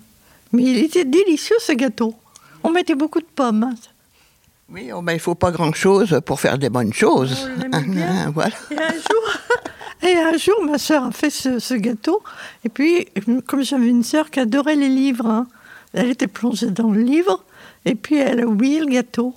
Mais 0.53 0.63
il 0.65 0.79
était 0.79 1.05
délicieux, 1.05 1.57
ce 1.61 1.73
gâteau. 1.73 2.15
On 2.63 2.71
mettait 2.71 2.95
beaucoup 2.95 3.21
de 3.21 3.27
pommes. 3.35 3.63
hein. 3.65 3.75
Oui, 4.69 4.91
oh, 4.93 5.01
ben, 5.01 5.13
il 5.13 5.17
ne 5.17 5.21
faut 5.21 5.37
pas 5.37 5.53
grand-chose 5.53 6.21
pour 6.27 6.41
faire 6.41 6.59
des 6.59 6.69
bonnes 6.69 6.93
choses. 6.93 7.49
voilà. 8.35 8.55
Et 8.71 8.77
un 8.79 8.93
jour, 8.93 9.33
et 10.03 10.17
un 10.17 10.37
jour, 10.37 10.65
ma 10.65 10.77
sœur 10.77 11.05
a 11.05 11.13
fait 11.13 11.31
ce, 11.31 11.61
ce 11.61 11.75
gâteau. 11.75 12.21
Et 12.65 12.69
puis, 12.69 13.07
comme 13.47 13.63
j'avais 13.63 13.87
une 13.87 14.03
sœur 14.03 14.31
qui 14.31 14.41
adorait 14.41 14.75
les 14.75 14.89
livres, 14.89 15.27
hein, 15.27 15.47
elle 15.93 16.11
était 16.11 16.27
plongée 16.27 16.71
dans 16.71 16.91
le 16.91 17.01
livre. 17.01 17.45
Et 17.87 17.95
puis, 17.95 18.17
elle 18.19 18.41
a 18.41 18.47
oublié 18.47 18.81
le 18.81 18.87
gâteau. 18.87 19.33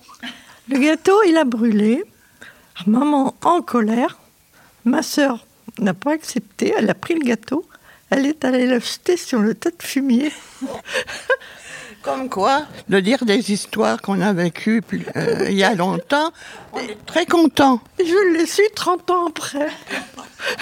Le 0.68 0.80
gâteau, 0.80 1.22
il 1.24 1.38
a 1.38 1.46
brûlé. 1.46 2.04
Maman, 2.88 3.36
en 3.44 3.62
colère, 3.62 4.18
ma 4.86 5.04
sœur 5.04 5.46
n'a 5.78 5.94
pas 5.94 6.14
accepté. 6.14 6.74
Elle 6.76 6.90
a 6.90 6.96
pris 6.96 7.14
le 7.14 7.22
gâteau. 7.22 7.64
Elle 8.10 8.26
est 8.26 8.44
allée 8.44 8.66
le 8.66 8.80
jeter 8.80 9.18
sur 9.18 9.40
le 9.40 9.54
tas 9.54 9.70
de 9.70 9.84
fumier. 9.84 10.32
Comme 12.02 12.30
quoi, 12.30 12.66
de 12.88 13.00
dire 13.02 13.24
des 13.26 13.52
histoires 13.52 14.02
qu'on 14.02 14.22
a 14.22 14.34
vécues 14.34 14.82
euh, 15.18 15.48
il 15.50 15.58
y 15.58 15.66
a 15.66 15.76
longtemps, 15.76 16.32
on 16.72 16.80
est 16.80 17.06
très 17.06 17.26
content. 17.26 17.82
Je 18.00 18.38
l'ai 18.38 18.46
su 18.46 18.64
30 18.74 19.12
ans 19.12 19.28
après. 19.28 19.68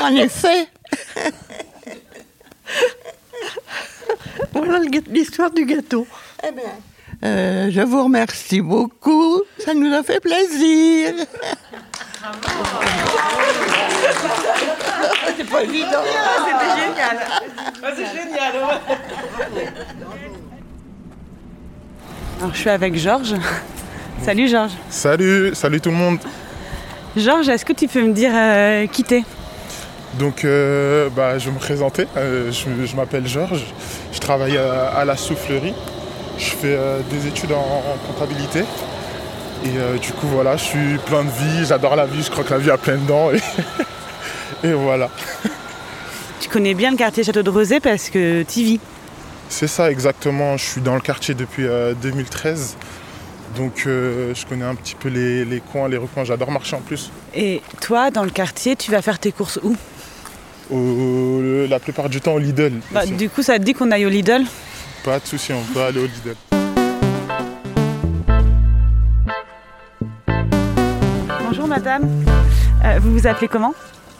En 0.02 0.16
effet. 0.16 0.68
voilà 4.52 4.80
l'histoire 4.80 5.52
du 5.52 5.66
gâteau. 5.66 6.08
Euh, 7.24 7.70
je 7.72 7.82
vous 7.82 8.04
remercie 8.04 8.62
beaucoup. 8.62 9.42
Ça 9.60 9.74
nous 9.74 9.92
a 9.94 10.04
fait 10.04 10.20
plaisir. 10.20 11.14
C'est 15.38 15.50
pas 15.50 15.64
évident. 15.64 16.04
C'était 16.46 16.82
génial. 16.82 17.18
c'est 17.96 18.06
génial. 18.06 18.56
Alors, 22.40 22.54
je 22.54 22.60
suis 22.60 22.70
avec 22.70 22.96
Georges. 22.98 23.36
Salut 24.24 24.48
Georges. 24.48 24.74
Salut, 24.90 25.52
salut 25.56 25.82
tout 25.82 25.90
le 25.90 25.96
monde. 25.96 26.20
Georges, 27.16 27.50
est-ce 27.50 27.66
que 27.66 27.74
tu 27.74 27.88
peux 27.88 28.02
me 28.04 28.14
dire 28.14 28.32
euh, 28.34 28.86
qui 28.88 29.04
t'es? 29.04 29.24
Donc, 30.20 30.46
euh, 30.46 31.10
bah, 31.16 31.38
je 31.40 31.46
vais 31.48 31.52
me 31.56 31.60
présenter. 31.60 32.08
Euh, 32.16 32.52
je 32.52 32.86
je 32.86 32.96
m'appelle 32.96 33.28
Georges. 33.28 33.66
Je 34.12 34.20
travaille 34.20 34.58
à, 34.58 34.88
à 34.90 35.06
la 35.06 35.16
soufflerie. 35.18 35.74
Je 36.38 36.46
fais 36.52 36.76
euh, 36.76 37.00
des 37.12 37.28
études 37.28 37.52
en, 37.52 37.84
comptabilité. 38.08 38.60
Et 39.66 39.70
euh, 39.78 39.98
du 39.98 40.12
coup, 40.14 40.28
voilà, 40.28 40.56
je 40.56 40.64
suis 40.64 40.98
plein 41.06 41.24
de 41.24 41.30
vie. 41.30 41.66
J'adore 41.66 41.96
la 41.96 42.06
vie. 42.06 42.22
Je 42.22 42.30
crois 42.30 42.44
que 42.44 42.52
la 42.52 42.60
vie 42.60 42.70
a 42.72 42.78
plein 42.78 42.98
de 42.98 43.08
dents. 43.08 43.32
Et, 43.32 43.42
et 44.68 44.74
voilà. 44.74 45.10
Tu 46.40 46.50
connais 46.50 46.76
bien 46.76 46.92
le 46.92 46.98
quartier 46.98 47.24
Château 47.24 47.42
de 47.44 47.50
Rosé 47.50 47.80
parce 47.80 48.10
que 48.10 48.44
tu 48.44 48.60
y 48.60 48.64
vis. 48.64 48.80
C'est 49.50 49.68
ça 49.68 49.92
exactement. 49.92 50.56
Je 50.56 50.64
suis 50.64 50.82
dans 50.82 50.94
le 50.96 51.02
quartier 51.02 51.34
depuis 51.34 51.66
euh, 51.66 51.94
2013. 52.02 52.78
Donc, 53.56 53.84
euh, 53.88 54.34
je 54.36 54.46
connais 54.46 54.64
un 54.66 54.76
petit 54.76 54.96
peu 54.96 55.10
les, 55.10 55.44
les 55.46 55.60
coins, 55.60 55.90
les 55.90 55.98
recoins. 55.98 56.24
J'adore 56.24 56.52
marcher 56.52 56.76
en 56.76 56.82
plus. 56.82 57.12
Et 57.36 57.62
toi, 57.82 58.12
dans 58.12 58.24
le 58.24 58.30
quartier, 58.30 58.76
tu 58.76 58.92
vas 58.92 59.02
faire 59.02 59.18
tes 59.20 59.32
courses 59.32 59.60
où? 59.64 59.76
Au- 60.72 61.66
la 61.68 61.80
plupart 61.80 62.08
du 62.08 62.22
temps 62.22 62.34
au 62.34 62.40
Lidl. 62.40 62.74
Bah. 62.92 63.06
Du 63.06 63.30
coup, 63.30 63.42
ça 63.42 63.58
te 63.58 63.64
dit 63.64 63.74
qu'on 63.74 63.90
aille 63.92 64.06
au 64.06 64.10
Lidl? 64.10 64.44
Pas 65.08 65.20
de 65.22 65.26
souci, 65.26 65.54
on 65.54 65.64
peut 65.74 65.80
aller 65.80 66.00
au 66.02 66.06
Lidl. 66.06 66.36
Bonjour 71.46 71.66
madame. 71.66 72.10
Euh, 72.84 73.00
vous 73.00 73.14
vous 73.14 73.26
appelez 73.26 73.48
comment? 73.48 73.74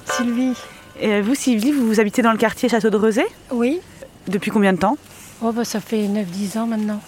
Sylvie. 0.06 0.54
Et 1.02 1.20
vous, 1.20 1.36
Sylvie, 1.36 1.74
vous, 1.74 1.86
vous 1.86 2.00
habitez 2.00 2.22
dans 2.22 2.32
le 2.32 2.38
quartier 2.38 2.70
Château 2.70 2.90
de 2.90 2.96
Rosé? 2.96 3.26
Oui. 3.52 3.82
Depuis 4.30 4.50
combien 4.50 4.72
de 4.72 4.78
temps? 4.78 4.98
Oh, 5.42 5.52
bah, 5.52 5.66
ça 5.66 5.82
fait 5.82 6.08
9-10 6.08 6.58
ans 6.58 6.68
maintenant. 6.68 7.02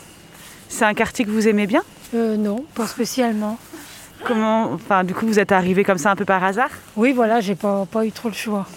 C'est 0.67 0.83
un 0.83 0.93
quartier 0.93 1.23
que 1.23 1.31
vous 1.31 1.47
aimez 1.47 1.65
bien? 1.65 1.83
Euh, 2.13 2.35
non, 2.35 2.65
pas 2.75 2.85
spécialement. 2.85 3.57
Comment, 4.25 4.73
enfin, 4.73 5.05
du 5.05 5.13
coup, 5.13 5.25
vous 5.25 5.39
êtes 5.39 5.53
arrivé 5.53 5.85
comme 5.85 5.99
ça 5.99 6.11
un 6.11 6.17
peu 6.17 6.25
par 6.25 6.43
hasard? 6.43 6.71
Oui, 6.97 7.13
voilà, 7.13 7.39
j'ai 7.39 7.55
pas, 7.55 7.87
pas 7.89 8.05
eu 8.05 8.11
trop 8.11 8.27
le 8.27 8.35
choix. 8.35 8.67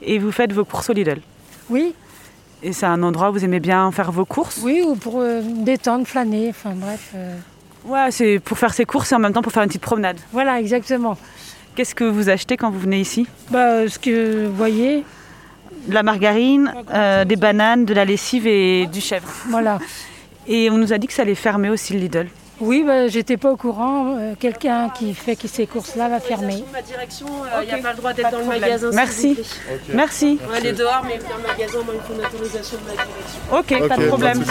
Et 0.00 0.18
vous 0.18 0.32
faites 0.32 0.54
vos 0.54 0.64
courses 0.64 0.88
au 0.88 0.94
Lidl? 0.94 1.20
Oui. 1.68 1.94
Et 2.66 2.72
c'est 2.72 2.86
un 2.86 3.00
endroit 3.04 3.30
où 3.30 3.34
vous 3.34 3.44
aimez 3.44 3.60
bien 3.60 3.92
faire 3.92 4.10
vos 4.10 4.24
courses 4.24 4.58
Oui, 4.64 4.82
ou 4.84 4.96
pour 4.96 5.20
euh, 5.20 5.40
détendre, 5.40 6.04
flâner, 6.04 6.48
enfin 6.50 6.72
bref. 6.74 7.12
euh, 7.14 7.36
Ouais, 7.86 8.10
c'est 8.10 8.40
pour 8.40 8.58
faire 8.58 8.74
ses 8.74 8.84
courses 8.84 9.12
et 9.12 9.14
en 9.14 9.20
même 9.20 9.32
temps 9.32 9.40
pour 9.42 9.52
faire 9.52 9.62
une 9.62 9.68
petite 9.68 9.82
promenade. 9.82 10.16
Voilà, 10.32 10.58
exactement. 10.58 11.16
Qu'est-ce 11.76 11.94
que 11.94 12.02
vous 12.02 12.28
achetez 12.28 12.56
quand 12.56 12.70
vous 12.72 12.80
venez 12.80 12.98
ici? 13.00 13.28
Bah, 13.52 13.86
ce 13.88 14.00
que 14.00 14.46
vous 14.46 14.56
voyez. 14.56 15.04
De 15.86 15.94
la 15.94 16.02
margarine, 16.02 16.74
euh, 16.92 17.24
des 17.24 17.36
bananes, 17.36 17.84
de 17.84 17.94
la 17.94 18.04
lessive 18.04 18.48
et 18.48 18.88
du 18.88 19.00
chèvre. 19.00 19.28
Voilà. 19.48 19.78
Et 20.48 20.68
on 20.68 20.76
nous 20.76 20.92
a 20.92 20.98
dit 20.98 21.06
que 21.06 21.12
ça 21.12 21.22
allait 21.22 21.36
fermer 21.36 21.70
aussi 21.70 21.92
le 21.92 22.00
Lidl. 22.00 22.26
Oui, 22.60 22.84
bah, 22.86 23.08
j'étais 23.08 23.36
pas 23.36 23.50
au 23.52 23.56
courant. 23.56 24.16
euh, 24.18 24.34
Quelqu'un 24.38 24.88
qui 24.90 25.12
fait 25.14 25.36
que 25.36 25.46
ces 25.46 25.66
courses-là 25.66 26.08
va 26.08 26.20
fermer. 26.20 26.64
Ma 26.72 26.80
direction, 26.82 27.26
il 27.62 27.66
n'y 27.66 27.72
a 27.74 27.78
pas 27.78 27.90
le 27.92 27.96
droit 27.98 28.12
d'être 28.14 28.30
dans 28.30 28.38
le 28.38 28.44
problème. 28.44 28.60
magasin. 28.62 28.90
Merci. 28.94 29.28
vous 29.28 29.34
plaît. 29.34 29.44
Ok. 29.74 29.80
Merci. 29.94 30.38
On 30.46 30.50
va 30.50 30.56
aller 30.56 30.72
dehors, 30.72 31.02
mais 31.04 31.18
venir 31.18 31.36
au 31.38 31.46
magasin, 31.46 31.78
moi, 31.84 31.94
il 31.94 32.00
faut 32.00 32.14
une 32.20 32.26
autorisation 32.26 32.78
de 32.78 32.84
ma 32.86 32.92
direction. 33.04 33.82
Ok, 33.82 33.88
pas 33.88 33.96
de 33.96 34.06
problème. 34.08 34.44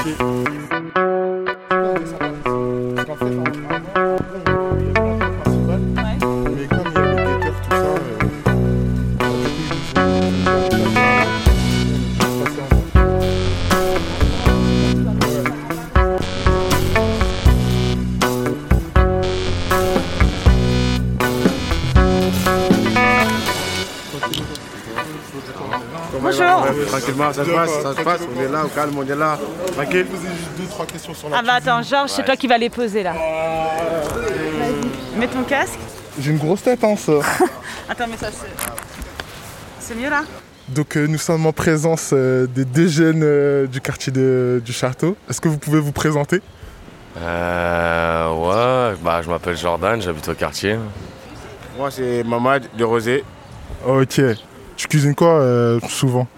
Tranquillement, 26.87 27.33
ça 27.33 27.45
se 27.45 27.49
passe, 27.49 27.81
ça 27.81 27.95
se 27.95 28.01
passe. 28.01 28.21
On 28.35 28.41
est 28.41 28.47
là, 28.49 28.65
au 28.65 28.67
calme, 28.69 28.93
on 28.97 29.03
est 29.05 29.15
là. 29.15 29.37
Tranquille. 29.73 30.05
poser 30.05 30.27
juste 30.27 30.49
deux, 30.57 30.67
trois 30.67 30.85
questions 30.85 31.13
sur 31.13 31.29
la 31.29 31.37
Ah 31.37 31.41
bah 31.41 31.53
attends, 31.55 31.81
Georges, 31.81 32.09
c'est 32.11 32.23
toi 32.25 32.35
qui 32.35 32.47
vas 32.47 32.57
les 32.57 32.69
poser 32.69 33.03
là. 33.03 33.13
Mets 35.17 35.27
ton 35.27 35.43
casque. 35.43 35.79
J'ai 36.19 36.31
une 36.31 36.37
grosse 36.37 36.61
tête, 36.63 36.83
hein, 36.83 36.95
ça. 36.97 37.13
Attends, 37.89 38.05
mais 38.09 38.17
ça 38.17 38.27
c'est. 38.31 38.47
C'est 39.79 39.95
mieux 39.95 40.09
là 40.09 40.23
Donc, 40.69 40.95
euh, 40.97 41.05
nous 41.07 41.17
sommes 41.17 41.45
en 41.45 41.51
présence 41.51 42.11
euh, 42.13 42.47
des 42.47 42.65
deux 42.65 42.87
jeunes 42.87 43.21
euh, 43.23 43.67
du 43.67 43.81
quartier 43.81 44.11
de- 44.11 44.61
du 44.65 44.71
château. 44.73 45.15
Est-ce 45.29 45.39
que 45.41 45.47
vous 45.49 45.57
pouvez 45.57 45.79
vous 45.79 45.91
présenter? 45.91 46.41
Euh, 47.21 48.29
ouais, 48.29 48.97
bah, 49.03 49.21
je 49.21 49.29
m'appelle 49.29 49.55
Jordan, 49.57 50.01
j'habite 50.01 50.27
au 50.27 50.33
quartier. 50.33 50.77
Moi, 51.77 51.91
c'est 51.91 52.23
Mamad 52.23 52.63
de 52.77 52.83
Rosé. 52.83 53.23
Ok. 53.85 54.21
Tu 54.77 54.87
cuisines 54.87 55.15
quoi 55.15 55.39
euh, 55.39 55.79
souvent? 55.89 56.27
Je 56.33 56.34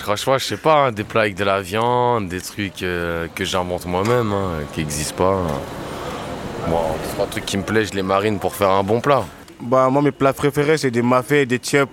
franchement, 0.00 0.38
je 0.38 0.44
sais 0.44 0.56
pas, 0.56 0.86
hein, 0.86 0.92
des 0.92 1.04
plats 1.04 1.22
avec 1.22 1.34
de 1.34 1.44
la 1.44 1.60
viande, 1.60 2.28
des 2.28 2.40
trucs 2.40 2.82
euh, 2.82 3.26
que 3.34 3.44
j'invente 3.44 3.86
moi-même, 3.86 4.32
hein, 4.32 4.50
qui 4.72 4.80
n'existent 4.80 5.16
pas. 5.16 5.42
Moi, 6.68 6.80
trois 7.14 7.26
trucs 7.26 7.46
qui 7.46 7.56
me 7.56 7.62
plaisent, 7.62 7.90
je 7.90 7.96
les 7.96 8.02
marine 8.02 8.38
pour 8.38 8.54
faire 8.54 8.70
un 8.70 8.82
bon 8.82 9.00
plat. 9.00 9.24
Bah, 9.60 9.88
moi, 9.90 10.02
mes 10.02 10.12
plats 10.12 10.32
préférés, 10.32 10.76
c'est 10.78 10.90
des 10.90 11.02
mafés, 11.02 11.46
des 11.46 11.58
tchèpes, 11.58 11.88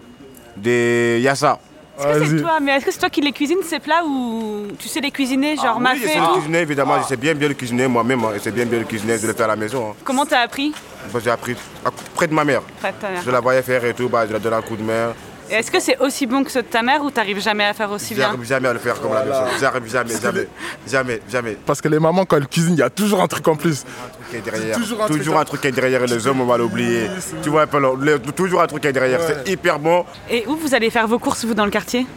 des 0.58 1.20
yassa. 1.22 1.60
Est-ce 1.98 2.20
que 2.20 2.26
c'est 2.26 2.42
toi, 2.42 2.60
mais 2.62 2.74
est-ce 2.74 2.86
que 2.86 2.92
c'est 2.92 3.00
toi 3.00 3.10
qui 3.10 3.22
les 3.22 3.32
cuisines 3.32 3.60
ces 3.64 3.80
plats 3.80 4.04
ou 4.06 4.68
tu 4.78 4.90
sais 4.90 5.00
les 5.00 5.12
cuisiner, 5.12 5.56
genre 5.56 5.68
Ah 5.70 5.76
Oui, 5.78 5.84
mafé 5.84 6.00
je 6.02 6.08
sais 6.08 6.20
le 6.20 6.26
tout 6.26 6.34
cuisiner, 6.34 6.60
évidemment. 6.60 7.02
Je 7.02 7.08
sais 7.08 7.16
bien 7.16 7.34
bien 7.34 7.48
le 7.48 7.54
cuisiner 7.54 7.88
moi-même. 7.88 8.22
hein. 8.26 8.32
Je 8.36 8.40
sais 8.40 8.52
bien 8.52 8.66
bien 8.66 8.80
le 8.80 8.86
cuisiner, 8.86 9.18
de 9.18 9.26
le 9.28 9.34
faire 9.34 9.46
à 9.46 9.50
la 9.50 9.56
maison. 9.56 9.92
hein. 9.92 9.96
Comment 10.04 10.26
t'as 10.26 10.42
appris 10.42 10.74
Bah, 11.14 11.20
J'ai 11.24 11.30
appris 11.32 11.56
à- 11.86 11.92
près 12.14 12.28
de 12.28 12.34
ma 12.34 12.44
mère. 12.44 12.62
Près 12.82 12.92
de 12.92 12.98
ta 12.98 13.10
mère. 13.12 13.22
Je 13.26 13.32
la 13.32 13.40
voyais 13.40 13.62
faire 13.62 13.86
et 13.86 13.94
tout, 13.94 14.10
bah, 14.10 14.28
je 14.28 14.34
la 14.34 14.40
donnais 14.40 14.58
un 14.58 14.62
coup 14.62 14.76
de 14.76 14.84
main. 14.84 15.14
Et 15.50 15.54
est-ce 15.54 15.70
que 15.70 15.80
c'est 15.80 15.98
aussi 16.00 16.26
bon 16.26 16.44
que 16.44 16.52
ceux 16.52 16.64
de 16.64 16.68
ta 16.68 16.82
mère 16.82 17.04
ou 17.04 17.12
t'arrives 17.12 17.40
jamais 17.40 17.66
à 17.66 17.74
faire 17.74 17.92
aussi 17.92 18.16
bien 18.16 18.26
J'arrive 18.32 18.44
jamais 18.48 18.68
à 18.68 18.74
le 18.74 18.80
faire 18.80 19.00
comme 19.00 19.14
la 19.14 19.24
même 19.24 19.34
chose. 19.34 19.60
J'arrive 19.62 19.92
jamais, 19.92 20.14
jamais, 20.20 20.48
jamais, 20.90 21.22
jamais. 21.30 21.58
Parce 21.66 21.82
que 21.82 21.88
les 21.88 22.00
mamans, 22.00 22.26
quand 22.26 22.38
elles 22.38 22.48
cuisinent, 22.48 22.74
il 22.74 22.80
y 22.80 22.84
a 22.84 22.90
toujours 22.90 23.22
un 23.22 23.28
truc 23.28 23.48
en 23.48 23.56
plus. 23.56 23.84
qui 24.32 24.38
est 24.38 24.42
derrière. 24.42 24.76
Toujours 24.76 25.04
un 25.04 25.08
Toujours, 25.08 25.36
truc- 25.36 25.38
un 25.42 25.46
truc 25.46 25.62
qui 25.62 25.68
est 25.68 25.72
derrière 25.72 26.04
et 26.04 26.08
les 26.08 26.26
hommes, 26.28 26.42
on 26.42 26.46
va 26.46 26.58
l'oublier. 26.58 27.10
Tu 27.44 27.50
vois 27.50 27.64
un 27.64 27.68
peu, 27.68 27.80
le- 27.80 27.96
le- 28.14 28.20
toujours 28.20 28.62
un 28.62 28.68
truc 28.68 28.82
qui 28.82 28.88
est 28.88 28.94
derrière. 28.94 29.20
Ouais. 29.20 29.36
C'est 29.46 29.52
hyper 29.52 29.78
bon. 29.78 30.04
Et 30.30 30.46
où 30.48 30.56
vous 30.56 30.74
allez 30.74 30.90
faire 30.90 31.08
vos 31.08 31.20
courses, 31.20 31.46
vous, 31.46 31.54
dans 31.54 31.66
le 31.66 31.72
quartier? 31.72 32.08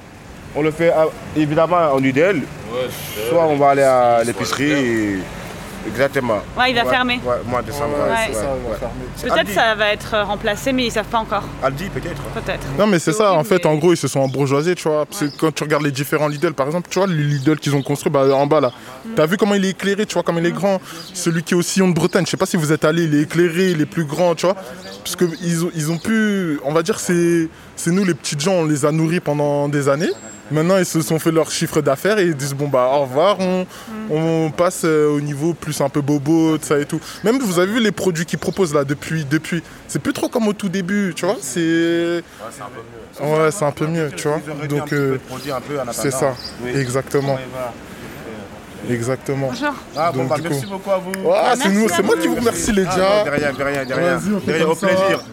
On 0.56 0.62
le 0.62 0.70
fait 0.70 0.90
ah, 0.96 1.04
évidemment 1.36 1.92
en 1.92 2.02
idéal. 2.02 2.40
Soit 3.28 3.44
on 3.44 3.56
va 3.56 3.70
aller 3.70 3.82
à 3.82 4.24
l'épicerie. 4.24 5.18
Exactement. 5.86 6.40
Ouais, 6.56 6.70
il 6.70 6.74
va 6.74 6.84
fermer. 6.84 7.20
Ouais, 7.24 7.36
mois 7.46 7.62
de 7.62 7.66
décembre. 7.66 7.94
Ouais. 7.96 8.10
ouais, 8.10 8.16
C'est 8.28 8.34
ça, 8.34 8.46
ouais, 8.46 9.30
ouais. 9.30 9.30
Peut-être 9.30 9.50
ça 9.52 9.74
va 9.74 9.92
être 9.92 10.14
euh, 10.14 10.24
remplacé, 10.24 10.72
mais 10.72 10.86
ils 10.86 10.90
savent 10.90 11.06
pas 11.06 11.18
encore. 11.18 11.44
Aldi, 11.62 11.88
peut-être. 11.88 12.22
Peut-être. 12.34 12.66
Non 12.78 12.86
mais 12.86 12.98
c'est 12.98 13.12
ça, 13.12 13.32
en 13.32 13.44
fait, 13.44 13.64
en 13.66 13.76
gros, 13.76 13.92
ils 13.92 13.96
se 13.96 14.08
sont 14.08 14.20
embourgeoisés, 14.20 14.74
tu 14.74 14.88
vois. 14.88 15.06
Parce 15.06 15.20
que 15.20 15.36
quand 15.36 15.52
tu 15.54 15.62
regardes 15.62 15.84
les 15.84 15.90
différents 15.90 16.28
Lidl, 16.28 16.52
par 16.52 16.66
exemple, 16.66 16.88
tu 16.90 16.98
vois, 16.98 17.06
le 17.08 17.14
Lidl 17.14 17.56
qu'ils 17.58 17.74
ont 17.74 17.82
construit 17.82 18.12
bah, 18.12 18.26
en 18.34 18.46
bas 18.46 18.60
là, 18.60 18.72
t'as 19.16 19.26
vu 19.26 19.36
comment 19.36 19.54
il 19.54 19.64
est 19.64 19.70
éclairé, 19.70 20.06
tu 20.06 20.14
vois, 20.14 20.22
comme 20.22 20.38
il 20.38 20.46
est 20.46 20.52
grand? 20.52 20.80
Celui 21.14 21.42
qui 21.42 21.54
est 21.54 21.56
au 21.56 21.62
sillon 21.62 21.88
de 21.88 21.94
Bretagne, 21.94 22.24
je 22.26 22.30
sais 22.30 22.36
pas 22.36 22.46
si 22.46 22.56
vous 22.56 22.72
êtes 22.72 22.84
allé, 22.84 23.04
il 23.04 23.14
est 23.14 23.22
éclairé, 23.22 23.70
il 23.70 23.80
est 23.80 23.86
plus 23.86 24.04
grand, 24.04 24.34
tu 24.34 24.46
vois. 24.46 24.56
Parce 25.04 25.16
qu'ils 25.16 25.64
ont, 25.64 25.70
ils 25.74 25.90
ont 25.90 25.98
pu, 25.98 26.60
on 26.64 26.72
va 26.72 26.82
dire, 26.82 26.98
c'est 27.00 27.48
c'est 27.76 27.92
nous 27.92 28.04
les 28.04 28.14
petites 28.14 28.40
gens, 28.40 28.54
on 28.54 28.64
les 28.64 28.84
a 28.84 28.92
nourris 28.92 29.20
pendant 29.20 29.68
des 29.68 29.88
années. 29.88 30.10
Maintenant, 30.50 30.78
ils 30.78 30.86
se 30.86 31.02
sont 31.02 31.18
fait 31.18 31.30
leur 31.30 31.50
chiffre 31.50 31.80
d'affaires 31.82 32.18
et 32.18 32.24
ils 32.24 32.34
disent 32.34 32.54
bon 32.54 32.68
bah 32.68 32.88
au 32.94 33.00
revoir, 33.02 33.36
on, 33.40 33.66
on 34.10 34.50
passe 34.50 34.82
euh, 34.84 35.08
au 35.10 35.20
niveau 35.20 35.52
plus 35.52 35.78
un 35.82 35.88
peu 35.90 36.00
bobo, 36.00 36.56
tout 36.56 36.64
ça 36.64 36.78
et 36.78 36.86
tout. 36.86 37.00
Même 37.22 37.38
vous 37.38 37.58
avez 37.58 37.70
vu 37.72 37.80
les 37.80 37.92
produits 37.92 38.24
qu'ils 38.24 38.38
proposent 38.38 38.72
là 38.72 38.84
depuis, 38.84 39.24
depuis, 39.26 39.62
c'est 39.88 39.98
plus 39.98 40.12
trop 40.14 40.28
comme 40.28 40.48
au 40.48 40.52
tout 40.54 40.68
début, 40.70 41.12
tu 41.14 41.26
vois. 41.26 41.36
C'est 41.40 42.22
Ouais, 43.20 43.50
c'est 43.50 43.64
un 43.64 43.72
peu 43.72 43.86
mieux, 43.86 44.10
tu 44.16 44.28
vois. 44.28 44.40
Donc, 44.68 44.92
euh, 44.92 45.18
c'est 45.92 46.10
ça, 46.12 46.34
exactement. 46.74 47.38
Exactement. 48.88 49.48
Bonjour. 49.48 49.74
Ah, 49.96 50.12
bon, 50.12 50.20
Donc, 50.20 50.28
bah, 50.28 50.36
merci 50.42 50.62
coup- 50.62 50.70
beaucoup 50.70 50.90
à 50.92 50.98
vous. 50.98 51.12
Ah, 51.34 51.54
c'est 51.60 51.68
nous, 51.68 51.88
c'est 51.88 52.02
moi 52.02 52.16
qui 52.16 52.28
vous 52.28 52.36
remercie, 52.36 52.72
les 52.72 52.86
Ah, 52.88 52.96
gars. 52.96 53.24
de 53.24 53.30
rien, 53.30 53.52
de 53.52 53.62
rien, 53.62 53.84
de 53.84 53.92
rien. 53.92 54.16
Vas-y, 54.16 54.32
on 54.32 54.40
fait 54.40 54.46
De 54.46 54.52
rien, 54.52 54.62
comme 54.62 54.72
au 54.72 54.74
ça. 54.76 54.86
plaisir. 54.86 55.24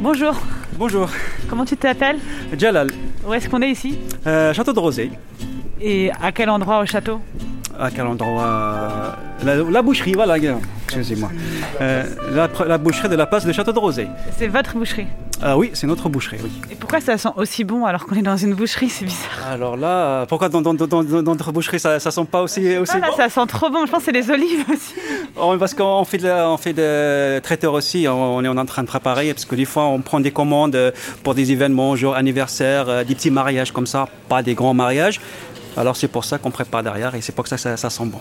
Bonjour. 0.00 0.34
Bonjour. 0.78 1.10
Comment 1.50 1.64
tu 1.64 1.76
t'appelles 1.76 2.20
Jalal, 2.56 2.86
Où 3.26 3.34
est-ce 3.34 3.48
qu'on 3.48 3.60
est 3.62 3.70
ici 3.70 3.98
euh, 4.28 4.52
château 4.52 4.72
de 4.72 4.78
Rosé. 4.78 5.10
Et 5.80 6.12
à 6.22 6.30
quel 6.30 6.48
endroit 6.48 6.78
au 6.78 6.86
château 6.86 7.20
À 7.76 7.90
quel 7.90 8.06
endroit 8.06 8.44
euh, 8.44 9.10
la, 9.44 9.56
la 9.56 9.82
boucherie, 9.82 10.12
voilà, 10.14 10.36
excusez-moi. 10.86 11.30
Euh, 11.80 12.04
la, 12.32 12.48
la 12.66 12.78
boucherie 12.78 13.08
de 13.08 13.14
la 13.16 13.26
place 13.26 13.44
de 13.46 13.52
Château 13.52 13.72
de 13.72 13.78
Rosé. 13.78 14.06
C'est 14.36 14.48
votre 14.48 14.74
boucherie. 14.76 15.06
Ah 15.40 15.56
oui, 15.56 15.70
c'est 15.72 15.86
notre 15.86 16.08
boucherie, 16.08 16.38
oui. 16.42 16.50
Et 16.68 16.74
pourquoi 16.74 17.00
ça 17.00 17.16
sent 17.16 17.28
aussi 17.36 17.62
bon 17.62 17.84
alors 17.84 18.06
qu'on 18.06 18.16
est 18.16 18.22
dans 18.22 18.36
une 18.36 18.54
boucherie 18.54 18.88
C'est 18.88 19.04
bizarre. 19.04 19.46
Alors 19.52 19.76
là, 19.76 20.26
pourquoi 20.26 20.48
dans, 20.48 20.60
dans, 20.60 20.74
dans, 20.74 21.02
notre 21.22 21.52
boucherie 21.52 21.78
ça, 21.78 22.00
ça 22.00 22.10
sent 22.10 22.24
pas 22.28 22.42
aussi, 22.42 22.76
aussi 22.76 22.98
là, 22.98 23.06
bon 23.08 23.16
ça 23.16 23.28
sent 23.28 23.46
trop 23.46 23.70
bon. 23.70 23.86
Je 23.86 23.90
pense 23.92 24.00
que 24.00 24.06
c'est 24.06 24.12
les 24.12 24.28
olives 24.30 24.64
aussi. 24.68 24.94
Oh, 25.40 25.54
Parce 25.56 25.72
qu'on 25.74 26.04
fait, 26.04 26.18
de 26.18 26.24
la- 26.26 26.50
on 26.50 26.56
fait 26.56 26.72
de 26.72 27.38
traiteur 27.38 27.72
aussi, 27.72 28.06
on 28.08 28.42
est 28.42 28.48
en 28.48 28.66
train 28.66 28.82
de 28.82 28.88
préparer, 28.88 29.32
parce 29.32 29.44
que 29.44 29.54
des 29.54 29.66
fois 29.66 29.84
on 29.84 30.00
prend 30.00 30.18
des 30.18 30.32
commandes 30.32 30.74
euh, 30.74 30.90
pour 31.22 31.36
des 31.36 31.52
événements, 31.52 31.94
genre 31.94 32.16
anniversaire, 32.16 32.88
euh, 32.88 33.04
des 33.04 33.14
petits 33.14 33.30
mariages 33.30 33.70
comme 33.70 33.86
ça, 33.86 34.08
pas 34.28 34.42
des 34.42 34.54
grands 34.54 34.74
mariages. 34.74 35.20
Alors 35.78 35.96
c'est 35.96 36.08
pour 36.08 36.24
ça 36.24 36.38
qu'on 36.38 36.50
prépare 36.50 36.82
derrière 36.82 37.14
et 37.14 37.20
c'est 37.20 37.32
pour 37.32 37.46
ça 37.46 37.54
que 37.54 37.62
ça, 37.62 37.76
ça 37.76 37.88
sent 37.88 38.06
bon. 38.06 38.18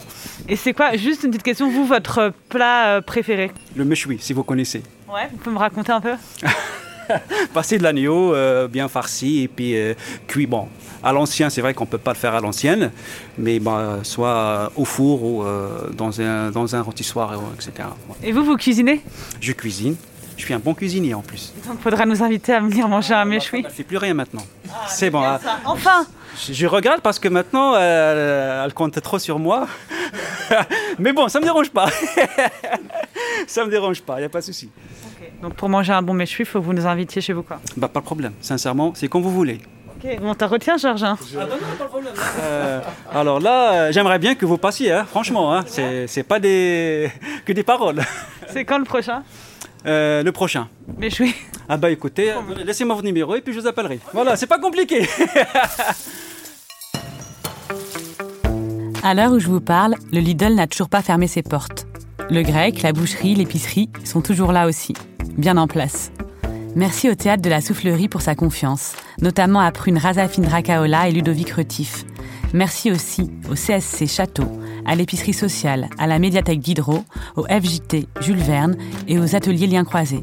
Et 0.48 0.56
c'est 0.56 0.74
quoi 0.74 0.96
Juste 0.96 1.24
une 1.24 1.32
petite 1.32 1.44
question. 1.44 1.72
Vous, 1.72 1.86
votre 1.86 2.32
plat 2.50 2.98
euh, 2.98 3.02
préféré? 3.02 3.52
Le 3.76 3.84
méchoui, 3.84 4.20
si 4.22 4.32
vous 4.32 4.44
connaissez. 4.44 4.84
Ouais. 5.12 5.28
Vous 5.32 5.38
pouvez 5.38 5.56
me 5.56 5.60
raconter 5.60 5.92
un 5.92 6.00
peu? 6.02 6.14
Passer 7.54 7.80
de 7.80 7.84
l'agneau 7.84 8.36
euh, 8.36 8.68
bien 8.68 8.88
farci 8.88 9.42
et 9.42 9.48
puis 9.48 9.76
euh, 9.76 9.96
cuit. 10.28 10.46
Bon, 10.46 10.68
à 11.02 11.12
l'ancien, 11.12 11.50
c'est 11.50 11.62
vrai 11.62 11.74
qu'on 11.74 11.86
ne 11.86 11.90
peut 11.90 11.98
pas 11.98 12.12
le 12.12 12.18
faire 12.18 12.36
à 12.36 12.42
l'ancienne, 12.42 12.92
mais 13.40 13.60
bah, 13.60 14.00
soit 14.04 14.72
au 14.76 14.86
four 14.86 15.24
ou 15.24 15.44
euh, 15.44 15.90
dans, 15.94 16.22
un, 16.22 16.52
dans 16.52 16.76
un 16.76 16.82
rôtissoir, 16.82 17.34
etc. 17.56 17.88
Et 18.22 18.34
vous, 18.34 18.44
vous 18.44 18.58
cuisinez? 18.58 19.02
Je 19.42 19.54
cuisine. 19.54 19.96
Je 20.38 20.44
suis 20.44 20.54
un 20.54 20.60
bon 20.60 20.74
cuisinier 20.74 21.14
en 21.14 21.22
plus. 21.22 21.52
Donc, 21.68 21.82
faudra 21.82 22.06
nous 22.06 22.22
inviter 22.24 22.54
à 22.54 22.60
venir 22.60 22.88
manger 22.88 23.14
un 23.16 23.26
méchoui. 23.26 23.62
Je 23.64 23.68
ne 23.68 23.72
fais 23.72 23.84
plus 23.84 23.98
rien 23.98 24.14
maintenant. 24.14 24.44
c'est 24.88 25.10
bon. 25.10 25.24
hein. 25.24 25.40
Enfin 25.66 26.06
Je, 26.48 26.54
je 26.54 26.68
regarde 26.68 27.02
parce 27.02 27.18
que 27.20 27.28
maintenant, 27.28 27.74
euh, 27.76 28.64
elle 28.66 28.74
compte 28.74 29.02
trop 29.02 29.18
sur 29.20 29.40
moi. 29.40 29.68
mais 31.00 31.12
bon, 31.12 31.28
ça 31.28 31.40
ne 31.40 31.44
me 31.44 31.48
dérange 31.48 31.70
pas. 31.72 31.88
ça 33.48 33.62
ne 33.62 33.66
me 33.66 33.72
dérange 33.72 34.02
pas, 34.02 34.16
il 34.18 34.20
n'y 34.20 34.26
a 34.26 34.30
pas 34.30 34.40
de 34.40 34.46
souci. 34.46 34.70
Donc, 35.42 35.56
pour 35.56 35.70
manger 35.70 35.94
un 35.94 36.02
bon 36.02 36.14
méchoui, 36.14 36.44
il 36.44 36.46
faut 36.48 36.60
que 36.60 36.66
vous 36.66 36.74
nous 36.74 36.86
invitiez 36.86 37.22
chez 37.22 37.34
vous, 37.34 37.44
quoi. 37.44 37.60
Bah, 37.76 37.88
pas 37.88 38.00
de 38.00 38.06
problème. 38.06 38.34
Sincèrement, 38.42 38.94
c'est 38.96 39.08
comme 39.08 39.22
vous 39.24 39.32
voulez. 39.32 39.60
Ok. 40.04 40.20
Bon, 40.22 40.36
t'en 40.36 40.48
retiens, 40.48 40.78
Georges 40.78 41.04
hein 41.04 41.18
Euh, 42.42 42.80
alors 43.14 43.40
là, 43.40 43.74
euh, 43.74 43.92
j'aimerais 43.92 44.20
bien 44.20 44.36
que 44.36 44.46
vous 44.46 44.58
passiez, 44.60 44.92
hein, 44.92 45.06
franchement. 45.10 45.54
Hein, 45.56 45.64
c'est 45.68 46.06
c'est 46.08 46.24
pas 46.24 46.40
des, 46.40 47.12
que 47.46 47.52
des 47.54 47.64
paroles. 47.64 48.02
C'est 48.48 48.64
quand 48.66 48.78
le 48.78 48.84
prochain? 48.86 49.24
Euh, 49.88 50.22
le 50.24 50.32
prochain. 50.32 50.68
Méchoui. 50.98 51.34
Ah 51.70 51.78
bah 51.78 51.90
écoutez, 51.90 52.32
euh, 52.32 52.64
laissez-moi 52.66 52.96
votre 52.96 53.06
numéro 53.06 53.36
et 53.36 53.42
puis 53.42 53.54
je 53.54 53.60
vous 53.60 53.68
appellerai. 53.68 54.00
Voilà, 54.14 54.36
c'est 54.36 54.48
pas 54.48 54.60
compliqué. 54.60 55.08
À 59.04 59.14
l'heure 59.14 59.32
où 59.32 59.40
je 59.40 59.48
vous 59.48 59.62
parle, 59.62 59.96
le 60.12 60.20
Lidl 60.20 60.56
n'a 60.56 60.68
toujours 60.68 60.90
pas 60.90 61.02
fermé 61.02 61.28
ses 61.28 61.42
portes. 61.42 61.88
Le 62.30 62.42
grec, 62.42 62.82
la 62.82 62.92
boucherie, 62.92 63.36
l'épicerie 63.36 63.90
sont 64.04 64.20
toujours 64.20 64.52
là 64.52 64.68
aussi, 64.68 64.94
bien 65.38 65.56
en 65.56 65.68
place. 65.68 66.12
Merci 66.76 67.10
au 67.10 67.16
théâtre 67.16 67.42
de 67.42 67.50
la 67.50 67.62
Soufflerie 67.62 68.10
pour 68.10 68.22
sa 68.22 68.36
confiance, 68.36 68.98
notamment 69.22 69.62
à 69.62 69.72
Prune 69.72 69.98
Razafine 69.98 70.44
Dracaola 70.44 71.08
et 71.08 71.14
Ludovic 71.14 71.52
Retif. 71.52 72.04
Merci 72.54 72.92
aussi 72.92 73.32
au 73.50 73.54
CSC 73.54 74.08
Château, 74.08 74.52
à 74.88 74.96
l'épicerie 74.96 75.34
sociale, 75.34 75.90
à 76.00 76.08
la 76.08 76.18
médiathèque 76.18 76.60
d'Hydro, 76.60 77.04
au 77.36 77.44
FJT 77.44 78.08
Jules 78.22 78.38
Verne 78.38 78.76
et 79.08 79.20
aux 79.20 79.36
ateliers 79.36 79.68
Liens 79.68 79.84
Croisés. 79.84 80.22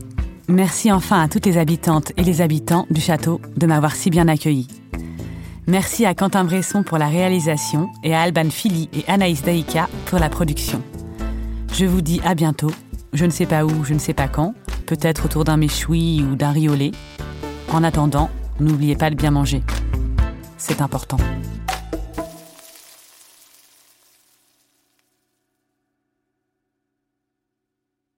Merci 0.49 0.91
enfin 0.91 1.23
à 1.23 1.29
toutes 1.29 1.47
les 1.47 1.59
habitantes 1.59 2.13
et 2.17 2.25
les 2.25 2.41
habitants 2.41 2.87
du 2.91 3.01
château 3.01 3.41
de 3.57 3.67
m'avoir 3.67 3.95
si 3.95 4.11
bien 4.11 4.27
accueilli. 4.29 4.67
Merci 5.67 6.05
à 6.05 6.15
Quentin 6.15 6.45
Bresson 6.45 6.83
pour 6.83 6.99
la 6.99 7.09
réalisation 7.09 7.89
et 8.03 8.15
à 8.15 8.21
Alban 8.23 8.51
Philly 8.51 8.91
et 8.93 9.05
Anaïs 9.09 9.43
Daïka 9.43 9.89
pour 10.07 10.19
la 10.19 10.29
production. 10.29 10.83
Je 11.73 11.87
vous 11.87 12.03
dis 12.03 12.21
à 12.25 12.35
bientôt, 12.35 12.71
je 13.15 13.25
ne 13.25 13.31
sais 13.31 13.47
pas 13.47 13.65
où, 13.65 13.85
je 13.85 13.95
ne 13.95 13.99
sais 13.99 14.13
pas 14.13 14.29
quand, 14.29 14.55
peut-être 14.87 15.25
autour 15.25 15.45
d'un 15.45 15.57
méchoui 15.57 16.23
ou 16.23 16.37
d'un 16.37 16.51
riolet. 16.51 16.93
En 17.73 17.83
attendant, 17.83 18.29
n'oubliez 18.61 18.97
pas 18.97 19.11
de 19.11 19.15
bien 19.15 19.31
manger. 19.31 19.63
C'est 20.59 20.83
important. 20.83 21.17